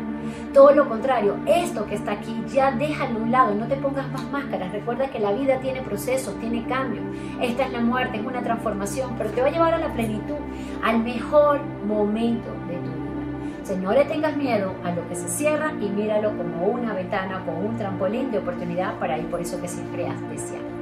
Todo 0.54 0.70
lo 0.70 0.88
contrario, 0.88 1.38
esto 1.44 1.84
que 1.86 1.96
está 1.96 2.12
aquí 2.12 2.44
ya 2.46 2.70
déjalo 2.70 3.18
a 3.18 3.22
un 3.24 3.32
lado, 3.32 3.54
no 3.56 3.66
te 3.66 3.74
pongas 3.74 4.08
más 4.12 4.30
máscaras. 4.30 4.70
Recuerda 4.70 5.08
que 5.08 5.18
la 5.18 5.32
vida 5.32 5.58
tiene 5.58 5.82
procesos, 5.82 6.38
tiene 6.38 6.64
cambios. 6.66 7.04
Esta 7.42 7.66
es 7.66 7.72
la 7.72 7.80
muerte, 7.80 8.18
es 8.18 8.24
una 8.24 8.40
transformación, 8.40 9.16
pero 9.18 9.30
te 9.30 9.40
va 9.40 9.48
a 9.48 9.50
llevar 9.50 9.74
a 9.74 9.78
la 9.78 9.92
plenitud, 9.92 10.36
al 10.84 11.00
mejor 11.00 11.60
momento 11.84 12.52
de 12.68 12.76
tu 12.76 13.72
vida. 13.72 13.82
no 13.82 13.92
le 13.92 14.04
tengas 14.04 14.36
miedo 14.36 14.72
a 14.84 14.92
lo 14.92 15.08
que 15.08 15.16
se 15.16 15.28
cierra 15.28 15.72
y 15.80 15.88
míralo 15.88 16.36
como 16.36 16.64
una 16.66 16.94
ventana, 16.94 17.42
como 17.44 17.58
un 17.58 17.76
trampolín 17.76 18.30
de 18.30 18.38
oportunidad 18.38 19.00
para 19.00 19.18
ir 19.18 19.26
por 19.26 19.40
eso 19.40 19.60
que 19.60 19.66
siempre 19.66 20.06
has 20.06 20.20
deseado. 20.30 20.77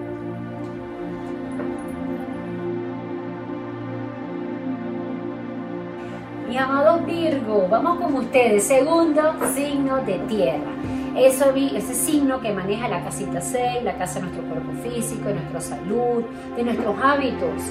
Mi 6.57 6.62
amado 6.62 7.01
Virgo, 7.01 7.69
vamos 7.71 8.01
con 8.01 8.14
ustedes. 8.14 8.64
Segundo 8.64 9.35
signo 9.55 9.99
de 10.07 10.14
tierra. 10.21 10.73
Eso 11.14 11.53
ese 11.55 11.92
signo 11.92 12.40
que 12.40 12.51
maneja 12.51 12.88
la 12.88 13.05
casita 13.05 13.42
6, 13.42 13.85
la 13.85 13.99
casa 13.99 14.21
de 14.21 14.21
nuestro 14.23 14.42
cuerpo 14.49 14.73
físico, 14.83 15.29
de 15.29 15.35
nuestra 15.35 15.61
salud, 15.61 16.25
de 16.57 16.62
nuestros 16.62 16.97
hábitos. 17.05 17.62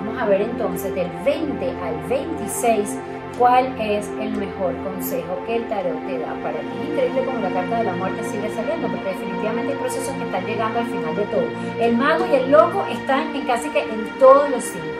Vamos 0.00 0.20
a 0.20 0.26
ver 0.26 0.40
entonces 0.40 0.92
del 0.92 1.08
20 1.24 1.70
al 1.70 2.08
26 2.08 2.98
cuál 3.38 3.80
es 3.80 4.08
el 4.20 4.32
mejor 4.32 4.74
consejo 4.82 5.38
que 5.46 5.58
el 5.58 5.68
tarot 5.68 6.04
te 6.08 6.18
da 6.18 6.34
para 6.42 6.58
ti. 6.58 6.90
Increíble 6.90 7.24
como 7.24 7.38
la 7.38 7.50
carta 7.50 7.78
de 7.78 7.84
la 7.84 7.92
muerte 7.92 8.24
sigue 8.24 8.52
saliendo, 8.56 8.88
porque 8.88 9.10
definitivamente 9.10 9.72
hay 9.72 9.78
procesos 9.78 10.14
que 10.16 10.24
están 10.24 10.44
llegando 10.44 10.80
al 10.80 10.86
final 10.86 11.14
de 11.14 11.24
todo. 11.26 11.46
El 11.78 11.96
mago 11.96 12.26
y 12.26 12.34
el 12.34 12.50
loco 12.50 12.84
están 12.90 13.36
en 13.36 13.46
casi 13.46 13.68
que 13.68 13.82
en 13.82 14.18
todos 14.18 14.50
los 14.50 14.64
signos. 14.64 14.90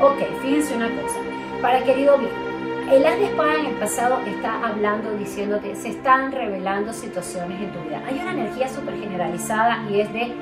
Ok, 0.00 0.18
fíjense 0.40 0.76
una 0.76 0.88
cosa. 1.02 1.18
Para 1.60 1.82
querido 1.82 2.16
Virgo, 2.18 2.51
el 2.90 3.06
as 3.06 3.18
de 3.18 3.24
espada 3.26 3.54
en 3.54 3.66
el 3.66 3.74
pasado 3.76 4.20
está 4.26 4.66
hablando, 4.66 5.12
diciéndote, 5.16 5.74
se 5.76 5.90
están 5.90 6.32
revelando 6.32 6.92
situaciones 6.92 7.60
en 7.60 7.72
tu 7.72 7.80
vida. 7.80 8.02
Hay 8.06 8.18
una 8.18 8.32
energía 8.32 8.68
súper 8.68 8.98
generalizada 8.98 9.84
y 9.90 10.00
es 10.00 10.12
de 10.12 10.32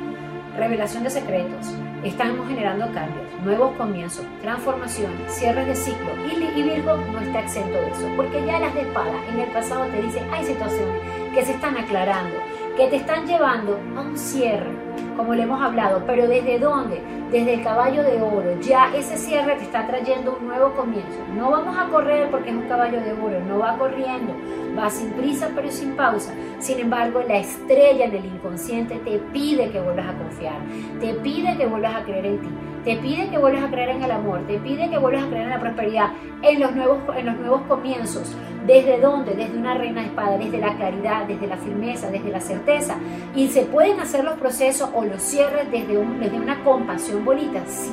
revelación 0.57 1.05
de 1.05 1.11
secretos. 1.11 1.75
Estamos 2.03 2.49
generando 2.49 2.87
cambios, 2.93 3.27
nuevos 3.45 3.73
comienzos, 3.77 4.25
transformación, 4.41 5.13
cierres 5.29 5.67
de 5.67 5.75
ciclo. 5.77 6.11
Y, 6.27 6.63
Virgo 6.63 6.97
no 6.97 7.21
está 7.21 7.41
exento 7.41 7.79
de 7.79 7.91
eso, 7.91 8.09
porque 8.17 8.45
ya 8.45 8.59
las 8.59 8.75
de 8.75 8.83
espada 8.83 9.13
en 9.33 9.41
el 9.41 9.49
pasado 9.51 9.87
te 9.87 10.03
dice, 10.03 10.23
hay 10.33 10.45
situaciones 10.45 11.01
que 11.35 11.45
se 11.45 11.53
están 11.53 11.77
aclarando, 11.77 12.37
que 12.81 12.87
te 12.87 12.97
están 12.97 13.27
llevando 13.27 13.79
a 13.95 14.01
un 14.01 14.17
cierre, 14.17 14.71
como 15.15 15.35
le 15.35 15.43
hemos 15.43 15.61
hablado, 15.61 16.03
pero 16.07 16.27
¿desde 16.27 16.59
dónde? 16.59 17.03
Desde 17.31 17.53
el 17.53 17.63
caballo 17.63 18.03
de 18.03 18.23
oro. 18.23 18.59
Ya 18.63 18.91
ese 18.97 19.19
cierre 19.19 19.57
te 19.57 19.65
está 19.65 19.87
trayendo 19.87 20.39
un 20.41 20.47
nuevo 20.47 20.73
comienzo. 20.73 21.19
No 21.37 21.51
vamos 21.51 21.77
a 21.77 21.91
correr 21.91 22.31
porque 22.31 22.49
es 22.49 22.57
un 22.57 22.67
caballo 22.69 22.99
de 23.03 23.13
oro, 23.13 23.39
no 23.47 23.59
va 23.59 23.77
corriendo, 23.77 24.33
va 24.79 24.89
sin 24.89 25.11
prisa 25.11 25.51
pero 25.55 25.71
sin 25.71 25.95
pausa. 25.95 26.33
Sin 26.59 26.79
embargo, 26.79 27.23
la 27.29 27.37
estrella 27.37 28.07
en 28.07 28.15
el 28.15 28.25
inconsciente 28.25 28.95
te 29.05 29.19
pide 29.31 29.71
que 29.71 29.79
vuelvas 29.79 30.09
a 30.09 30.15
confiar, 30.15 30.61
te 31.01 31.13
pide 31.17 31.59
que 31.59 31.67
vuelvas 31.67 31.97
a 31.97 32.05
creer 32.05 32.25
en 32.25 32.41
ti 32.41 32.49
te 32.85 32.97
pide 32.97 33.29
que 33.29 33.39
vuelvas 33.39 33.65
a 33.65 33.71
creer 33.71 33.91
en 33.91 34.03
el 34.03 34.11
amor, 34.11 34.41
te 34.47 34.59
pide 34.59 34.89
que 34.89 34.99
vuelvas 34.99 35.25
a 35.25 35.29
creer 35.29 35.45
en 35.45 35.51
la 35.51 35.61
prosperidad, 35.61 36.11
en 36.43 36.61
los 36.61 36.75
nuevos, 36.75 36.99
en 37.17 37.27
los 37.27 37.37
nuevos 37.37 37.63
comienzos. 37.63 38.35
¿Desde 38.67 39.01
dónde? 39.01 39.35
Desde 39.35 39.59
una 39.59 39.75
reina 39.75 40.03
de 40.03 40.09
espada, 40.09 40.39
desde 40.39 40.59
la 40.59 40.75
claridad, 40.77 41.27
desde 41.27 41.47
la 41.47 41.57
firmeza, 41.57 42.11
desde 42.11 42.31
la 42.31 42.41
certeza. 42.41 42.97
Y 43.35 43.49
se 43.49 43.63
pueden 43.63 44.01
hacer 44.01 44.25
los 44.25 44.39
procesos 44.39 44.91
o 44.95 45.05
los 45.05 45.21
cierres 45.21 45.71
desde, 45.71 45.97
desde 45.97 46.37
una 46.37 46.63
compasión 46.63 47.25
bonita, 47.25 47.61
sí. 47.67 47.91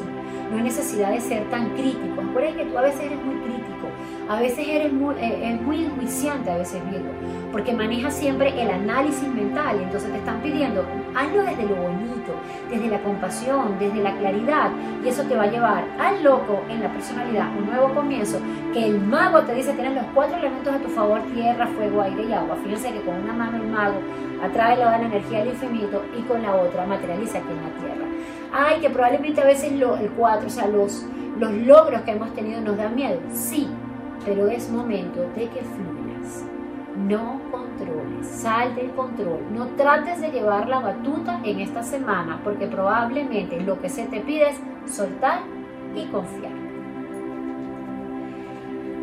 No 0.51 0.57
hay 0.57 0.63
necesidad 0.63 1.11
de 1.11 1.19
ser 1.19 1.49
tan 1.49 1.69
crítico. 1.71 2.21
Acuérdate 2.21 2.57
que 2.57 2.65
tú 2.65 2.77
a 2.77 2.81
veces 2.81 3.01
eres 3.01 3.21
muy 3.23 3.35
A 4.29 4.41
veces 4.41 4.67
eres 4.67 4.91
muy, 4.91 5.15
eh, 5.15 5.53
es 5.53 5.61
muy 5.61 5.85
enjuiciante, 5.85 6.51
a 6.51 6.57
veces 6.57 6.83
Virgo, 6.91 7.11
porque 7.51 7.73
manejas 7.73 8.13
siempre 8.13 8.49
el 8.61 8.69
análisis 8.69 9.27
mental 9.29 9.79
entonces 9.81 10.11
te 10.11 10.17
están 10.17 10.41
pidiendo, 10.41 10.85
hazlo 11.15 11.43
desde 11.43 11.63
lo 11.63 11.75
bonito, 11.75 12.33
desde 12.69 12.89
la 12.89 12.99
compasión, 12.99 13.79
desde 13.79 14.03
la 14.03 14.13
claridad 14.17 14.71
y 15.03 15.07
eso 15.07 15.23
te 15.23 15.35
va 15.35 15.43
a 15.43 15.51
llevar 15.51 15.85
al 15.97 16.21
loco 16.23 16.61
en 16.69 16.81
la 16.81 16.91
personalidad, 16.91 17.47
un 17.57 17.67
nuevo 17.67 17.93
comienzo, 17.93 18.39
que 18.73 18.85
el 18.85 18.99
mago 18.99 19.43
te 19.43 19.53
dice, 19.53 19.71
tienes 19.73 19.95
los 19.95 20.05
cuatro 20.13 20.37
elementos 20.37 20.75
a 20.75 20.79
tu 20.79 20.89
favor, 20.89 21.21
tierra, 21.33 21.65
fuego, 21.67 22.01
aire 22.01 22.25
y 22.29 22.33
agua. 22.33 22.57
Fíjense 22.63 22.91
que 22.91 23.01
con 23.01 23.15
una 23.15 23.33
mano 23.33 23.57
el 23.57 23.69
mago 23.69 23.99
atrae 24.43 24.75
la 24.77 25.01
energía 25.01 25.39
del 25.39 25.49
infinito 25.49 26.03
y 26.17 26.21
con 26.23 26.41
la 26.41 26.53
otra 26.53 26.85
materializa 26.85 27.37
aquí 27.37 27.47
en 27.49 27.63
la 27.63 27.79
tierra. 27.79 28.05
Ay, 28.51 28.81
que 28.81 28.89
probablemente 28.89 29.41
a 29.41 29.45
veces 29.45 29.71
lo, 29.71 29.95
el 29.95 30.09
cuatro, 30.11 30.47
o 30.47 30.49
sea, 30.49 30.67
los, 30.67 31.05
los 31.39 31.51
logros 31.53 32.01
que 32.01 32.11
hemos 32.11 32.33
tenido 32.33 32.59
nos 32.61 32.77
dan 32.77 32.93
miedo. 32.95 33.19
Sí, 33.31 33.67
pero 34.27 34.49
es 34.49 34.69
momento 34.69 35.21
de 35.35 35.47
que 35.47 35.61
fluyas. 35.61 36.45
No 36.97 37.39
controles, 37.49 38.27
sal 38.27 38.75
del 38.75 38.91
control. 38.91 39.39
No 39.53 39.67
trates 39.77 40.19
de 40.19 40.31
llevar 40.31 40.67
la 40.67 40.79
batuta 40.79 41.39
en 41.45 41.61
esta 41.61 41.81
semana 41.81 42.41
porque 42.43 42.67
probablemente 42.67 43.61
lo 43.61 43.79
que 43.79 43.87
se 43.87 44.05
te 44.07 44.19
pide 44.19 44.49
es 44.49 44.59
soltar 44.93 45.39
y 45.95 46.05
confiar. 46.07 46.51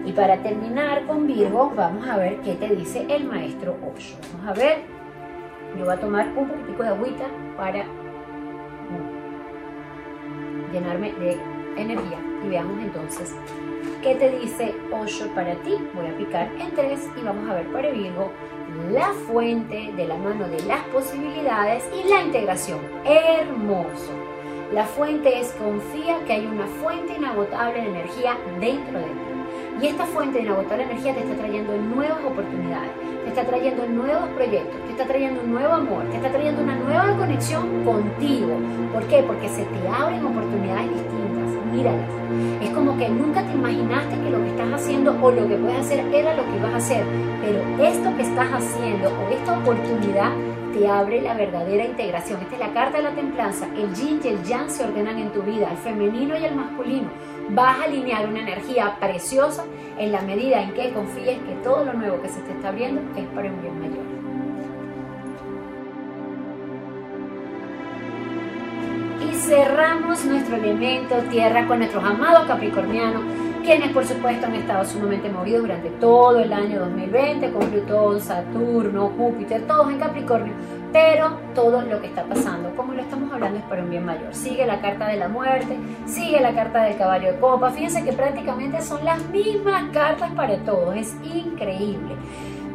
Y 0.04 0.12
para 0.12 0.42
terminar 0.42 1.06
con 1.06 1.26
Virgo, 1.26 1.72
vamos 1.74 2.06
a 2.06 2.18
ver 2.18 2.40
qué 2.42 2.54
te 2.56 2.76
dice 2.76 3.06
el 3.08 3.24
maestro 3.24 3.76
Osho. 3.96 4.16
Vamos 4.34 4.48
a 4.48 4.60
ver, 4.60 4.82
yo 5.78 5.86
voy 5.86 5.94
a 5.94 6.00
tomar 6.00 6.28
un 6.36 6.48
poquitico 6.48 6.82
de 6.82 6.88
agüita 6.90 7.24
para 7.56 7.86
llenarme 10.70 11.12
de 11.14 11.38
energía. 11.76 12.18
Y 12.44 12.48
veamos 12.48 12.78
entonces 12.82 13.34
qué 14.02 14.14
te 14.14 14.38
dice 14.38 14.74
Osho 14.92 15.26
para 15.34 15.54
ti. 15.56 15.76
Voy 15.94 16.06
a 16.06 16.16
picar 16.16 16.50
en 16.58 16.74
tres 16.74 17.08
y 17.20 17.24
vamos 17.24 17.48
a 17.50 17.54
ver 17.54 17.66
para 17.72 17.90
Virgo 17.90 18.30
la 18.92 19.12
fuente 19.26 19.92
de 19.96 20.06
la 20.06 20.16
mano 20.16 20.48
de 20.48 20.62
las 20.64 20.80
posibilidades 20.84 21.84
y 21.94 22.08
la 22.08 22.22
integración. 22.22 22.80
Hermoso. 23.04 24.12
La 24.72 24.84
fuente 24.84 25.38
es 25.38 25.52
confía 25.52 26.18
que 26.26 26.32
hay 26.32 26.46
una 26.46 26.66
fuente 26.66 27.14
inagotable 27.16 27.80
de 27.80 27.88
energía 27.88 28.36
dentro 28.58 28.98
de 28.98 29.04
ti. 29.04 29.34
Y 29.82 29.86
esta 29.86 30.04
fuente 30.06 30.38
de 30.38 30.44
inagotable 30.44 30.84
energía 30.84 31.14
te 31.14 31.20
está 31.20 31.36
trayendo 31.36 31.76
nuevas 31.76 32.24
oportunidades, 32.24 32.90
te 33.24 33.28
está 33.28 33.44
trayendo 33.44 33.86
nuevos 33.86 34.28
proyectos, 34.30 34.80
te 34.86 34.90
está 34.92 35.04
trayendo 35.06 35.42
un 35.42 35.52
nuevo 35.52 35.74
amor, 35.74 36.04
te 36.10 36.16
está 36.16 36.30
trayendo 36.30 36.62
una 36.62 36.76
nueva 36.76 37.16
conexión 37.16 37.84
contigo. 37.84 38.56
¿Por 38.92 39.04
qué? 39.04 39.22
Porque 39.22 39.48
se 39.48 39.64
te 39.64 39.88
abren 39.88 40.24
oportunidades 40.24 40.88
distintas. 40.90 41.13
Es 42.62 42.70
como 42.70 42.96
que 42.96 43.08
nunca 43.08 43.42
te 43.42 43.52
imaginaste 43.52 44.16
que 44.16 44.30
lo 44.30 44.38
que 44.38 44.48
estás 44.48 44.72
haciendo 44.72 45.16
o 45.20 45.30
lo 45.30 45.48
que 45.48 45.56
puedes 45.56 45.78
hacer 45.80 46.04
era 46.12 46.34
lo 46.34 46.44
que 46.44 46.56
ibas 46.56 46.74
a 46.74 46.76
hacer. 46.76 47.04
Pero 47.42 47.84
esto 47.84 48.16
que 48.16 48.22
estás 48.22 48.48
haciendo 48.52 49.08
o 49.08 49.32
esta 49.32 49.58
oportunidad 49.58 50.32
te 50.72 50.88
abre 50.88 51.20
la 51.20 51.34
verdadera 51.34 51.84
integración. 51.84 52.40
Esta 52.42 52.54
es 52.54 52.60
la 52.60 52.72
carta 52.72 52.98
de 52.98 53.04
la 53.04 53.14
templanza. 53.14 53.66
El 53.76 53.94
yin 53.94 54.20
y 54.24 54.28
el 54.28 54.42
yang 54.44 54.70
se 54.70 54.84
ordenan 54.84 55.18
en 55.18 55.32
tu 55.32 55.42
vida, 55.42 55.70
el 55.70 55.76
femenino 55.78 56.36
y 56.36 56.44
el 56.44 56.54
masculino 56.54 57.08
vas 57.50 57.80
a 57.80 57.84
alinear 57.84 58.28
una 58.28 58.40
energía 58.40 58.96
preciosa 58.98 59.64
en 59.98 60.12
la 60.12 60.22
medida 60.22 60.62
en 60.62 60.72
que 60.72 60.92
confíes 60.92 61.38
que 61.42 61.54
todo 61.62 61.84
lo 61.84 61.92
nuevo 61.92 62.20
que 62.22 62.28
se 62.28 62.40
te 62.40 62.52
está 62.52 62.68
abriendo 62.68 63.02
es 63.16 63.26
para 63.28 63.50
un 63.50 63.60
bien 63.60 63.80
mayor. 63.80 64.13
Cerramos 69.44 70.24
nuestro 70.24 70.56
elemento 70.56 71.16
tierra 71.30 71.66
con 71.66 71.78
nuestros 71.78 72.02
amados 72.02 72.46
capricornianos, 72.46 73.22
quienes 73.62 73.92
por 73.92 74.06
supuesto 74.06 74.46
han 74.46 74.54
estado 74.54 74.84
sumamente 74.84 75.28
movidos 75.28 75.62
durante 75.62 75.90
todo 75.90 76.38
el 76.38 76.52
año 76.52 76.80
2020 76.80 77.52
con 77.52 77.70
Plutón, 77.70 78.20
Saturno, 78.20 79.12
Júpiter, 79.16 79.66
todos 79.66 79.90
en 79.90 79.98
Capricornio 79.98 80.52
pero 80.94 81.38
todo 81.56 81.82
lo 81.82 82.00
que 82.00 82.06
está 82.06 82.22
pasando, 82.22 82.72
como 82.76 82.92
lo 82.92 83.02
estamos 83.02 83.32
hablando, 83.32 83.58
es 83.58 83.64
para 83.64 83.82
un 83.82 83.90
bien 83.90 84.04
mayor. 84.04 84.32
Sigue 84.32 84.64
la 84.64 84.80
carta 84.80 85.08
de 85.08 85.16
la 85.16 85.26
muerte, 85.26 85.76
sigue 86.06 86.40
la 86.40 86.54
carta 86.54 86.84
del 86.84 86.96
caballo 86.96 87.32
de 87.32 87.38
copa. 87.40 87.72
Fíjense 87.72 88.04
que 88.04 88.12
prácticamente 88.12 88.80
son 88.80 89.04
las 89.04 89.20
mismas 89.30 89.90
cartas 89.92 90.30
para 90.36 90.56
todos. 90.58 90.94
Es 90.94 91.16
increíble. 91.24 92.14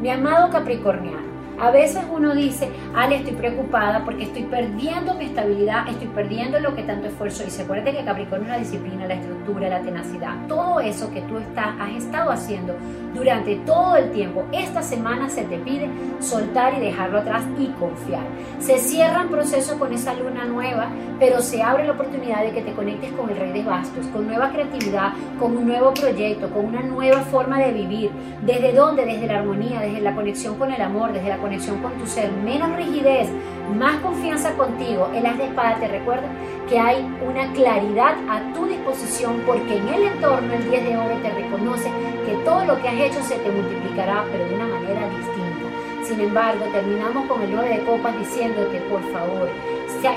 Mi 0.01 0.10
amado 0.10 0.49
Capricorniano, 0.49 1.29
a 1.60 1.72
veces 1.72 2.04
uno 2.10 2.34
dice, 2.34 2.69
Ale, 2.95 3.17
estoy 3.17 3.34
preocupada 3.34 4.06
porque 4.06 4.24
estoy 4.24 4.43
perdiendo 4.43 5.13
mi 5.15 5.26
estabilidad, 5.26 5.88
estoy 5.89 6.08
perdiendo 6.08 6.60
lo 6.60 6.74
que 6.74 6.84
tanto 6.84 7.08
esfuerzo 7.08 7.43
hice. 7.45 7.63
Acuérdate 7.63 7.98
que 7.98 8.06
Capricornio 8.06 8.45
es 8.45 8.52
la 8.54 8.60
disciplina, 8.60 9.08
la 9.08 9.15
estructura, 9.15 9.67
la 9.67 9.82
tenacidad. 9.82 10.48
Todo 10.48 10.80
eso 10.80 11.12
que 11.12 11.22
tú 11.22 11.38
estás, 11.38 11.76
has 11.80 11.91
estado 11.91 12.32
haciendo 12.32 12.76
durante 13.13 13.56
todo 13.58 13.95
el 13.98 14.12
tiempo, 14.12 14.45
esta 14.52 14.82
semana 14.82 15.30
se 15.30 15.43
te 15.43 15.58
pide 15.58 15.89
soltar 16.19 16.76
y 16.76 16.80
dejarlo 16.80 17.19
atrás 17.19 17.43
y 17.58 17.67
confiar. 17.80 18.24
Se 18.60 18.78
cierra 18.78 19.24
un 19.24 19.30
proceso 19.30 19.78
con 19.78 19.91
esa 19.91 20.13
luna 20.13 20.45
nueva, 20.45 20.89
pero 21.19 21.41
se 21.41 21.62
abre 21.62 21.86
la 21.86 21.93
oportunidad 21.93 22.43
de 22.43 22.52
que 22.52 22.62
te 22.62 22.72
conectes 22.74 23.12
con 23.13 23.30
el 23.30 23.38
Rey 23.38 23.52
de 23.52 23.63
Bastos, 23.63 24.06
con 24.08 24.28
nueva 24.28 24.52
creatividad, 24.52 25.12
con 25.39 25.58
un 25.58 25.67
nuevo 25.67 25.93
proyecto, 25.93 26.50
con 26.52 26.65
una 26.65 26.82
nueva 26.84 27.22
forma 27.22 27.60
de 27.60 27.74
vivir. 27.74 28.12
¿Desde 28.45 28.74
dónde? 28.74 29.06
Desde 29.06 29.28
la 29.28 29.39
armonía, 29.39 29.82
desde 29.82 30.02
la 30.02 30.15
conexión 30.15 30.58
con 30.58 30.72
el 30.72 30.82
amor, 30.82 31.12
desde 31.12 31.30
la 31.30 31.38
conexión 31.38 31.48
con 31.81 31.91
tu 31.97 32.05
ser, 32.05 32.31
menos 32.31 32.75
rigidez, 32.75 33.27
más 33.75 33.97
confianza 34.01 34.53
contigo. 34.53 35.09
El 35.15 35.25
as 35.25 35.38
de 35.38 35.45
espada 35.45 35.79
te 35.79 35.88
recuerda 35.88 36.27
que 36.69 36.77
hay 36.77 37.03
una 37.27 37.51
claridad 37.53 38.15
a 38.29 38.53
tu 38.53 38.67
disposición 38.67 39.41
porque 39.47 39.77
en 39.77 39.88
el 39.89 40.03
entorno 40.03 40.53
el 40.53 40.69
10 40.69 40.83
de 40.85 40.97
oro 40.97 41.15
te 41.23 41.31
reconoce 41.31 41.89
que 42.25 42.35
todo 42.45 42.65
lo 42.65 42.79
que 42.81 42.88
has 42.88 42.99
hecho 42.99 43.23
se 43.23 43.35
te 43.35 43.49
multiplicará, 43.49 44.25
pero 44.31 44.45
de 44.45 44.55
una 44.55 44.67
manera 44.67 45.09
distinta. 45.09 46.03
Sin 46.03 46.21
embargo, 46.21 46.65
terminamos 46.71 47.25
con 47.27 47.41
el 47.41 47.51
9 47.51 47.77
de 47.77 47.83
copas 47.83 48.17
diciéndote, 48.19 48.79
por 48.81 49.01
favor, 49.12 49.49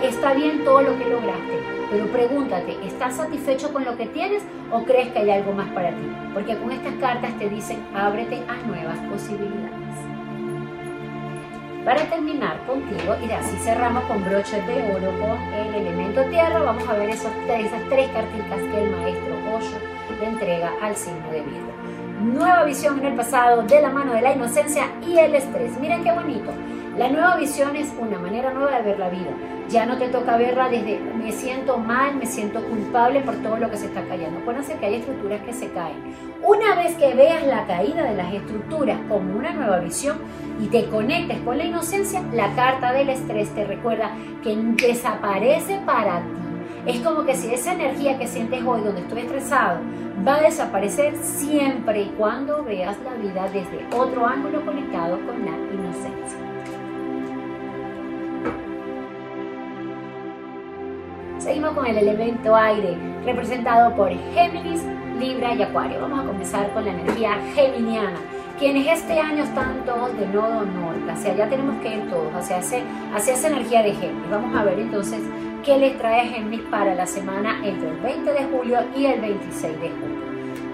está 0.02 0.34
bien 0.34 0.64
todo 0.64 0.82
lo 0.82 0.98
que 0.98 1.08
lograste, 1.08 1.58
pero 1.90 2.06
pregúntate, 2.06 2.76
¿estás 2.86 3.16
satisfecho 3.16 3.72
con 3.72 3.84
lo 3.84 3.96
que 3.96 4.06
tienes 4.06 4.42
o 4.70 4.84
crees 4.84 5.08
que 5.12 5.20
hay 5.20 5.30
algo 5.30 5.52
más 5.52 5.68
para 5.70 5.90
ti? 5.90 6.12
Porque 6.34 6.56
con 6.56 6.72
estas 6.72 6.94
cartas 6.94 7.38
te 7.38 7.48
dicen, 7.48 7.78
ábrete 7.94 8.42
a 8.48 8.66
nuevas 8.66 8.98
posibilidades. 9.10 10.01
Para 11.84 12.04
terminar 12.04 12.64
contigo, 12.64 13.16
y 13.26 13.32
así 13.32 13.56
cerramos 13.58 14.04
con 14.04 14.24
broches 14.24 14.64
de 14.68 14.74
oro 14.94 15.10
con 15.18 15.52
el 15.52 15.74
elemento 15.74 16.22
tierra, 16.26 16.60
vamos 16.60 16.88
a 16.88 16.92
ver 16.92 17.10
esos 17.10 17.32
esas 17.48 17.82
tres 17.88 18.08
cartitas 18.10 18.60
que 18.70 18.84
el 18.84 18.90
maestro 18.90 19.34
Osho 19.52 19.78
le 20.20 20.28
entrega 20.28 20.70
al 20.80 20.94
signo 20.94 21.28
de 21.32 21.40
Virgo. 21.40 21.72
Nueva 22.20 22.62
visión 22.62 23.00
en 23.00 23.06
el 23.06 23.14
pasado 23.14 23.62
de 23.62 23.82
la 23.82 23.90
mano 23.90 24.12
de 24.12 24.22
la 24.22 24.32
inocencia 24.32 24.84
y 25.04 25.18
el 25.18 25.34
estrés. 25.34 25.76
Miren 25.80 26.04
qué 26.04 26.12
bonito. 26.12 26.52
La 26.96 27.08
nueva 27.08 27.36
visión 27.36 27.74
es 27.74 27.90
una 27.98 28.18
manera 28.18 28.52
nueva 28.52 28.76
de 28.76 28.82
ver 28.82 28.98
la 28.98 29.08
vida. 29.08 29.30
Ya 29.70 29.86
no 29.86 29.96
te 29.96 30.08
toca 30.08 30.36
verla 30.36 30.68
desde 30.68 31.00
me 31.00 31.32
siento 31.32 31.78
mal, 31.78 32.16
me 32.16 32.26
siento 32.26 32.62
culpable 32.62 33.20
por 33.20 33.36
todo 33.36 33.56
lo 33.56 33.70
que 33.70 33.78
se 33.78 33.86
está 33.86 34.04
cayendo. 34.04 34.40
Acuérdense 34.40 34.74
que 34.74 34.84
hay 34.84 34.94
estructuras 34.96 35.40
que 35.40 35.54
se 35.54 35.70
caen. 35.70 35.96
Una 36.42 36.74
vez 36.74 36.94
que 36.96 37.14
veas 37.14 37.46
la 37.46 37.66
caída 37.66 38.02
de 38.04 38.14
las 38.14 38.34
estructuras 38.34 38.98
como 39.08 39.38
una 39.38 39.54
nueva 39.54 39.78
visión 39.78 40.18
y 40.60 40.66
te 40.66 40.84
conectes 40.90 41.40
con 41.40 41.56
la 41.56 41.64
inocencia, 41.64 42.22
la 42.34 42.54
carta 42.54 42.92
del 42.92 43.08
estrés 43.08 43.48
te 43.54 43.64
recuerda 43.64 44.10
que 44.42 44.54
desaparece 44.54 45.80
para 45.86 46.20
ti. 46.20 46.90
Es 46.92 47.00
como 47.00 47.24
que 47.24 47.36
si 47.36 47.54
esa 47.54 47.72
energía 47.72 48.18
que 48.18 48.26
sientes 48.26 48.62
hoy 48.66 48.82
donde 48.82 49.00
estoy 49.00 49.20
estresado 49.20 49.80
va 50.28 50.34
a 50.34 50.42
desaparecer 50.42 51.16
siempre 51.16 52.02
y 52.02 52.08
cuando 52.18 52.62
veas 52.62 52.98
la 53.02 53.14
vida 53.14 53.48
desde 53.50 53.86
otro 53.96 54.26
ángulo 54.26 54.62
conectado 54.66 55.16
con 55.24 55.42
la 55.42 55.52
inocencia. 55.72 56.51
Seguimos 61.42 61.72
con 61.72 61.84
el 61.84 61.98
elemento 61.98 62.54
aire, 62.54 62.96
representado 63.24 63.92
por 63.96 64.10
Géminis, 64.32 64.84
Libra 65.18 65.52
y 65.56 65.62
Acuario. 65.62 66.00
Vamos 66.00 66.20
a 66.20 66.26
comenzar 66.28 66.72
con 66.72 66.84
la 66.84 66.92
energía 66.92 67.36
geminiana. 67.52 68.16
Quienes 68.60 68.86
este 68.86 69.18
año 69.18 69.42
están 69.42 69.84
todos 69.84 70.16
de 70.16 70.28
nodo 70.28 70.64
norte, 70.64 71.10
hacia 71.10 71.32
allá 71.32 71.48
tenemos 71.48 71.82
que 71.82 71.96
ir 71.96 72.08
todos, 72.08 72.32
hacia, 72.32 72.58
hacia 72.58 73.34
esa 73.34 73.48
energía 73.48 73.82
de 73.82 73.92
Géminis. 73.92 74.30
Vamos 74.30 74.56
a 74.56 74.62
ver 74.62 74.78
entonces 74.78 75.18
qué 75.64 75.78
les 75.78 75.98
trae 75.98 76.28
Géminis 76.28 76.60
para 76.70 76.94
la 76.94 77.08
semana 77.08 77.58
entre 77.66 77.88
el 77.88 77.96
20 77.96 78.32
de 78.32 78.44
julio 78.44 78.78
y 78.96 79.06
el 79.06 79.20
26 79.20 79.80
de 79.80 79.90
julio. 79.90 80.22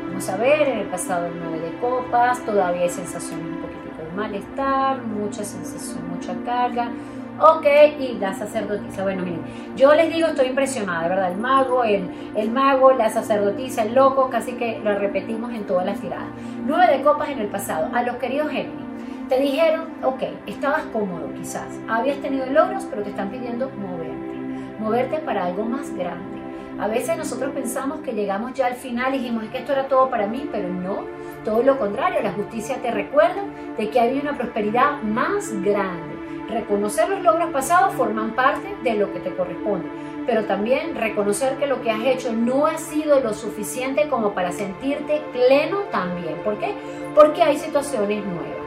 Vamos 0.09 0.29
a 0.29 0.37
ver, 0.37 0.69
en 0.69 0.79
el 0.81 0.87
pasado 0.89 1.29
el 1.29 1.33
9 1.49 1.61
de 1.61 1.79
copas, 1.79 2.45
todavía 2.45 2.83
hay 2.83 2.91
sensaciones 2.91 3.47
un 3.47 3.63
poquito 3.63 4.03
de 4.05 4.15
malestar, 4.15 5.03
mucha 5.03 5.43
sensación, 5.45 6.07
mucha 6.11 6.35
carga, 6.45 6.91
Ok, 7.41 7.67
y 8.01 8.15
la 8.19 8.35
sacerdotisa. 8.35 9.05
Bueno, 9.05 9.23
miren, 9.23 9.43
yo 9.77 9.95
les 9.95 10.13
digo, 10.13 10.27
estoy 10.27 10.49
impresionada, 10.49 11.09
¿verdad? 11.09 11.31
El 11.33 11.39
mago, 11.39 11.85
el, 11.85 12.33
el 12.35 12.51
mago, 12.51 12.93
la 12.93 13.11
sacerdotisa, 13.11 13.83
el 13.83 13.95
loco, 13.95 14.29
casi 14.29 14.55
que 14.55 14.81
lo 14.83 14.99
repetimos 14.99 15.53
en 15.53 15.65
todas 15.65 15.87
las 15.87 16.01
tiradas. 16.01 16.27
Nueve 16.67 16.97
de 16.97 17.03
copas 17.05 17.29
en 17.29 17.39
el 17.39 17.47
pasado. 17.47 17.91
A 17.95 18.03
los 18.03 18.17
queridos 18.17 18.51
Géminis, 18.51 18.89
te 19.29 19.39
dijeron, 19.39 19.87
ok, 20.03 20.23
estabas 20.47 20.83
cómodo 20.93 21.33
quizás, 21.35 21.79
habías 21.87 22.19
tenido 22.19 22.47
logros, 22.47 22.87
pero 22.87 23.03
te 23.03 23.11
están 23.11 23.31
pidiendo 23.31 23.71
moverte. 23.71 24.39
Moverte 24.81 25.19
para 25.19 25.47
algo 25.47 25.65
más 25.65 25.93
grande 25.93 26.41
A 26.79 26.87
veces 26.87 27.17
nosotros 27.17 27.51
pensamos 27.53 28.01
que 28.01 28.13
llegamos 28.13 28.55
ya 28.55 28.67
al 28.67 28.75
final 28.75 29.15
y 29.15 29.19
dijimos, 29.19 29.45
es 29.45 29.51
que 29.51 29.59
esto 29.59 29.73
era 29.73 29.89
todo 29.89 30.11
para 30.11 30.27
mí, 30.27 30.49
pero 30.51 30.69
no. 30.69 31.05
Todo 31.45 31.63
lo 31.63 31.79
contrario, 31.79 32.21
la 32.23 32.33
justicia 32.33 32.77
te 32.83 32.91
recuerda 32.91 33.43
de 33.77 33.91
que 33.91 34.01
hay 34.01 34.19
una 34.19 34.37
prosperidad 34.37 35.03
más 35.03 35.53
grande. 35.63 36.18
Reconocer 36.49 37.09
los 37.11 37.23
logros 37.23 37.51
pasados 37.51 37.95
forman 37.95 38.33
parte 38.33 38.75
de 38.83 38.95
lo 38.95 39.13
que 39.13 39.21
te 39.21 39.35
corresponde, 39.35 39.89
pero 40.27 40.45
también 40.45 40.95
reconocer 40.95 41.57
que 41.57 41.67
lo 41.67 41.83
que 41.83 41.91
has 41.91 42.05
hecho 42.05 42.33
no 42.33 42.67
ha 42.67 42.79
sido 42.79 43.21
lo 43.21 43.35
suficiente 43.35 44.09
como 44.09 44.33
para 44.33 44.51
sentirte 44.53 45.23
pleno 45.33 45.81
también. 45.91 46.37
¿Por 46.45 46.59
qué? 46.59 46.75
Porque 47.15 47.43
hay 47.43 47.59
situaciones 47.59 48.25
nuevas 48.25 48.58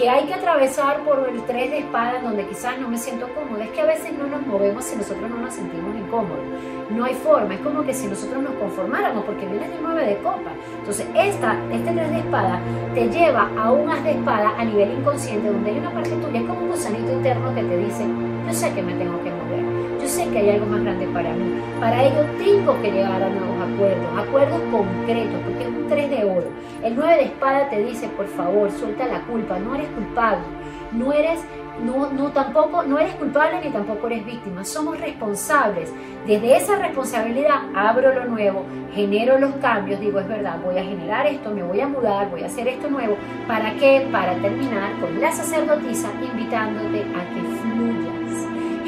que 0.00 0.08
hay 0.08 0.24
que 0.24 0.32
atravesar 0.32 1.00
por 1.00 1.28
el 1.28 1.42
tres 1.42 1.70
de 1.70 1.80
espada 1.80 2.22
donde 2.22 2.46
quizás 2.46 2.78
no 2.80 2.88
me 2.88 2.96
siento 2.96 3.28
cómoda. 3.34 3.64
Es 3.64 3.70
que 3.70 3.82
a 3.82 3.84
veces 3.84 4.14
no 4.14 4.26
nos 4.26 4.46
movemos 4.46 4.82
si 4.82 4.96
nosotros 4.96 5.28
no 5.28 5.36
nos 5.36 5.52
sentimos 5.52 5.94
incómodos. 5.94 6.40
No 6.88 7.04
hay 7.04 7.14
forma, 7.16 7.52
es 7.52 7.60
como 7.60 7.84
que 7.84 7.92
si 7.92 8.06
nosotros 8.06 8.42
nos 8.42 8.54
conformáramos 8.54 9.24
porque 9.24 9.44
vienes 9.44 9.68
de 9.68 9.76
nueve 9.82 10.06
de 10.06 10.16
copa. 10.16 10.52
Entonces, 10.78 11.06
esta, 11.14 11.54
este 11.70 11.92
tres 11.92 12.10
de 12.12 12.18
espada 12.18 12.60
te 12.94 13.10
lleva 13.10 13.50
a 13.58 13.72
un 13.72 13.90
as 13.90 14.02
de 14.02 14.12
espada 14.12 14.54
a 14.56 14.64
nivel 14.64 14.90
inconsciente 14.90 15.52
donde 15.52 15.70
hay 15.70 15.78
una 15.78 15.90
parte 15.90 16.12
tuya, 16.12 16.40
es 16.40 16.46
como 16.46 16.60
un 16.60 16.68
gusanito 16.70 17.12
interno 17.12 17.54
que 17.54 17.62
te 17.62 17.76
dice, 17.76 18.04
yo 18.46 18.54
sé 18.54 18.72
que 18.72 18.82
me 18.82 18.94
tengo 18.94 19.22
que 19.22 19.30
mover 19.30 19.69
yo 20.00 20.08
sé 20.08 20.28
que 20.30 20.38
hay 20.38 20.50
algo 20.50 20.66
más 20.66 20.82
grande 20.82 21.06
para 21.08 21.32
mí. 21.32 21.60
Para 21.78 22.04
ello 22.04 22.24
tengo 22.38 22.80
que 22.82 22.90
llegar 22.90 23.22
a 23.22 23.28
nuevos 23.28 23.74
acuerdos, 23.74 24.18
acuerdos 24.18 24.60
concretos, 24.70 25.40
porque 25.44 25.62
es 25.62 25.68
un 25.68 25.88
3 25.88 26.10
de 26.10 26.24
oro. 26.24 26.48
El 26.82 26.96
9 26.96 27.14
de 27.14 27.24
espada 27.24 27.68
te 27.68 27.84
dice, 27.84 28.08
por 28.08 28.26
favor, 28.26 28.70
suelta 28.70 29.06
la 29.06 29.20
culpa, 29.22 29.58
no 29.58 29.74
eres 29.74 29.88
culpable, 29.88 30.44
no 30.92 31.12
eres 31.12 31.40
no, 31.84 32.12
no, 32.12 32.30
tampoco, 32.30 32.82
no 32.82 32.98
eres 32.98 33.14
culpable 33.14 33.60
ni 33.64 33.70
tampoco 33.70 34.06
eres 34.08 34.24
víctima, 34.26 34.64
somos 34.64 35.00
responsables. 35.00 35.92
Desde 36.26 36.56
esa 36.56 36.76
responsabilidad 36.76 37.62
abro 37.74 38.14
lo 38.14 38.26
nuevo, 38.26 38.64
genero 38.94 39.38
los 39.38 39.54
cambios, 39.56 40.00
digo, 40.00 40.20
es 40.20 40.28
verdad, 40.28 40.58
voy 40.62 40.76
a 40.78 40.84
generar 40.84 41.26
esto, 41.26 41.50
me 41.50 41.62
voy 41.62 41.80
a 41.80 41.88
mudar, 41.88 42.30
voy 42.30 42.42
a 42.42 42.46
hacer 42.46 42.68
esto 42.68 42.90
nuevo. 42.90 43.16
¿Para 43.46 43.74
qué? 43.76 44.06
Para 44.12 44.34
terminar 44.34 44.92
con 45.00 45.20
la 45.20 45.32
sacerdotisa 45.32 46.10
invitándote 46.20 47.00
a 47.00 47.34
que 47.34 47.40
fluyas. 47.62 47.99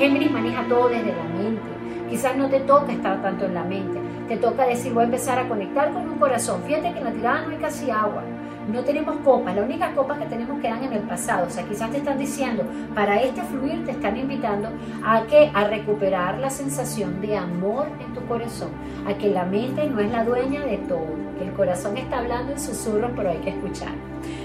Géminis 0.03 0.33
maneja 0.33 0.65
todo 0.69 0.89
desde 0.89 1.15
la 1.15 1.23
mente. 1.23 1.63
Quizás 2.11 2.37
no 2.37 2.49
te 2.49 2.59
toca 2.59 2.91
estar 2.91 3.23
tanto 3.23 3.45
en 3.45 3.55
la 3.55 3.63
mente. 3.63 4.01
Te 4.27 4.37
toca 4.37 4.67
decir, 4.67 4.93
voy 4.93 5.03
a 5.03 5.05
empezar 5.05 5.39
a 5.39 5.49
conectar 5.49 5.93
con 5.93 6.11
un 6.11 6.19
corazón. 6.19 6.61
Fíjate 6.67 6.93
que 6.93 6.99
en 6.99 7.05
la 7.05 7.13
tirada 7.13 7.43
no 7.43 7.51
hay 7.51 7.59
casi 7.59 7.89
agua. 7.89 8.25
No 8.67 8.83
tenemos 8.83 9.15
copas. 9.19 9.55
Las 9.55 9.65
únicas 9.65 9.95
copas 9.95 10.19
que 10.19 10.25
tenemos 10.27 10.61
quedan 10.61 10.83
en 10.83 10.93
el 10.93 11.03
pasado. 11.03 11.47
O 11.47 11.51
sea, 11.51 11.63
quizás 11.69 11.93
te 11.93 11.99
están 11.99 12.19
diciendo, 12.19 12.65
para 12.97 13.23
este 13.23 13.43
fluir 13.43 13.85
te 13.85 13.93
están 13.93 14.17
invitando 14.17 14.71
a 15.05 15.23
que 15.23 15.53
a 15.55 15.69
recuperar 15.69 16.41
la 16.41 16.51
sensación 16.51 17.21
de 17.21 17.37
amor 17.37 17.87
en 18.05 18.13
tu 18.13 18.27
corazón. 18.27 18.71
A 19.07 19.15
que 19.15 19.31
la 19.31 19.45
mente 19.45 19.87
no 19.87 20.01
es 20.01 20.11
la 20.11 20.25
dueña 20.25 20.63
de 20.63 20.79
todo. 20.79 21.15
Que 21.39 21.45
el 21.45 21.53
corazón 21.53 21.97
está 21.97 22.19
hablando 22.19 22.51
en 22.51 22.59
susurros, 22.59 23.13
pero 23.15 23.31
hay 23.31 23.39
que 23.39 23.51
escuchar. 23.51 23.93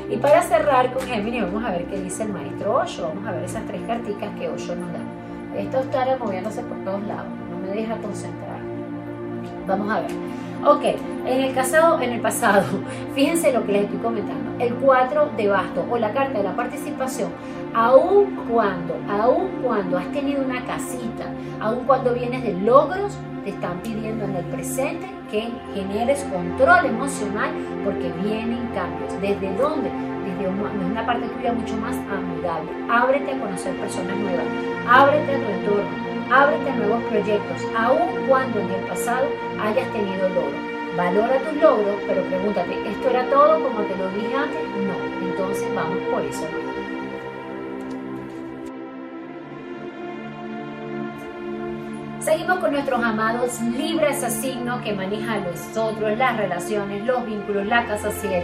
Y 0.07 0.17
para 0.17 0.43
cerrar 0.43 0.93
con 0.93 1.01
Géminis, 1.01 1.41
vamos 1.41 1.65
a 1.65 1.71
ver 1.71 1.85
qué 1.85 1.99
dice 1.99 2.21
el 2.21 2.29
maestro 2.29 2.75
Osho. 2.75 3.07
Vamos 3.07 3.25
a 3.25 3.31
ver 3.31 3.45
esas 3.45 3.65
tres 3.65 3.81
carticas 3.87 4.29
que 4.37 4.49
Osho 4.49 4.75
nos 4.75 4.93
da. 4.93 5.16
Esto 5.57 5.79
está 5.79 6.15
moviéndose 6.17 6.61
por 6.61 6.77
todos 6.85 7.01
lados, 7.07 7.31
no 7.49 7.57
me 7.57 7.69
deja 7.69 7.97
concentrar. 7.97 8.46
Vamos 9.67 9.91
a 9.91 10.01
ver. 10.01 10.11
Ok, 10.65 10.83
en 11.25 11.41
el, 11.43 11.53
casado, 11.53 12.01
en 12.01 12.11
el 12.11 12.21
pasado, 12.21 12.63
fíjense 13.15 13.53
lo 13.53 13.65
que 13.65 13.73
les 13.73 13.83
estoy 13.83 13.99
comentando. 13.99 14.63
El 14.63 14.73
4 14.75 15.31
de 15.37 15.47
basto 15.49 15.85
o 15.89 15.97
la 15.97 16.13
carta 16.13 16.39
de 16.39 16.43
la 16.43 16.55
participación, 16.55 17.29
aun 17.75 18.47
cuando, 18.49 18.95
aun 19.07 19.49
cuando 19.61 19.97
has 19.97 20.11
tenido 20.11 20.43
una 20.43 20.65
casita, 20.65 21.25
aun 21.59 21.85
cuando 21.85 22.13
vienes 22.13 22.43
de 22.43 22.53
logros, 22.53 23.15
te 23.43 23.51
están 23.51 23.79
pidiendo 23.81 24.25
en 24.25 24.35
el 24.35 24.45
presente 24.45 25.07
que 25.29 25.49
generes 25.73 26.23
control 26.23 26.85
emocional 26.85 27.51
porque 27.85 28.11
vienen 28.23 28.67
cambios. 28.73 29.13
¿Desde 29.21 29.55
dónde? 29.55 29.89
Desde 30.25 30.49
una 30.49 31.05
parte 31.05 31.27
tuya 31.29 31.53
mucho 31.53 31.77
más 31.77 31.95
amigable. 32.11 32.71
Ábrete 32.89 33.31
a 33.31 33.39
conocer 33.39 33.75
personas 33.77 34.17
nuevas, 34.17 34.45
ábrete 34.89 35.35
a 35.35 35.37
tu 35.37 35.51
entorno, 35.51 36.06
ábrete 36.31 36.69
a 36.69 36.75
nuevos 36.75 37.03
proyectos, 37.05 37.61
aun 37.77 38.27
cuando 38.27 38.59
en 38.59 38.69
el 38.69 38.81
pasado 38.87 39.27
hayas 39.61 39.91
tenido 39.93 40.29
logros. 40.29 40.77
Valora 40.95 41.37
tus 41.39 41.61
logros, 41.61 41.95
pero 42.07 42.23
pregúntate, 42.23 42.89
¿esto 42.89 43.09
era 43.09 43.23
todo 43.29 43.63
como 43.63 43.81
te 43.81 43.95
lo 43.97 44.09
dije 44.09 44.35
antes? 44.35 44.61
No, 44.85 45.27
entonces 45.27 45.75
vamos 45.75 45.97
por 46.11 46.23
eso. 46.23 46.47
Seguimos 52.19 52.59
con 52.59 52.71
nuestros 52.71 53.01
amados 53.01 53.61
libres 53.61 54.21
a 54.21 54.81
que 54.81 54.91
manejan 54.91 55.45
los 55.45 55.77
otros, 55.77 56.17
las 56.17 56.35
relaciones, 56.35 57.05
los 57.05 57.25
vínculos, 57.25 57.65
la 57.67 57.85
casa 57.85 58.11
7 58.11 58.43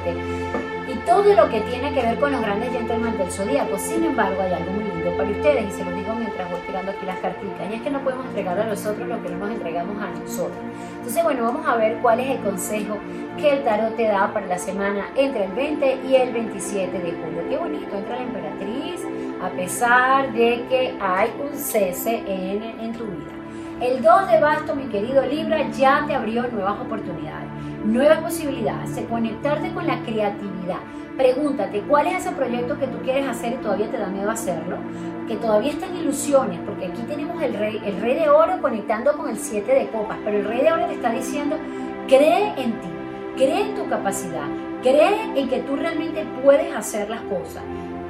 y 0.87 0.95
todo 1.05 1.33
lo 1.33 1.49
que 1.49 1.59
tiene 1.61 1.93
que 1.93 2.01
ver 2.01 2.17
con 2.17 2.31
los 2.31 2.41
grandes 2.41 2.71
gentlemen 2.71 3.17
del 3.17 3.31
zodíaco. 3.31 3.77
Sin 3.77 4.05
embargo, 4.05 4.41
hay 4.41 4.53
algo 4.53 4.71
muy 4.71 4.83
lindo 4.85 5.17
para 5.17 5.29
ustedes 5.29 5.67
y 5.67 5.71
se 5.71 5.83
lo 5.83 5.91
digo 5.91 6.15
mientras 6.15 6.49
voy 6.49 6.59
aquí 6.77 7.05
las 7.05 7.19
cartitas. 7.19 7.69
Y 7.69 7.75
es 7.75 7.81
que 7.81 7.89
no 7.89 7.99
podemos 7.99 8.25
entregar 8.27 8.59
a 8.59 8.67
los 8.67 8.85
otros 8.85 9.07
lo 9.07 9.21
que 9.21 9.29
no 9.29 9.37
nos 9.37 9.51
entregamos 9.51 10.01
a 10.01 10.09
nosotros. 10.19 10.57
Entonces, 10.97 11.23
bueno, 11.23 11.43
vamos 11.43 11.65
a 11.67 11.75
ver 11.75 11.97
cuál 12.01 12.19
es 12.19 12.31
el 12.31 12.39
consejo 12.39 12.97
que 13.37 13.51
el 13.51 13.63
tarot 13.63 13.95
te 13.95 14.03
da 14.03 14.31
para 14.33 14.45
la 14.47 14.57
semana 14.57 15.07
entre 15.15 15.45
el 15.45 15.51
20 15.53 15.99
y 16.07 16.15
el 16.15 16.33
27 16.33 16.91
de 16.91 17.11
julio. 17.11 17.43
Qué 17.49 17.57
bonito, 17.57 17.95
entra 17.95 18.15
la 18.15 18.23
emperatriz 18.23 19.01
a 19.43 19.49
pesar 19.49 20.31
de 20.31 20.65
que 20.69 20.95
hay 21.01 21.29
un 21.41 21.57
cese 21.57 22.23
en, 22.25 22.63
en 22.79 22.93
tu 22.93 23.03
vida. 23.03 23.33
El 23.81 24.01
2 24.01 24.31
de 24.31 24.39
basto, 24.39 24.75
mi 24.75 24.85
querido 24.85 25.25
Libra, 25.25 25.69
ya 25.71 26.05
te 26.07 26.15
abrió 26.15 26.43
nuevas 26.47 26.79
oportunidades, 26.79 27.49
nuevas 27.83 28.19
posibilidades 28.19 28.95
de 28.95 29.03
conectarte 29.05 29.73
con 29.73 29.85
la 29.85 29.99
creatividad. 30.03 30.79
Pregúntate, 31.17 31.81
¿cuál 31.81 32.07
es 32.07 32.25
ese 32.25 32.31
proyecto 32.31 32.79
que 32.79 32.87
tú 32.87 32.97
quieres 33.03 33.27
hacer 33.27 33.53
y 33.53 33.57
todavía 33.57 33.89
te 33.89 33.97
da 33.97 34.07
miedo 34.07 34.31
hacerlo? 34.31 34.77
Que 35.27 35.35
todavía 35.35 35.71
está 35.71 35.85
en 35.85 35.97
ilusiones, 35.97 36.59
porque 36.65 36.87
aquí 36.87 37.03
tenemos 37.03 37.41
el 37.41 37.53
rey, 37.53 37.79
el 37.85 38.01
rey 38.01 38.15
de 38.15 38.29
oro 38.29 38.59
conectando 38.61 39.13
con 39.13 39.29
el 39.29 39.37
7 39.37 39.71
de 39.71 39.89
copas, 39.89 40.17
pero 40.25 40.37
el 40.37 40.45
rey 40.45 40.61
de 40.61 40.71
oro 40.71 40.87
te 40.87 40.95
está 40.95 41.11
diciendo, 41.11 41.55
cree 42.07 42.53
en 42.57 42.71
ti, 42.81 42.87
cree 43.35 43.61
en 43.61 43.75
tu 43.75 43.87
capacidad, 43.87 44.47
cree 44.81 45.39
en 45.39 45.49
que 45.49 45.59
tú 45.59 45.75
realmente 45.75 46.25
puedes 46.43 46.75
hacer 46.75 47.09
las 47.11 47.21
cosas. 47.21 47.61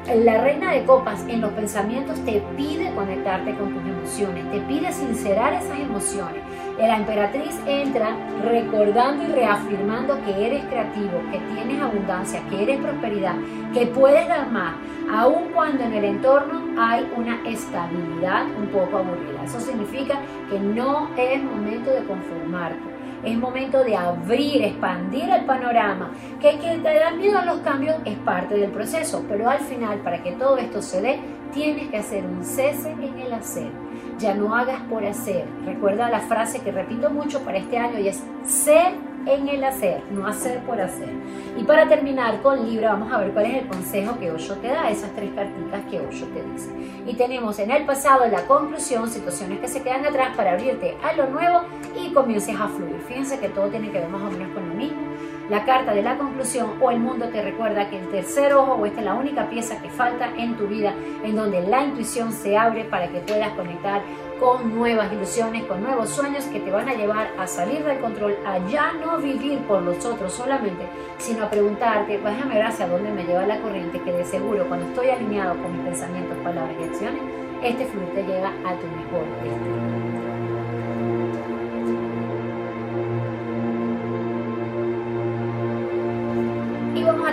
La 0.05 0.41
reina 0.41 0.73
de 0.73 0.83
copas 0.83 1.23
en 1.29 1.39
los 1.39 1.51
pensamientos 1.53 2.19
te 2.25 2.43
pide 2.57 2.93
conectarte 2.93 3.55
con 3.55 3.73
tus 3.73 3.81
emociones, 3.81 4.51
te 4.51 4.59
pide 4.59 4.91
sincerar 4.91 5.53
esas 5.53 5.79
emociones. 5.79 6.43
La 6.77 6.97
emperatriz 6.97 7.57
entra 7.65 8.09
recordando 8.43 9.23
y 9.23 9.27
reafirmando 9.27 10.19
que 10.25 10.45
eres 10.45 10.65
creativo, 10.65 11.21
que 11.31 11.39
tienes 11.55 11.81
abundancia, 11.81 12.41
que 12.49 12.63
eres 12.63 12.81
prosperidad, 12.81 13.35
que 13.73 13.87
puedes 13.87 14.27
dar 14.27 14.51
más, 14.51 14.73
aun 15.09 15.45
cuando 15.53 15.85
en 15.85 15.93
el 15.93 16.03
entorno 16.03 16.61
hay 16.77 17.09
una 17.15 17.39
estabilidad 17.47 18.45
un 18.59 18.67
poco 18.67 18.97
aburrida. 18.97 19.45
Eso 19.45 19.61
significa 19.61 20.19
que 20.49 20.59
no 20.59 21.07
es 21.15 21.41
momento 21.41 21.91
de 21.91 22.03
conformarte 22.03 22.92
es 23.23 23.37
momento 23.37 23.83
de 23.83 23.95
abrir, 23.95 24.61
expandir 24.63 25.29
el 25.29 25.45
panorama. 25.45 26.11
Que 26.41 26.57
que 26.59 26.77
te 26.77 26.99
da 26.99 27.11
miedo 27.11 27.39
a 27.39 27.45
los 27.45 27.59
cambios 27.59 27.97
es 28.05 28.17
parte 28.19 28.55
del 28.55 28.71
proceso, 28.71 29.23
pero 29.27 29.49
al 29.49 29.59
final, 29.59 29.99
para 29.99 30.21
que 30.21 30.33
todo 30.33 30.57
esto 30.57 30.81
se 30.81 31.01
dé, 31.01 31.19
tienes 31.53 31.89
que 31.89 31.97
hacer 31.97 32.25
un 32.25 32.43
cese 32.43 32.91
en 32.91 33.19
el 33.19 33.33
hacer. 33.33 33.82
Ya 34.19 34.33
no 34.33 34.55
hagas 34.55 34.81
por 34.89 35.05
hacer. 35.05 35.45
Recuerda 35.65 36.09
la 36.09 36.21
frase 36.21 36.59
que 36.61 36.71
repito 36.71 37.09
mucho 37.09 37.41
para 37.41 37.57
este 37.57 37.77
año 37.77 37.99
y 37.99 38.07
es 38.07 38.23
ser 38.45 38.93
en 39.25 39.47
el 39.47 39.63
hacer, 39.63 40.01
no 40.11 40.27
hacer 40.27 40.59
por 40.59 40.79
hacer. 40.81 41.09
Y 41.57 41.63
para 41.63 41.87
terminar 41.87 42.41
con 42.41 42.67
Libra, 42.67 42.93
vamos 42.93 43.11
a 43.11 43.19
ver 43.19 43.31
cuál 43.31 43.45
es 43.45 43.61
el 43.61 43.67
consejo 43.67 44.19
que 44.19 44.31
Osho 44.31 44.55
te 44.55 44.67
da, 44.67 44.89
esas 44.89 45.11
tres 45.15 45.31
cartitas 45.33 45.81
que 45.89 46.01
Osho 46.01 46.25
te 46.27 46.43
dice. 46.43 46.69
Y 47.05 47.15
tenemos 47.15 47.57
en 47.59 47.71
el 47.71 47.85
pasado 47.85 48.27
la 48.27 48.45
conclusión, 48.45 49.09
situaciones 49.09 49.59
que 49.59 49.67
se 49.67 49.81
quedan 49.81 50.05
atrás 50.05 50.35
para 50.35 50.53
abrirte 50.53 50.97
a 51.03 51.13
lo 51.13 51.27
nuevo 51.29 51.61
y 51.95 52.11
comiences 52.13 52.59
a 52.59 52.67
fluir. 52.67 52.97
Fíjense 53.07 53.39
que 53.39 53.49
todo 53.49 53.67
tiene 53.67 53.91
que 53.91 53.99
ver 53.99 54.09
más 54.09 54.21
o 54.21 54.31
menos 54.31 54.53
con 54.53 54.67
lo 54.67 54.75
mismo. 54.75 55.12
La 55.49 55.65
carta 55.65 55.93
de 55.93 56.01
la 56.01 56.17
conclusión 56.17 56.75
o 56.79 56.89
el 56.89 56.99
mundo 56.99 57.27
te 57.27 57.41
recuerda 57.41 57.89
que 57.89 57.99
el 57.99 58.07
tercer 58.07 58.53
ojo 58.53 58.73
o 58.73 58.85
esta 58.85 58.99
es 58.99 59.05
la 59.05 59.13
única 59.13 59.49
pieza 59.49 59.81
que 59.81 59.89
falta 59.89 60.29
en 60.37 60.55
tu 60.55 60.67
vida 60.67 60.93
en 61.23 61.35
donde 61.35 61.61
la 61.61 61.83
intuición 61.83 62.31
se 62.31 62.57
abre 62.57 62.85
para 62.85 63.09
que 63.09 63.19
puedas 63.19 63.51
conectar 63.53 64.01
con 64.39 64.73
nuevas 64.73 65.11
ilusiones, 65.11 65.65
con 65.65 65.83
nuevos 65.83 66.09
sueños 66.09 66.45
que 66.45 66.61
te 66.61 66.71
van 66.71 66.87
a 66.87 66.93
llevar 66.93 67.27
a 67.37 67.45
salir 67.45 67.83
del 67.83 67.99
control, 67.99 68.37
a 68.45 68.57
ya 68.69 68.93
no 68.93 69.17
vivir 69.17 69.59
por 69.59 69.81
los 69.81 70.05
otros 70.05 70.31
solamente, 70.33 70.85
sino 71.17 71.43
a 71.43 71.49
preguntarte, 71.49 72.17
déjame 72.17 72.55
ver 72.55 72.63
hacia 72.63 72.87
dónde 72.87 73.11
me 73.11 73.23
lleva 73.23 73.45
la 73.45 73.59
corriente, 73.59 73.99
que 73.99 74.13
de 74.13 74.23
seguro 74.23 74.65
cuando 74.67 74.87
estoy 74.87 75.09
alineado 75.09 75.61
con 75.61 75.73
mis 75.73 75.85
pensamientos, 75.85 76.37
palabras 76.37 76.75
y 76.79 76.83
acciones, 76.85 77.21
este 77.61 77.85
fluir 77.85 78.09
te 78.13 78.23
llega 78.23 78.47
a 78.47 78.75
tu 78.75 78.87
mejor. 78.87 79.82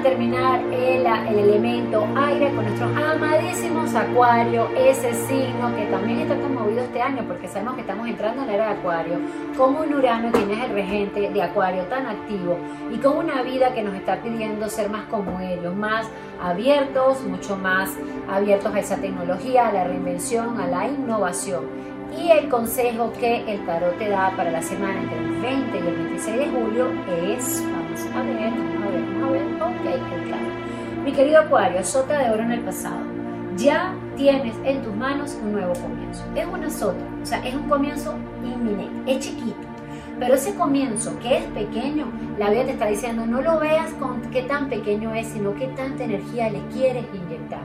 Terminar 0.03 0.61
el, 0.73 1.07
el 1.07 1.39
elemento 1.39 2.07
aire 2.17 2.53
con 2.55 2.65
nuestros 2.65 2.97
amadísimos 2.97 3.95
acuario, 3.95 4.69
ese 4.77 5.13
signo 5.15 5.75
que 5.77 5.87
también 5.87 6.21
está 6.21 6.37
tan 6.37 6.55
movido 6.55 6.81
este 6.81 7.03
año 7.03 7.25
porque 7.27 7.49
sabemos 7.49 7.75
que 7.75 7.83
estamos 7.83 8.09
entrando 8.09 8.43
en 8.43 8.49
la 8.49 8.55
era 8.55 8.67
de 8.67 8.79
acuario, 8.79 9.19
como 9.57 9.81
un 9.81 9.95
Urano 9.95 10.31
quien 10.33 10.51
es 10.51 10.65
el 10.65 10.71
regente 10.73 11.31
de 11.31 11.43
acuario 11.43 11.83
tan 11.85 12.07
activo 12.07 12.59
y 12.93 12.99
con 12.99 13.17
una 13.17 13.43
vida 13.43 13.75
que 13.75 13.83
nos 13.83 13.95
está 13.95 14.23
pidiendo 14.23 14.69
ser 14.69 14.91
más 14.91 15.05
como 15.05 15.41
ellos, 15.41 15.75
más 15.75 16.07
abiertos, 16.43 17.23
mucho 17.25 17.57
más 17.57 17.91
abiertos 18.31 18.75
a 18.75 18.81
esa 18.81 18.97
tecnología, 18.97 19.69
a 19.69 19.73
la 19.73 19.85
reinvención, 19.85 20.61
a 20.61 20.67
la 20.67 20.89
innovación. 20.89 21.89
Y 22.17 22.31
el 22.31 22.49
consejo 22.49 23.13
que 23.13 23.51
el 23.51 23.65
tarot 23.67 23.97
te 23.99 24.09
da 24.09 24.33
para 24.37 24.51
la 24.51 24.63
semana 24.63 25.01
entre 25.03 25.19
el 25.19 25.41
20 25.41 25.77
y 25.77 25.89
el 25.89 25.95
26 25.97 26.39
de 26.39 26.47
julio 26.49 26.89
es, 27.37 27.63
vamos 27.65 28.01
a 28.15 28.23
ver, 28.23 28.51
vamos 28.51 28.85
a 28.85 28.91
ver, 28.91 29.05
vamos 29.21 29.29
a 29.29 29.33
ver, 29.33 29.43
ok, 29.63 30.27
claro. 30.27 31.05
Mi 31.05 31.13
querido 31.13 31.41
Acuario, 31.41 31.83
sota 31.85 32.19
de 32.19 32.31
oro 32.31 32.43
en 32.43 32.53
el 32.53 32.61
pasado. 32.61 33.01
Ya 33.57 33.95
tienes 34.17 34.55
en 34.65 34.83
tus 34.83 34.95
manos 34.95 35.37
un 35.43 35.53
nuevo 35.53 35.73
comienzo. 35.75 36.25
Es 36.35 36.47
una 36.47 36.71
sota, 36.71 37.05
o 37.23 37.27
sea, 37.27 37.47
es 37.47 37.55
un 37.55 37.69
comienzo 37.69 38.15
inminente, 38.45 39.13
es 39.13 39.21
chiquito. 39.21 39.70
Pero 40.21 40.35
ese 40.35 40.55
comienzo 40.55 41.18
que 41.18 41.39
es 41.39 41.45
pequeño, 41.47 42.12
la 42.39 42.51
vida 42.51 42.66
te 42.66 42.73
está 42.73 42.87
diciendo, 42.87 43.25
no 43.25 43.41
lo 43.41 43.59
veas 43.59 43.91
con 43.95 44.21
qué 44.31 44.43
tan 44.43 44.68
pequeño 44.68 45.14
es, 45.14 45.29
sino 45.29 45.55
qué 45.55 45.68
tanta 45.68 46.05
energía 46.05 46.51
le 46.51 46.61
quieres 46.66 47.07
inyectar. 47.14 47.62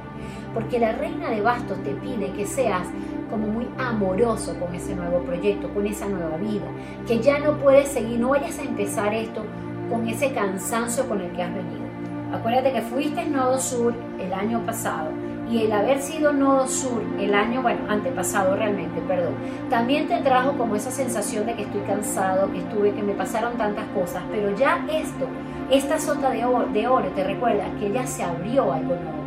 Porque 0.54 0.80
la 0.80 0.94
reina 0.94 1.30
de 1.30 1.42
bastos 1.42 1.84
te 1.84 1.92
pide 1.92 2.32
que 2.32 2.46
seas 2.46 2.88
como 3.30 3.48
muy 3.48 3.68
amoroso 3.78 4.58
con 4.58 4.74
ese 4.74 4.96
nuevo 4.96 5.20
proyecto, 5.20 5.70
con 5.74 5.86
esa 5.86 6.08
nueva 6.08 6.38
vida, 6.38 6.66
que 7.06 7.20
ya 7.20 7.40
no 7.40 7.58
puedes 7.58 7.90
seguir, 7.90 8.20
no 8.20 8.30
vayas 8.30 8.58
a 8.58 8.64
empezar 8.64 9.14
esto 9.14 9.44
con 9.90 10.08
ese 10.08 10.32
cansancio 10.32 11.10
con 11.10 11.20
el 11.20 11.32
que 11.34 11.44
has 11.44 11.54
venido. 11.54 11.84
Acuérdate 12.32 12.72
que 12.72 12.82
fuiste 12.84 13.26
nodo 13.26 13.60
sur 13.60 13.94
el 14.18 14.34
año 14.34 14.66
pasado 14.66 15.10
y 15.50 15.64
el 15.64 15.72
haber 15.72 16.02
sido 16.02 16.34
nodo 16.34 16.68
sur 16.68 17.04
el 17.20 17.34
año, 17.34 17.62
bueno, 17.62 17.82
antepasado 17.90 18.56
realmente, 18.56 19.00
perdón, 19.02 19.34
también 19.70 20.08
te 20.08 20.22
trajo 20.22 20.54
como 20.58 20.76
esa 20.76 20.92
sensación 20.92 21.46
de 21.46 21.56
que 21.56 21.64
estoy 21.64 21.82
cansado, 21.82 22.52
que 22.52 22.60
estuve, 22.60 22.94
que 22.94 23.04
me 23.04 23.14
pasaron 23.14 23.58
tantas 23.58 23.86
cosas, 23.90 24.24
pero 24.32 24.56
ya 24.56 24.86
esto, 24.92 25.28
esta 25.70 26.00
sota 26.00 26.32
de 26.32 26.46
oro, 26.46 26.68
de 26.68 26.88
oro 26.88 27.08
te 27.10 27.24
recuerda 27.24 27.66
que 27.80 27.92
ya 27.92 28.06
se 28.08 28.24
abrió 28.24 28.72
algo 28.74 28.96
nuevo 28.96 29.26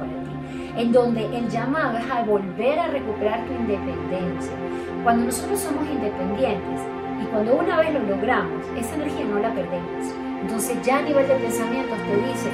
en 0.79 0.93
donde 0.93 1.25
el 1.37 1.49
llamado 1.49 1.99
es 1.99 2.09
a 2.09 2.23
volver 2.23 2.79
a 2.79 2.87
recuperar 2.87 3.45
tu 3.47 3.53
independencia. 3.53 4.53
Cuando 5.03 5.25
nosotros 5.27 5.59
somos 5.59 5.85
independientes 5.91 6.81
y 7.21 7.27
cuando 7.27 7.57
una 7.57 7.79
vez 7.79 7.93
lo 7.93 8.01
logramos, 8.01 8.65
esa 8.79 8.95
energía 8.95 9.25
no 9.25 9.41
la 9.41 9.53
perdemos. 9.53 10.07
Entonces 10.41 10.81
ya 10.83 10.99
a 10.99 11.03
nivel 11.03 11.27
de 11.27 11.35
pensamientos 11.35 11.99
te 11.99 12.17
dice, 12.29 12.51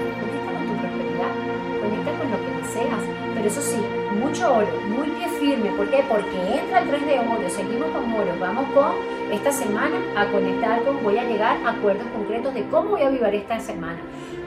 eso 3.46 3.60
sí, 3.60 3.76
mucho 4.18 4.54
oro, 4.54 4.68
muy 4.88 5.08
pie 5.10 5.28
firme. 5.40 5.70
¿Por 5.76 5.90
qué? 5.90 6.04
Porque 6.08 6.58
entra 6.58 6.80
el 6.80 6.88
3 6.88 7.06
de 7.06 7.18
oro, 7.20 7.50
seguimos 7.50 7.88
con 7.90 8.12
oro, 8.12 8.32
vamos 8.40 8.66
con 8.72 8.92
esta 9.32 9.52
semana 9.52 9.96
a 10.16 10.26
conectar 10.26 10.82
con, 10.82 11.02
voy 11.02 11.18
a 11.18 11.24
llegar 11.24 11.58
a 11.64 11.70
acuerdos 11.70 12.06
concretos 12.08 12.54
de 12.54 12.66
cómo 12.68 12.90
voy 12.90 13.02
a 13.02 13.10
vivir 13.10 13.34
esta 13.34 13.60
semana. 13.60 13.98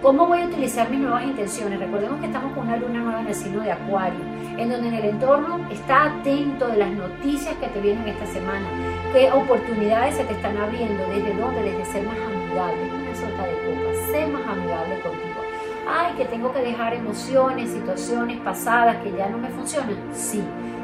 ¿Cómo 0.01 0.27
voy 0.27 0.41
a 0.41 0.45
utilizar 0.45 0.89
mis 0.89 0.99
nuevas 0.99 1.23
intenciones? 1.23 1.79
Recordemos 1.79 2.19
que 2.19 2.27
estamos 2.27 2.53
con 2.53 2.67
una 2.67 2.77
luna 2.77 2.99
nueva 2.99 3.21
en 3.21 3.27
el 3.27 3.35
signo 3.35 3.61
de 3.61 3.71
Acuario, 3.71 4.19
en 4.57 4.69
donde 4.69 4.89
en 4.89 4.93
el 4.93 5.05
entorno 5.05 5.59
está 5.71 6.05
atento 6.05 6.67
de 6.67 6.77
las 6.77 6.91
noticias 6.91 7.55
que 7.55 7.67
te 7.67 7.81
vienen 7.81 8.07
esta 8.07 8.27
semana, 8.27 8.67
qué 9.11 9.31
oportunidades 9.31 10.15
se 10.15 10.23
te 10.23 10.33
están 10.33 10.55
abriendo, 10.57 11.03
desde 11.07 11.33
dónde, 11.33 11.63
desde 11.63 11.85
ser 11.85 12.03
más 12.03 12.17
amigable, 12.17 12.77
una 12.93 13.15
sota 13.15 13.43
de 13.43 13.53
copas, 13.53 14.11
ser 14.11 14.27
más 14.29 14.47
amigable 14.47 14.99
contigo. 14.99 15.46
Ay, 15.87 16.13
que 16.15 16.25
tengo 16.25 16.51
que 16.51 16.59
dejar 16.59 16.93
emociones, 16.93 17.71
situaciones 17.71 18.39
pasadas 18.41 18.97
que 18.97 19.11
ya 19.13 19.29
no 19.29 19.37
me 19.37 19.49
funcionan. 19.49 19.95
Sí, 20.13 20.43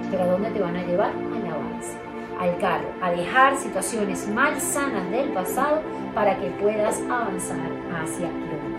pero 0.10 0.24
¿a 0.24 0.28
dónde 0.28 0.50
te 0.52 0.60
van 0.60 0.76
a 0.76 0.84
llevar? 0.84 1.12
Al 1.12 1.52
avance, 1.52 1.98
al 2.40 2.58
carro, 2.58 2.88
a 3.02 3.12
dejar 3.12 3.58
situaciones 3.58 4.28
mal 4.30 4.60
sanas 4.62 5.10
del 5.12 5.30
pasado 5.34 5.82
para 6.16 6.38
que 6.40 6.48
puedas 6.52 7.02
avanzar 7.10 7.70
hacia 8.02 8.28
lo 8.28 8.74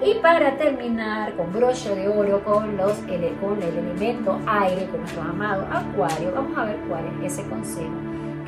y 0.00 0.14
para 0.20 0.56
terminar 0.56 1.34
con 1.34 1.52
broche 1.52 1.92
de 1.92 2.08
oro 2.08 2.42
con, 2.44 2.76
los, 2.76 2.92
con 3.40 3.60
el 3.60 3.78
elemento 3.78 4.38
aire, 4.46 4.86
con 4.86 5.00
nuestro 5.00 5.22
amado 5.22 5.66
acuario, 5.72 6.30
vamos 6.32 6.56
a 6.56 6.66
ver 6.66 6.76
cuál 6.88 7.04
es 7.20 7.32
ese 7.32 7.48
consejo 7.48 7.90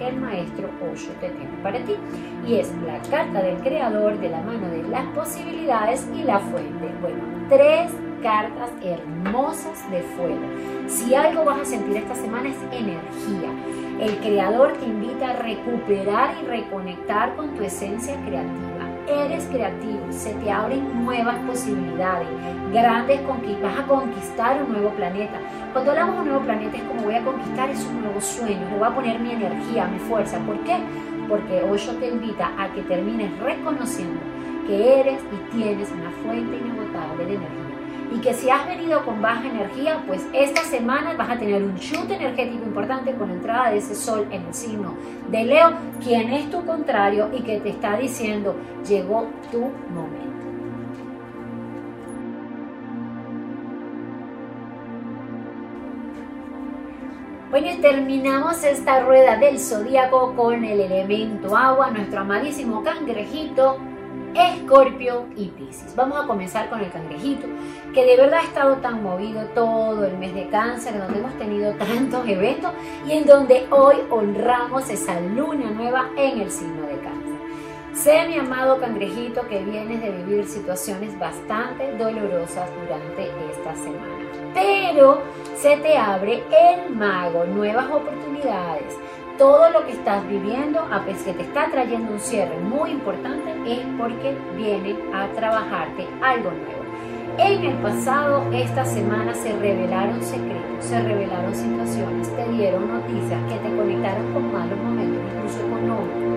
el 0.09 0.17
maestro 0.17 0.69
Osho 0.93 1.11
te 1.21 1.29
tiene 1.31 1.63
para 1.63 1.79
ti. 1.85 1.97
Y 2.47 2.55
es 2.57 2.73
la 2.87 2.99
carta 3.11 3.43
del 3.43 3.59
creador 3.59 4.19
de 4.19 4.29
la 4.29 4.41
mano 4.41 4.69
de 4.69 4.83
las 4.85 5.07
posibilidades 5.15 6.07
y 6.15 6.23
la 6.23 6.39
fuente. 6.39 6.91
Bueno, 7.01 7.19
tres 7.49 7.91
cartas 8.23 8.71
hermosas 8.83 9.91
de 9.91 10.03
fuego. 10.03 10.41
Si 10.89 11.15
algo 11.15 11.45
vas 11.45 11.61
a 11.61 11.65
sentir 11.65 11.97
esta 11.97 12.15
semana 12.15 12.49
es 12.49 12.57
energía. 12.73 13.51
El 14.01 14.17
creador 14.19 14.73
te 14.75 14.87
invita 14.87 15.31
a 15.31 15.37
recuperar 15.37 16.35
y 16.43 16.47
reconectar 16.47 17.37
con 17.37 17.55
tu 17.55 17.63
esencia 17.63 18.15
creativa 18.27 18.70
eres 19.11 19.47
creativo, 19.47 20.01
se 20.11 20.33
te 20.35 20.51
abren 20.51 21.05
nuevas 21.05 21.37
posibilidades, 21.47 22.29
grandes 22.73 23.21
conquistas, 23.23 23.63
vas 23.63 23.79
a 23.79 23.87
conquistar 23.87 24.63
un 24.63 24.73
nuevo 24.73 24.91
planeta. 24.91 25.39
Cuando 25.73 25.91
hablamos 25.91 26.15
de 26.17 26.21
un 26.23 26.29
nuevo 26.29 26.45
planeta 26.45 26.77
es 26.77 26.83
como 26.85 27.03
voy 27.03 27.15
a 27.15 27.25
conquistar, 27.25 27.71
es 27.71 27.85
un 27.87 28.03
nuevo 28.03 28.21
sueño, 28.21 28.61
le 28.71 28.79
voy 28.79 28.89
a 28.89 28.95
poner 28.95 29.19
mi 29.21 29.33
energía, 29.33 29.87
mi 29.87 29.99
fuerza. 29.99 30.39
¿Por 30.41 30.59
qué? 30.61 30.79
Porque 31.29 31.63
hoy 31.63 31.79
yo 31.79 31.93
te 31.97 32.09
invita 32.09 32.51
a 32.59 32.73
que 32.73 32.83
termines 32.83 33.37
reconociendo 33.39 34.21
que 34.67 35.01
eres 35.01 35.21
y 35.33 35.57
tienes 35.57 35.91
una 35.91 36.11
fuente 36.23 36.57
inagotable 36.57 37.25
de 37.27 37.35
energía 37.35 37.70
y 38.13 38.21
que 38.21 38.35
si 38.35 38.51
has 38.51 38.67
venido 38.67 39.05
con 39.05 39.23
baja 39.23 39.47
energía, 39.49 40.03
pues 40.07 40.27
esta 40.33 40.63
semana 40.63 41.15
vas 41.15 41.31
a 41.31 41.39
tener 41.39 41.63
un 41.63 41.77
chute 41.77 42.15
energético 42.15 42.65
importante 42.65 43.15
con 43.15 43.29
la 43.29 43.35
entrada 43.35 43.71
de 43.71 43.79
ese 43.79 43.95
sol 43.95 44.27
en 44.31 44.47
el 44.47 44.55
signo 44.55 44.95
de 45.29 45.45
Leo, 45.45 45.73
quien 46.03 46.33
es 46.33 46.51
tu 46.51 46.65
contrario 46.65 47.31
y 47.33 47.43
que 47.43 47.61
te 47.61 47.71
está 47.71 47.97
diciendo, 47.97 48.57
llegó 48.87 49.29
tu 49.53 49.61
momento. 49.61 50.31
Bueno, 57.51 57.67
y 57.69 57.77
terminamos 57.79 58.63
esta 58.63 59.01
rueda 59.01 59.37
del 59.37 59.59
zodíaco 59.59 60.35
con 60.37 60.65
el 60.65 60.81
elemento 60.81 61.57
agua, 61.57 61.91
nuestro 61.91 62.21
amadísimo 62.21 62.85
cangrejito 62.85 63.79
Escorpio 64.35 65.27
y 65.37 65.49
Pisces. 65.49 65.95
Vamos 65.97 66.23
a 66.23 66.27
comenzar 66.27 66.71
con 66.71 66.81
el 66.81 66.91
cangrejito, 66.91 67.47
que 67.93 68.05
de 68.05 68.17
verdad 68.17 68.41
ha 68.41 68.45
estado 68.45 68.77
tan 68.77 69.03
movido 69.03 69.43
todo 69.55 70.05
el 70.05 70.17
mes 70.19 70.35
de 70.35 70.49
cáncer, 70.49 70.99
donde 70.99 71.19
hemos 71.19 71.35
tenido 71.39 71.73
tantos 71.75 72.27
eventos 72.29 72.73
y 73.07 73.13
en 73.13 73.27
donde 73.27 73.67
hoy 73.71 73.97
honramos 74.11 74.89
esa 74.91 75.21
luna 75.21 75.71
nueva 75.71 76.11
en 76.17 76.41
el 76.41 76.51
signo 76.51 76.87
de 76.87 76.99
cáncer. 76.99 77.31
Sé 77.93 78.29
mi 78.29 78.39
amado 78.39 78.79
cangrejito 78.79 79.47
que 79.49 79.63
vienes 79.63 80.01
de 80.01 80.11
vivir 80.11 80.47
situaciones 80.47 81.19
bastante 81.19 81.93
dolorosas 81.97 82.69
durante 82.81 83.25
esta 83.51 83.75
semana, 83.75 84.25
pero 84.55 85.23
se 85.57 85.77
te 85.79 85.99
abre 85.99 86.43
el 86.51 86.95
mago, 86.95 87.45
nuevas 87.45 87.87
oportunidades 87.87 88.97
todo 89.41 89.71
lo 89.71 89.87
que 89.87 89.93
estás 89.93 90.29
viviendo, 90.29 90.81
a 90.93 91.03
pesar 91.03 91.25
que 91.25 91.33
te 91.33 91.43
está 91.45 91.71
trayendo 91.71 92.13
un 92.13 92.21
cierre 92.21 92.59
muy 92.59 92.91
importante, 92.91 93.51
es 93.67 93.81
porque 93.97 94.37
viene 94.55 94.95
a 95.15 95.29
trabajarte 95.29 96.07
algo 96.21 96.51
nuevo. 96.51 96.80
En 97.43 97.65
el 97.65 97.75
pasado, 97.79 98.45
esta 98.53 98.85
semana 98.85 99.35
se 99.35 99.57
revelaron 99.57 100.23
secretos, 100.23 100.85
se 100.85 101.01
revelaron 101.03 101.55
situaciones, 101.55 102.29
te 102.37 102.47
dieron 102.53 102.87
noticias 102.87 103.41
que 103.49 103.57
te 103.67 103.75
conectaron 103.75 104.31
con 104.35 104.53
malos 104.53 104.79
momentos, 104.79 105.23
incluso 105.35 105.67
económicos 105.67 106.31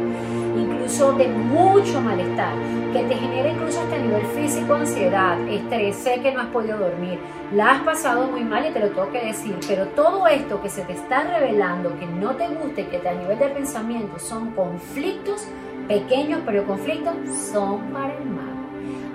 incluso 0.56 1.14
de 1.14 1.28
mucho 1.28 2.00
malestar, 2.00 2.54
que 2.94 3.04
te 3.04 3.16
genera 3.16 3.50
incluso 3.50 3.82
hasta 3.82 3.96
a 3.96 4.00
nivel 4.00 4.26
físico 4.28 4.76
ansiedad, 4.76 5.40
estrés, 5.50 5.96
sé 5.96 6.22
que 6.22 6.32
no 6.32 6.42
has 6.42 6.48
podido 6.48 6.78
dormir, 6.78 7.20
la 7.54 7.72
has 7.72 7.82
pasado 7.82 8.28
muy 8.28 8.44
mal 8.44 8.66
y 8.66 8.72
te 8.72 8.80
lo 8.80 8.90
tengo 8.90 9.12
que 9.12 9.26
decir, 9.26 9.58
pero 9.68 9.88
todo 9.88 10.28
esto 10.28 10.62
que 10.62 10.70
se 10.70 10.84
te 10.84 10.94
está 10.94 11.24
revelando, 11.24 11.98
que 12.00 12.06
no 12.06 12.36
te 12.36 12.48
guste, 12.48 12.88
que 12.88 13.08
a 13.08 13.14
nivel 13.14 13.40
de 13.40 13.48
pensamiento 13.48 14.20
son 14.20 14.52
conflictos, 14.52 15.48
pequeños 15.88 16.42
pero 16.46 16.66
conflictos, 16.66 17.14
son 17.52 17.92
para 17.92 18.14
el 18.14 18.26
mal 18.26 18.43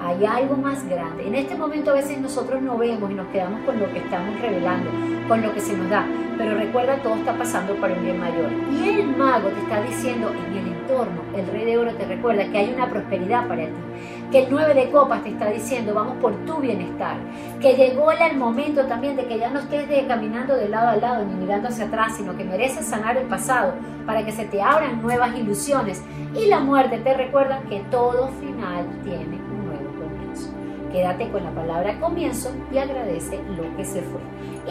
hay 0.01 0.24
algo 0.24 0.57
más 0.57 0.86
grande. 0.88 1.26
En 1.26 1.34
este 1.34 1.57
momento 1.57 1.90
a 1.90 1.94
veces 1.94 2.18
nosotros 2.20 2.62
no 2.62 2.78
vemos 2.78 3.11
y 3.11 3.14
nos 3.14 3.26
quedamos 3.28 3.61
con 3.62 3.78
lo 3.78 3.92
que 3.92 3.99
estamos 3.99 4.40
revelando, 4.40 4.90
con 5.26 5.42
lo 5.42 5.53
que 5.53 5.61
se 5.61 5.76
nos 5.76 5.90
da, 5.90 6.07
pero 6.36 6.57
recuerda, 6.57 6.96
todo 7.03 7.16
está 7.16 7.36
pasando 7.36 7.74
para 7.76 7.94
un 7.94 8.05
bien 8.05 8.18
mayor. 8.18 8.51
Y 8.72 9.01
el 9.01 9.16
mago 9.16 9.49
te 9.49 9.61
está 9.61 9.82
diciendo 9.82 10.30
en 10.30 10.57
el 10.57 10.68
entorno, 10.68 11.22
el 11.36 11.46
rey 11.49 11.64
de 11.64 11.78
oro 11.78 11.92
te 11.92 12.07
recuerda 12.07 12.49
que 12.51 12.59
hay 12.59 12.72
una 12.72 12.88
prosperidad 12.88 13.49
para 13.49 13.64
ti, 13.64 13.72
que 14.30 14.44
el 14.44 14.51
nueve 14.51 14.74
de 14.74 14.90
copas 14.90 15.22
te 15.24 15.30
está 15.30 15.51
diciendo, 15.51 15.94
vamos 15.94 16.16
por 16.18 16.34
tu 16.46 16.59
bienestar, 16.59 17.16
que 17.61 17.74
llegó 17.74 18.12
el 18.12 18.36
momento 18.36 18.86
también 18.86 19.16
de 19.16 19.26
que 19.26 19.38
ya 19.38 19.51
no 19.51 19.61
estés 19.61 19.86
caminando 20.07 20.55
de 20.55 20.68
lado 20.68 20.88
a 20.88 20.96
lado 20.96 21.24
ni 21.24 21.34
mirando 21.34 21.68
hacia 21.68 21.86
atrás, 21.86 22.16
sino 22.16 22.36
que 22.36 22.44
mereces 22.44 22.86
sanar 22.86 23.16
el 23.16 23.26
pasado 23.26 23.74
para 24.07 24.24
que 24.24 24.32
se 24.32 24.44
te 24.44 24.62
abran 24.62 25.03
nuevas 25.03 25.36
ilusiones. 25.36 26.03
Y 26.34 26.46
la 26.46 26.61
muerte 26.61 26.99
te 26.99 27.14
recuerda 27.14 27.61
que 27.68 27.80
todo 27.90 28.28
final 28.28 28.86
tiene 29.03 29.47
Quédate 30.93 31.28
con 31.30 31.45
la 31.45 31.51
palabra 31.51 32.01
comienzo 32.01 32.51
y 32.72 32.78
agradece 32.78 33.39
lo 33.57 33.76
que 33.76 33.84
se 33.84 34.03
fue. 34.03 34.20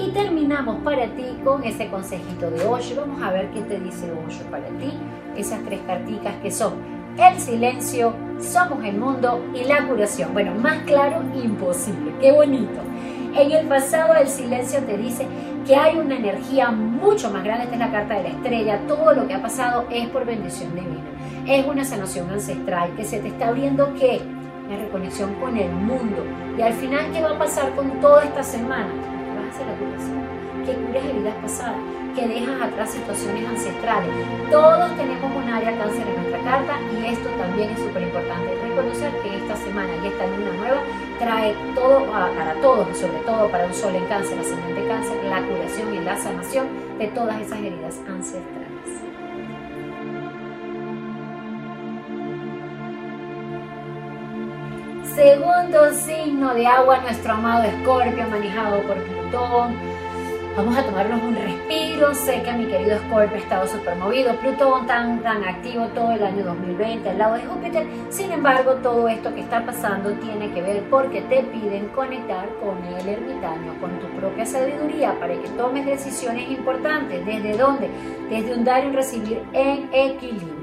Y 0.01 0.11
terminamos 0.11 0.83
para 0.83 1.05
ti 1.15 1.25
con 1.43 1.63
ese 1.63 1.89
consejito 1.89 2.49
de 2.49 2.65
Osho. 2.65 2.95
Vamos 3.01 3.21
a 3.21 3.31
ver 3.31 3.49
qué 3.51 3.61
te 3.61 3.79
dice 3.79 4.11
Osho 4.11 4.43
para 4.49 4.67
ti. 4.67 4.91
Esas 5.35 5.63
tres 5.63 5.79
carticas 5.85 6.35
que 6.41 6.51
son 6.51 6.73
el 7.17 7.39
silencio, 7.39 8.13
somos 8.39 8.83
el 8.83 8.97
mundo 8.97 9.43
y 9.53 9.63
la 9.63 9.87
curación. 9.87 10.33
Bueno, 10.33 10.53
más 10.55 10.77
claro, 10.83 11.23
imposible. 11.35 12.13
Qué 12.19 12.31
bonito. 12.31 12.79
En 13.35 13.51
el 13.51 13.67
pasado 13.67 14.15
el 14.15 14.27
silencio 14.27 14.79
te 14.81 14.97
dice 14.97 15.27
que 15.65 15.75
hay 15.75 15.97
una 15.97 16.15
energía 16.15 16.71
mucho 16.71 17.29
más 17.29 17.43
grande. 17.43 17.65
Esta 17.65 17.75
es 17.75 17.79
la 17.79 17.91
carta 17.91 18.15
de 18.15 18.23
la 18.23 18.29
estrella. 18.29 18.79
Todo 18.87 19.13
lo 19.13 19.27
que 19.27 19.33
ha 19.33 19.41
pasado 19.41 19.85
es 19.91 20.07
por 20.09 20.25
bendición 20.25 20.73
divina. 20.73 21.03
Es 21.47 21.65
una 21.65 21.83
sanación 21.83 22.29
ancestral 22.29 22.95
que 22.95 23.03
se 23.03 23.19
te 23.19 23.29
está 23.29 23.49
abriendo 23.49 23.93
que 23.95 24.21
la 24.69 24.77
reconexión 24.77 25.33
con 25.35 25.57
el 25.57 25.71
mundo. 25.71 26.23
Y 26.57 26.61
al 26.61 26.73
final, 26.73 27.11
¿qué 27.11 27.21
va 27.21 27.31
a 27.31 27.39
pasar 27.39 27.73
con 27.75 27.89
toda 28.01 28.23
esta 28.23 28.43
semana? 28.43 28.89
Vas 29.35 29.45
a 29.45 29.49
hacer 29.49 29.67
la 29.67 29.75
curación. 29.75 30.27
Que 30.65 30.73
cures 30.73 31.05
heridas 31.05 31.35
pasadas, 31.41 31.79
que 32.15 32.27
dejas 32.27 32.61
atrás 32.61 32.89
situaciones 32.89 33.47
ancestrales. 33.47 34.09
Todos 34.51 34.91
tenemos 34.97 35.31
un 35.35 35.49
área 35.49 35.77
cáncer 35.77 36.05
en 36.07 36.15
nuestra 36.21 36.43
carta 36.43 36.73
y 36.91 37.05
esto 37.05 37.29
también 37.37 37.69
es 37.69 37.79
súper 37.79 38.03
importante. 38.03 38.57
Reconocer 38.63 39.11
que 39.21 39.37
esta 39.37 39.55
semana 39.55 39.89
y 40.03 40.07
esta 40.07 40.27
luna 40.27 40.51
nueva 40.59 40.81
trae 41.19 41.55
todo 41.73 42.05
para 42.11 42.53
todos, 42.61 42.97
sobre 42.97 43.19
todo 43.19 43.49
para 43.49 43.65
un 43.65 43.73
sol 43.73 43.95
en 43.95 44.05
cáncer, 44.05 44.37
ascendente 44.39 44.87
cáncer, 44.87 45.23
la 45.25 45.41
curación 45.41 45.93
y 45.93 45.99
la 45.99 46.17
sanación 46.17 46.67
de 46.97 47.07
todas 47.07 47.39
esas 47.39 47.59
heridas 47.59 47.95
ancestrales. 48.07 48.76
Segundo 55.17 55.91
signo 55.93 56.53
de 56.53 56.67
agua, 56.67 56.99
nuestro 56.99 57.33
amado 57.33 57.63
Escorpio, 57.63 58.29
manejado 58.29 58.83
por 58.83 58.97
Plutón. 58.97 59.73
Vamos 60.55 60.77
a 60.77 60.83
tomarnos 60.83 61.23
un 61.23 61.35
respiro. 61.35 62.13
Sé 62.13 62.43
que 62.43 62.53
mi 62.53 62.67
querido 62.67 62.97
Escorpio 62.97 63.35
ha 63.35 63.39
estado 63.39 63.67
súper 63.67 63.95
movido. 63.95 64.35
Plutón 64.35 64.85
tan, 64.85 65.23
tan 65.23 65.43
activo 65.43 65.87
todo 65.95 66.11
el 66.11 66.23
año 66.23 66.45
2020 66.45 67.09
al 67.09 67.17
lado 67.17 67.33
de 67.33 67.45
Júpiter. 67.45 67.87
Sin 68.11 68.31
embargo, 68.31 68.75
todo 68.75 69.07
esto 69.07 69.33
que 69.33 69.41
está 69.41 69.65
pasando 69.65 70.11
tiene 70.19 70.51
que 70.51 70.61
ver 70.61 70.83
porque 70.87 71.21
te 71.21 71.41
piden 71.45 71.87
conectar 71.95 72.47
con 72.61 72.77
el 72.85 73.09
ermitaño, 73.09 73.73
con 73.81 73.97
tu 73.99 74.05
propia 74.19 74.45
sabiduría 74.45 75.19
para 75.19 75.33
que 75.33 75.49
tomes 75.57 75.87
decisiones 75.87 76.47
importantes. 76.51 77.25
¿Desde 77.25 77.57
dónde? 77.57 77.89
Desde 78.29 78.53
un 78.53 78.63
dar 78.63 78.85
y 78.85 78.91
recibir 78.91 79.41
en 79.53 79.89
equilibrio 79.91 80.56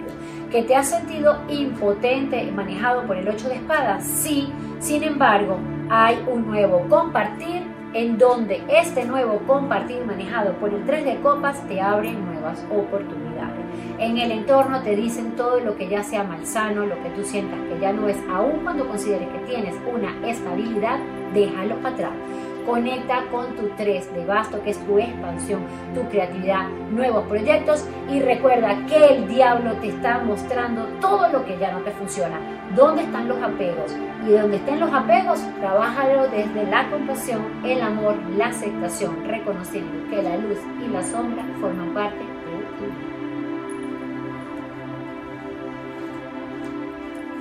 que 0.55 0.63
te 0.63 0.77
has 0.77 0.89
sentido 0.89 1.37
impotente 1.49 2.49
manejado 2.53 3.03
por 3.09 3.17
el 3.17 3.29
8 3.29 3.49
de 3.49 3.55
espadas, 3.57 4.05
sí, 4.05 4.53
sin 4.79 5.03
embargo, 5.03 5.59
hay 5.91 6.17
un 6.31 6.47
nuevo 6.47 6.87
compartir 6.89 7.65
en 7.93 8.19
donde 8.19 8.63
este 8.69 9.05
nuevo 9.05 9.41
compartir 9.49 10.05
manejado 10.05 10.53
por 10.61 10.73
el 10.73 10.87
3 10.87 11.07
de 11.07 11.17
copas 11.23 11.67
te 11.67 11.81
abre 11.81 12.13
nuevas 12.13 12.65
oportunidades. 12.71 13.65
En 13.99 14.17
el 14.17 14.31
entorno 14.31 14.81
te 14.81 14.95
dicen 14.95 15.33
todo 15.33 15.59
lo 15.59 15.77
que 15.77 15.89
ya 15.89 16.05
sea 16.05 16.23
malsano, 16.23 16.87
lo 16.87 17.03
que 17.03 17.11
tú 17.11 17.25
sientas 17.25 17.59
que 17.69 17.81
ya 17.81 17.93
no 17.93 18.09
es, 18.09 18.17
aun 18.31 18.61
cuando 18.63 18.87
consideres 18.87 19.27
que 19.31 19.53
tienes 19.53 19.75
una 19.93 20.25
estabilidad, 20.25 21.01
déjalo 21.33 21.79
atrás. 21.85 22.13
Conecta 22.67 23.25
con 23.31 23.55
tu 23.57 23.69
3 23.77 24.15
de 24.15 24.25
basto, 24.25 24.63
que 24.63 24.71
es 24.71 24.87
tu 24.87 24.99
expansión, 24.99 25.61
tu 25.95 26.09
creatividad, 26.09 26.67
nuevos 26.91 27.27
proyectos 27.27 27.87
y 28.11 28.21
recuerda 28.21 28.87
que 28.87 29.05
el 29.07 29.29
diablo 29.29 29.75
te 29.75 29.89
está 29.89 30.21
mostrando 30.21 30.85
todo 31.01 31.29
lo 31.29 31.45
que 31.45 31.59
ya 31.59 31.73
no 31.73 31.81
te 31.81 31.91
funciona. 31.91 32.41
¿Dónde 32.75 33.03
están 33.03 33.29
los 33.29 33.43
apegos? 33.43 33.95
Y 34.27 34.31
donde 34.31 34.57
estén 34.57 34.81
los 34.81 34.91
apegos, 34.93 35.41
trabájalo 35.61 36.29
desde 36.29 36.65
la 36.71 36.89
compasión, 36.91 37.43
el 37.65 37.83
amor, 37.83 38.17
la 38.37 38.47
aceptación, 38.47 39.25
reconociendo 39.27 40.09
que 40.09 40.23
la 40.23 40.37
luz 40.39 40.59
y 40.83 40.89
la 40.89 41.03
sombra 41.03 41.45
forman 41.61 41.93
parte 41.93 42.19
de 42.19 42.25
vida. 42.81 43.15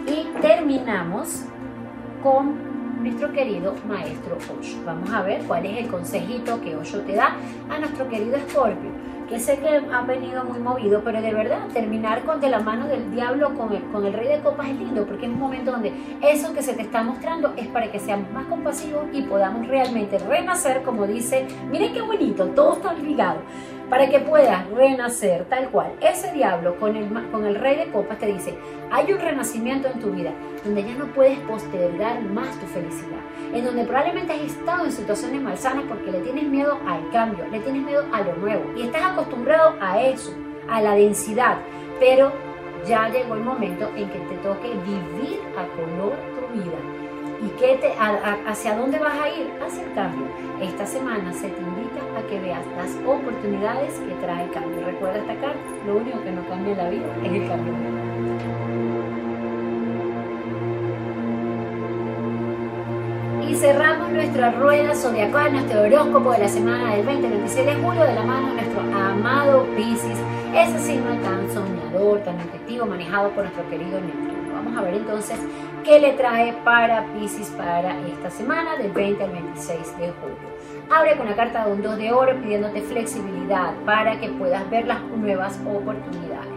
Y 0.05 0.41
terminamos 0.41 1.45
con 2.21 2.72
nuestro 3.03 3.31
querido 3.33 3.75
maestro 3.87 4.37
Osho. 4.37 4.77
Vamos 4.85 5.09
a 5.11 5.21
ver 5.21 5.41
cuál 5.43 5.65
es 5.65 5.77
el 5.77 5.87
consejito 5.87 6.61
que 6.61 6.75
Osho 6.75 7.01
te 7.01 7.13
da 7.15 7.35
a 7.69 7.79
nuestro 7.79 8.07
querido 8.07 8.37
Scorpio, 8.49 8.91
que 9.27 9.39
sé 9.39 9.57
que 9.57 9.67
ha 9.67 10.01
venido 10.01 10.43
muy 10.45 10.59
movido, 10.59 11.01
pero 11.03 11.21
de 11.21 11.33
verdad 11.33 11.67
terminar 11.73 12.23
con 12.23 12.39
de 12.39 12.49
la 12.49 12.59
mano 12.59 12.87
del 12.87 13.11
diablo 13.11 13.53
con 13.55 13.73
el, 13.73 13.83
con 13.91 14.05
el 14.05 14.13
rey 14.13 14.29
de 14.29 14.39
copas 14.39 14.69
es 14.69 14.79
lindo, 14.79 15.05
porque 15.05 15.25
es 15.25 15.31
un 15.31 15.39
momento 15.39 15.71
donde 15.71 15.91
eso 16.21 16.53
que 16.53 16.61
se 16.61 16.73
te 16.73 16.83
está 16.83 17.03
mostrando 17.03 17.53
es 17.57 17.67
para 17.67 17.91
que 17.91 17.99
seamos 17.99 18.31
más 18.31 18.45
compasivos 18.45 19.05
y 19.11 19.23
podamos 19.23 19.67
realmente 19.67 20.17
renacer, 20.19 20.81
como 20.83 21.05
dice, 21.05 21.45
miren 21.69 21.93
qué 21.93 22.01
bonito, 22.01 22.45
todo 22.47 22.73
está 22.73 22.93
ligado 22.93 23.39
para 23.93 24.09
que 24.09 24.17
puedas 24.21 24.67
renacer 24.71 25.45
tal 25.49 25.69
cual. 25.69 25.91
Ese 26.01 26.31
diablo 26.31 26.79
con 26.79 26.95
el, 26.95 27.07
con 27.29 27.45
el 27.45 27.53
rey 27.53 27.77
de 27.77 27.91
copas 27.91 28.17
te 28.17 28.25
dice, 28.25 28.57
hay 28.89 29.13
un 29.13 29.19
renacimiento 29.19 29.87
en 29.87 29.99
tu 29.99 30.09
vida 30.09 30.31
donde 30.63 30.83
ya 30.83 30.95
no 30.95 31.05
puedes 31.13 31.37
postergar 31.41 32.19
más 32.23 32.59
tu 32.59 32.65
felicidad, 32.65 33.19
en 33.53 33.63
donde 33.63 33.83
probablemente 33.83 34.33
has 34.33 34.41
estado 34.41 34.85
en 34.85 34.91
situaciones 34.91 35.39
malsanas 35.43 35.83
porque 35.87 36.11
le 36.11 36.21
tienes 36.21 36.45
miedo 36.45 36.79
al 36.87 37.07
cambio, 37.11 37.45
le 37.51 37.59
tienes 37.59 37.83
miedo 37.83 38.03
a 38.11 38.21
lo 38.21 38.35
nuevo 38.37 38.63
y 38.75 38.81
estás 38.81 39.03
acostumbrado 39.11 39.75
a 39.79 40.01
eso, 40.01 40.33
a 40.67 40.81
la 40.81 40.95
densidad, 40.95 41.57
pero 41.99 42.31
ya 42.87 43.09
llegó 43.09 43.35
el 43.35 43.41
momento 43.41 43.91
en 43.95 44.09
que 44.09 44.17
te 44.17 44.35
toque 44.37 44.69
vivir 44.69 45.39
a 45.55 45.67
color 45.77 46.15
tu 46.33 46.57
vida. 46.57 46.79
¿Y 47.43 47.49
qué 47.59 47.77
te, 47.79 47.93
hacia 48.47 48.75
dónde 48.75 48.97
vas 48.97 49.19
a 49.19 49.29
ir? 49.29 49.51
Hacia 49.63 49.83
el 49.83 49.93
cambio. 49.93 50.27
Esta 50.61 50.85
semana 50.85 51.31
se 51.33 51.49
te 51.49 51.61
a 52.17 52.21
que 52.27 52.39
veas 52.39 52.65
las 52.77 52.91
oportunidades 53.05 53.93
que 53.99 54.13
trae 54.15 54.45
el 54.45 54.51
cambio. 54.51 54.85
Recuerda 54.85 55.19
esta 55.19 55.35
carta, 55.35 55.59
lo 55.85 55.97
único 55.97 56.21
que 56.23 56.31
no 56.31 56.47
cambia 56.47 56.71
en 56.71 56.77
la 56.77 56.89
vida 56.89 57.05
es 57.23 57.31
el 57.31 57.47
cambio. 57.47 57.73
Y 63.47 63.55
cerramos 63.55 64.09
nuestra 64.11 64.51
rueda 64.51 64.95
zodiacal, 64.95 65.53
nuestro 65.53 65.81
horóscopo 65.81 66.31
de 66.31 66.39
la 66.39 66.47
semana 66.47 66.95
del 66.95 67.05
20 67.05 67.29
26 67.29 67.65
de 67.65 67.75
julio 67.75 68.03
de 68.03 68.15
la 68.15 68.23
mano 68.23 68.47
de 68.47 68.53
nuestro 68.55 68.81
amado 68.81 69.67
Pisces, 69.75 70.17
ese 70.55 70.79
signo 70.79 71.15
tan 71.21 71.51
soñador, 71.51 72.19
tan 72.19 72.39
efectivo, 72.39 72.85
manejado 72.85 73.29
por 73.31 73.43
nuestro 73.43 73.69
querido 73.69 73.99
Neptuno. 73.99 74.53
Vamos 74.53 74.77
a 74.77 74.81
ver 74.81 74.95
entonces 74.95 75.37
qué 75.83 75.99
le 75.99 76.13
trae 76.13 76.53
para 76.63 77.05
Pisces 77.13 77.49
para 77.49 77.99
esta 78.07 78.29
semana 78.29 78.75
del 78.77 78.91
20 78.91 79.23
al 79.23 79.31
26 79.31 79.97
de 79.97 80.11
julio. 80.11 80.52
Abre 80.93 81.17
con 81.17 81.25
la 81.25 81.35
carta 81.35 81.65
de 81.65 81.71
un 81.71 81.81
2 81.81 81.97
de 81.97 82.11
oro 82.11 82.39
pidiéndote 82.39 82.79
flexibilidad 82.81 83.73
para 83.83 84.19
que 84.19 84.29
puedas 84.29 84.69
ver 84.69 84.85
las 84.85 85.01
nuevas 85.01 85.59
oportunidades. 85.65 86.51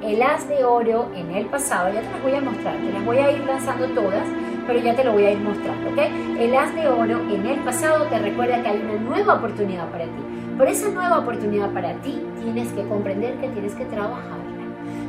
El 0.00 0.22
as 0.22 0.48
de 0.48 0.64
oro 0.64 1.10
en 1.16 1.34
el 1.34 1.46
pasado, 1.46 1.92
ya 1.92 2.00
te 2.00 2.08
las 2.08 2.22
voy 2.22 2.34
a 2.34 2.40
mostrar, 2.40 2.76
te 2.76 2.92
las 2.92 3.04
voy 3.04 3.18
a 3.18 3.32
ir 3.32 3.44
lanzando 3.44 3.88
todas, 3.88 4.22
pero 4.64 4.78
ya 4.78 4.94
te 4.94 5.02
lo 5.02 5.12
voy 5.12 5.24
a 5.24 5.32
ir 5.32 5.40
mostrando, 5.40 5.90
¿ok? 5.90 5.98
El 6.38 6.54
as 6.54 6.72
de 6.72 6.86
oro 6.86 7.20
en 7.34 7.44
el 7.44 7.58
pasado 7.64 8.04
te 8.04 8.20
recuerda 8.20 8.62
que 8.62 8.68
hay 8.68 8.78
una 8.80 8.94
nueva 8.94 9.34
oportunidad 9.34 9.88
para 9.88 10.04
ti. 10.04 10.54
Por 10.56 10.68
esa 10.68 10.88
nueva 10.90 11.18
oportunidad 11.18 11.70
para 11.70 11.94
ti 11.94 12.24
tienes 12.40 12.72
que 12.72 12.86
comprender 12.86 13.40
que 13.40 13.48
tienes 13.48 13.74
que 13.74 13.86
trabajarla. 13.86 14.36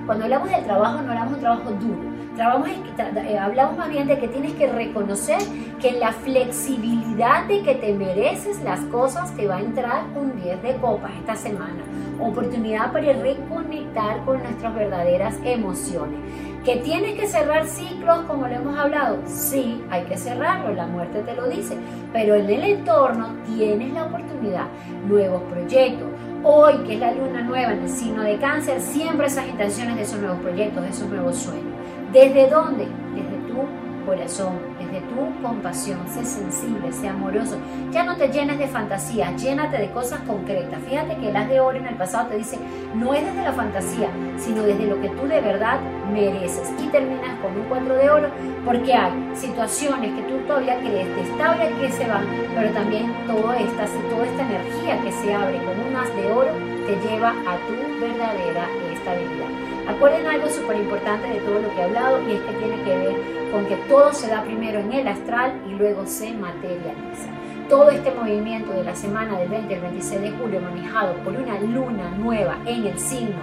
Cuando 0.07 0.23
hablamos 0.23 0.49
del 0.49 0.63
trabajo, 0.63 1.03
no 1.03 1.11
hablamos 1.11 1.29
de 1.29 1.35
un 1.35 1.41
trabajo 1.41 1.69
duro, 1.69 2.01
eh, 2.37 3.37
hablamos 3.37 3.77
más 3.77 3.89
bien 3.89 4.07
de 4.07 4.17
que 4.17 4.27
tienes 4.27 4.53
que 4.53 4.67
reconocer 4.67 5.39
que 5.81 5.91
la 5.93 6.13
flexibilidad 6.13 7.45
de 7.45 7.61
que 7.61 7.75
te 7.75 7.93
mereces 7.93 8.61
las 8.63 8.79
cosas 8.85 9.35
te 9.35 9.47
va 9.47 9.57
a 9.57 9.59
entrar 9.59 10.05
un 10.15 10.41
10 10.41 10.63
de 10.63 10.75
copas 10.77 11.11
esta 11.19 11.35
semana. 11.35 11.83
Oportunidad 12.19 12.91
para 12.93 13.13
reconectar 13.13 14.23
con 14.25 14.41
nuestras 14.41 14.73
verdaderas 14.73 15.35
emociones. 15.43 16.19
¿Que 16.63 16.77
tienes 16.77 17.19
que 17.19 17.27
cerrar 17.27 17.65
ciclos 17.65 18.19
como 18.27 18.47
lo 18.47 18.53
hemos 18.53 18.77
hablado? 18.77 19.17
Sí, 19.25 19.83
hay 19.89 20.03
que 20.03 20.15
cerrarlo, 20.15 20.73
la 20.73 20.85
muerte 20.85 21.21
te 21.21 21.35
lo 21.35 21.47
dice. 21.49 21.75
Pero 22.13 22.35
en 22.35 22.49
el 22.49 22.63
entorno 22.63 23.29
tienes 23.47 23.93
la 23.93 24.05
oportunidad, 24.05 24.67
nuevos 25.07 25.41
proyectos. 25.43 26.07
Hoy, 26.43 26.77
que 26.85 26.93
es 26.93 26.99
la 26.99 27.13
luna 27.13 27.41
nueva 27.41 27.73
en 27.73 27.81
el 27.81 27.89
signo 27.89 28.23
de 28.23 28.37
cáncer, 28.37 28.79
siempre 28.79 29.27
esas 29.27 29.47
intenciones 29.47 29.95
de 29.95 30.01
esos 30.03 30.19
nuevos 30.19 30.39
proyectos, 30.39 30.83
de 30.83 30.89
esos 30.89 31.09
nuevos 31.09 31.35
sueños. 31.35 31.70
¿Desde 32.11 32.49
dónde? 32.49 32.87
Desde 33.15 33.37
tu 33.47 34.05
corazón, 34.05 34.59
desde 34.77 34.99
tu 35.07 35.41
compasión. 35.41 35.99
Sé 36.09 36.25
sensible, 36.25 36.91
sé 36.91 37.07
amoroso. 37.07 37.57
Ya 37.91 38.03
no 38.03 38.17
te 38.17 38.27
llenes 38.27 38.59
de 38.59 38.67
fantasía, 38.67 39.33
llénate 39.37 39.77
de 39.77 39.91
cosas 39.91 40.19
concretas. 40.27 40.81
Fíjate 40.89 41.15
que 41.15 41.29
el 41.29 41.35
as 41.37 41.47
de 41.47 41.61
oro 41.61 41.77
en 41.77 41.87
el 41.87 41.95
pasado 41.95 42.27
te 42.27 42.35
dice, 42.35 42.57
no 42.95 43.13
es 43.13 43.23
desde 43.23 43.43
la 43.43 43.53
fantasía, 43.53 44.09
sino 44.37 44.63
desde 44.63 44.87
lo 44.87 44.99
que 44.99 45.07
tú 45.07 45.25
de 45.25 45.39
verdad 45.39 45.79
mereces. 46.11 46.69
Y 46.83 46.87
terminas 46.87 47.39
con 47.41 47.57
un 47.57 47.63
cuatro 47.69 47.95
de 47.95 48.09
oro 48.09 48.27
porque 48.65 48.93
hay 48.93 49.13
situaciones 49.33 50.13
que 50.13 50.23
tú 50.23 50.37
todavía 50.47 50.79
crees 50.79 51.07
estables 51.29 51.73
que 51.79 51.91
se 51.91 52.07
van, 52.07 52.25
pero 52.53 52.71
también 52.71 53.13
toda 53.25 53.57
esta, 53.57 53.85
toda 54.09 54.25
esta 54.25 54.43
energía 54.43 55.01
que 55.01 55.11
se 55.13 55.33
abre 55.33 55.57
con 55.59 55.79
un 55.79 55.95
as 55.95 56.13
de 56.13 56.29
oro 56.29 56.51
te 56.87 57.07
lleva 57.07 57.29
a 57.29 57.55
tu 57.67 58.01
verdadera 58.01 58.67
estabilidad. 58.91 59.70
Acuerden 59.87 60.27
algo 60.27 60.49
súper 60.49 60.77
importante 60.77 61.27
de 61.27 61.39
todo 61.39 61.59
lo 61.59 61.69
que 61.73 61.81
he 61.81 61.83
hablado 61.83 62.21
y 62.27 62.33
es 62.33 62.41
que 62.41 62.53
tiene 62.53 62.83
que 62.83 62.97
ver 62.97 63.51
con 63.51 63.65
que 63.65 63.75
todo 63.87 64.13
se 64.13 64.27
da 64.27 64.43
primero 64.43 64.79
en 64.79 64.93
el 64.93 65.07
astral 65.07 65.53
y 65.67 65.71
luego 65.71 66.05
se 66.05 66.33
materializa. 66.33 67.29
Todo 67.67 67.89
este 67.89 68.11
movimiento 68.11 68.71
de 68.73 68.83
la 68.83 68.95
semana 68.95 69.39
del 69.39 69.49
20 69.49 69.75
al 69.75 69.81
26 69.81 70.21
de 70.21 70.31
julio 70.31 70.61
manejado 70.61 71.15
por 71.23 71.33
una 71.33 71.59
luna 71.59 72.09
nueva 72.17 72.57
en 72.65 72.85
el 72.85 72.99
signo 72.99 73.39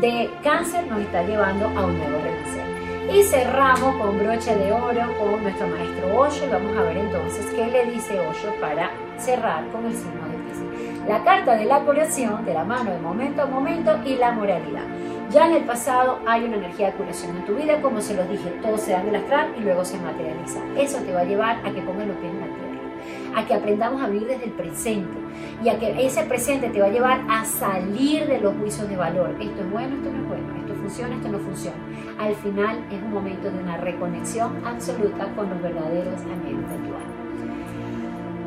de 0.00 0.30
cáncer 0.42 0.86
nos 0.86 1.00
está 1.00 1.22
llevando 1.22 1.66
a 1.66 1.86
un 1.86 1.98
nuevo 1.98 2.18
renacer. 2.22 2.70
Y 3.12 3.24
cerramos 3.24 3.96
con 3.96 4.18
broche 4.18 4.54
de 4.54 4.72
oro 4.72 5.02
con 5.18 5.42
nuestro 5.42 5.66
maestro 5.66 6.20
Osho 6.20 6.44
y 6.46 6.48
vamos 6.48 6.76
a 6.76 6.82
ver 6.82 6.98
entonces 6.98 7.46
qué 7.46 7.66
le 7.66 7.90
dice 7.90 8.20
Osho 8.20 8.54
para 8.60 8.90
cerrar 9.18 9.66
con 9.72 9.84
el 9.86 9.94
signo 9.94 10.28
de 10.28 10.38
Pisces. 10.38 11.08
La 11.08 11.24
carta 11.24 11.56
de 11.56 11.64
la 11.64 11.80
curación 11.80 12.44
de 12.44 12.54
la 12.54 12.64
mano 12.64 12.92
de 12.92 13.00
momento 13.00 13.42
a 13.42 13.46
momento 13.46 13.98
y 14.04 14.14
la 14.14 14.30
moralidad. 14.30 14.84
Ya 15.30 15.46
en 15.46 15.52
el 15.54 15.64
pasado 15.64 16.18
hay 16.26 16.42
una 16.42 16.56
energía 16.56 16.86
de 16.86 16.92
curación 16.94 17.36
en 17.36 17.44
tu 17.44 17.54
vida, 17.54 17.80
como 17.80 18.00
se 18.00 18.14
los 18.14 18.28
dije, 18.28 18.50
todo 18.62 18.76
se 18.76 18.90
da 18.90 19.00
en 19.00 19.10
el 19.10 19.16
astral 19.16 19.54
y 19.56 19.60
luego 19.60 19.84
se 19.84 19.96
materializa. 19.98 20.58
Eso 20.76 20.98
te 20.98 21.12
va 21.12 21.20
a 21.20 21.24
llevar 21.24 21.58
a 21.64 21.70
que 21.70 21.80
pongas 21.82 22.08
los 22.08 22.16
pies 22.16 22.32
en 22.32 22.40
la 22.40 22.46
tierra, 22.46 23.40
a 23.40 23.46
que 23.46 23.54
aprendamos 23.54 24.02
a 24.02 24.08
vivir 24.08 24.26
desde 24.26 24.46
el 24.46 24.50
presente 24.50 25.16
y 25.62 25.68
a 25.68 25.78
que 25.78 26.04
ese 26.04 26.24
presente 26.24 26.70
te 26.70 26.80
va 26.80 26.86
a 26.86 26.90
llevar 26.90 27.20
a 27.28 27.44
salir 27.44 28.26
de 28.26 28.40
los 28.40 28.56
juicios 28.56 28.88
de 28.88 28.96
valor. 28.96 29.36
Esto 29.40 29.62
es 29.62 29.70
bueno, 29.70 29.94
esto 29.94 30.10
no 30.10 30.20
es 30.20 30.28
bueno, 30.28 30.56
esto 30.58 30.74
funciona, 30.74 31.14
esto 31.14 31.28
no 31.28 31.38
funciona. 31.38 31.78
Al 32.18 32.34
final 32.34 32.84
es 32.90 33.00
un 33.00 33.12
momento 33.12 33.52
de 33.52 33.58
una 33.58 33.76
reconexión 33.76 34.66
absoluta 34.66 35.28
con 35.36 35.48
los 35.48 35.62
verdaderos 35.62 36.20
anhelos 36.22 36.68
de 36.70 36.76
tu 36.76 36.94
alma. 36.96 37.20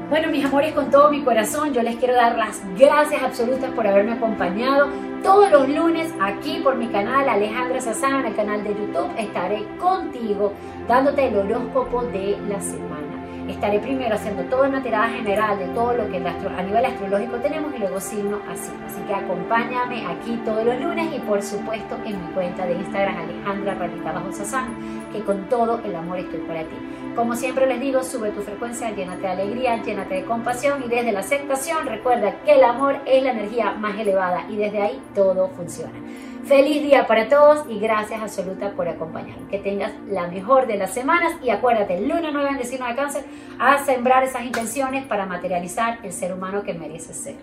Bueno, 0.09 0.29
mis 0.29 0.43
amores, 0.43 0.73
con 0.73 0.91
todo 0.91 1.09
mi 1.09 1.23
corazón, 1.23 1.73
yo 1.73 1.81
les 1.81 1.95
quiero 1.95 2.13
dar 2.13 2.38
las 2.38 2.61
gracias 2.77 3.23
absolutas 3.23 3.71
por 3.71 3.88
haberme 3.88 4.11
acompañado. 4.11 5.12
Todos 5.24 5.49
los 5.51 5.69
lunes 5.69 6.13
aquí 6.21 6.59
por 6.61 6.76
mi 6.76 6.88
canal 6.88 7.30
Alejandra 7.30 7.80
Sazán, 7.80 8.26
el 8.26 8.36
canal 8.36 8.61
de 8.61 8.71
YouTube, 8.71 9.09
estaré 9.17 9.65
contigo 9.80 10.51
dándote 10.86 11.30
el 11.30 11.38
horóscopo 11.38 12.03
de 12.03 12.38
la 12.49 12.59
semana. 12.59 13.03
Estaré 13.47 13.79
primero 13.79 14.15
haciendo 14.15 14.43
toda 14.43 14.69
una 14.69 14.81
tirada 14.81 15.09
general 15.09 15.59
de 15.59 15.67
todo 15.67 15.93
lo 15.93 16.09
que 16.09 16.17
a 16.17 16.63
nivel 16.63 16.85
astrológico 16.85 17.35
tenemos 17.37 17.75
y 17.75 17.79
luego 17.79 17.99
signo 17.99 18.39
a 18.49 18.55
signo. 18.55 18.85
Así 18.85 19.01
que 19.01 19.13
acompáñame 19.13 20.05
aquí 20.05 20.39
todos 20.45 20.65
los 20.65 20.79
lunes 20.79 21.13
y 21.13 21.19
por 21.19 21.41
supuesto 21.41 21.97
en 22.05 22.25
mi 22.25 22.31
cuenta 22.33 22.65
de 22.65 22.73
Instagram 22.73 23.17
Alejandra 23.17 23.75
Radita 23.75 24.11
Bajo 24.13 24.31
Sazán, 24.31 24.67
que 25.11 25.21
con 25.21 25.49
todo 25.49 25.81
el 25.83 25.95
amor 25.95 26.19
estoy 26.19 26.39
para 26.41 26.61
ti. 26.61 26.75
Como 27.15 27.35
siempre 27.35 27.67
les 27.67 27.79
digo, 27.79 28.03
sube 28.03 28.31
tu 28.31 28.41
frecuencia, 28.41 28.89
llénate 28.89 29.21
de 29.21 29.27
alegría, 29.27 29.81
llénate 29.83 30.15
de 30.15 30.25
compasión 30.25 30.83
y 30.83 30.87
desde 30.87 31.11
la 31.11 31.19
aceptación 31.19 31.85
recuerda 31.85 32.33
que 32.43 32.53
el 32.53 32.63
amor 32.63 32.95
es 33.05 33.21
la 33.21 33.31
energía 33.31 33.73
más 33.73 33.99
elevada 33.99 34.45
y 34.49 34.55
desde 34.55 34.81
ahí 34.81 35.01
todo 35.13 35.49
funciona. 35.49 35.93
Feliz 36.45 36.83
día 36.83 37.07
para 37.07 37.29
todos 37.29 37.63
y 37.69 37.79
gracias 37.79 38.21
absoluta 38.21 38.71
por 38.71 38.89
acompañarnos. 38.89 39.49
Que 39.49 39.59
tengas 39.59 39.93
la 40.09 40.27
mejor 40.27 40.67
de 40.67 40.75
las 40.75 40.93
semanas 40.93 41.33
y 41.41 41.49
acuérdate, 41.49 42.01
luna 42.01 42.31
nueva 42.31 42.49
en 42.49 42.57
destino 42.57 42.85
de 42.85 42.95
cáncer, 42.95 43.23
a 43.59 43.83
sembrar 43.85 44.25
esas 44.25 44.43
intenciones 44.43 45.05
para 45.05 45.25
materializar 45.25 45.99
el 46.03 46.11
ser 46.11 46.33
humano 46.33 46.63
que 46.63 46.73
mereces 46.73 47.15
ser. 47.15 47.35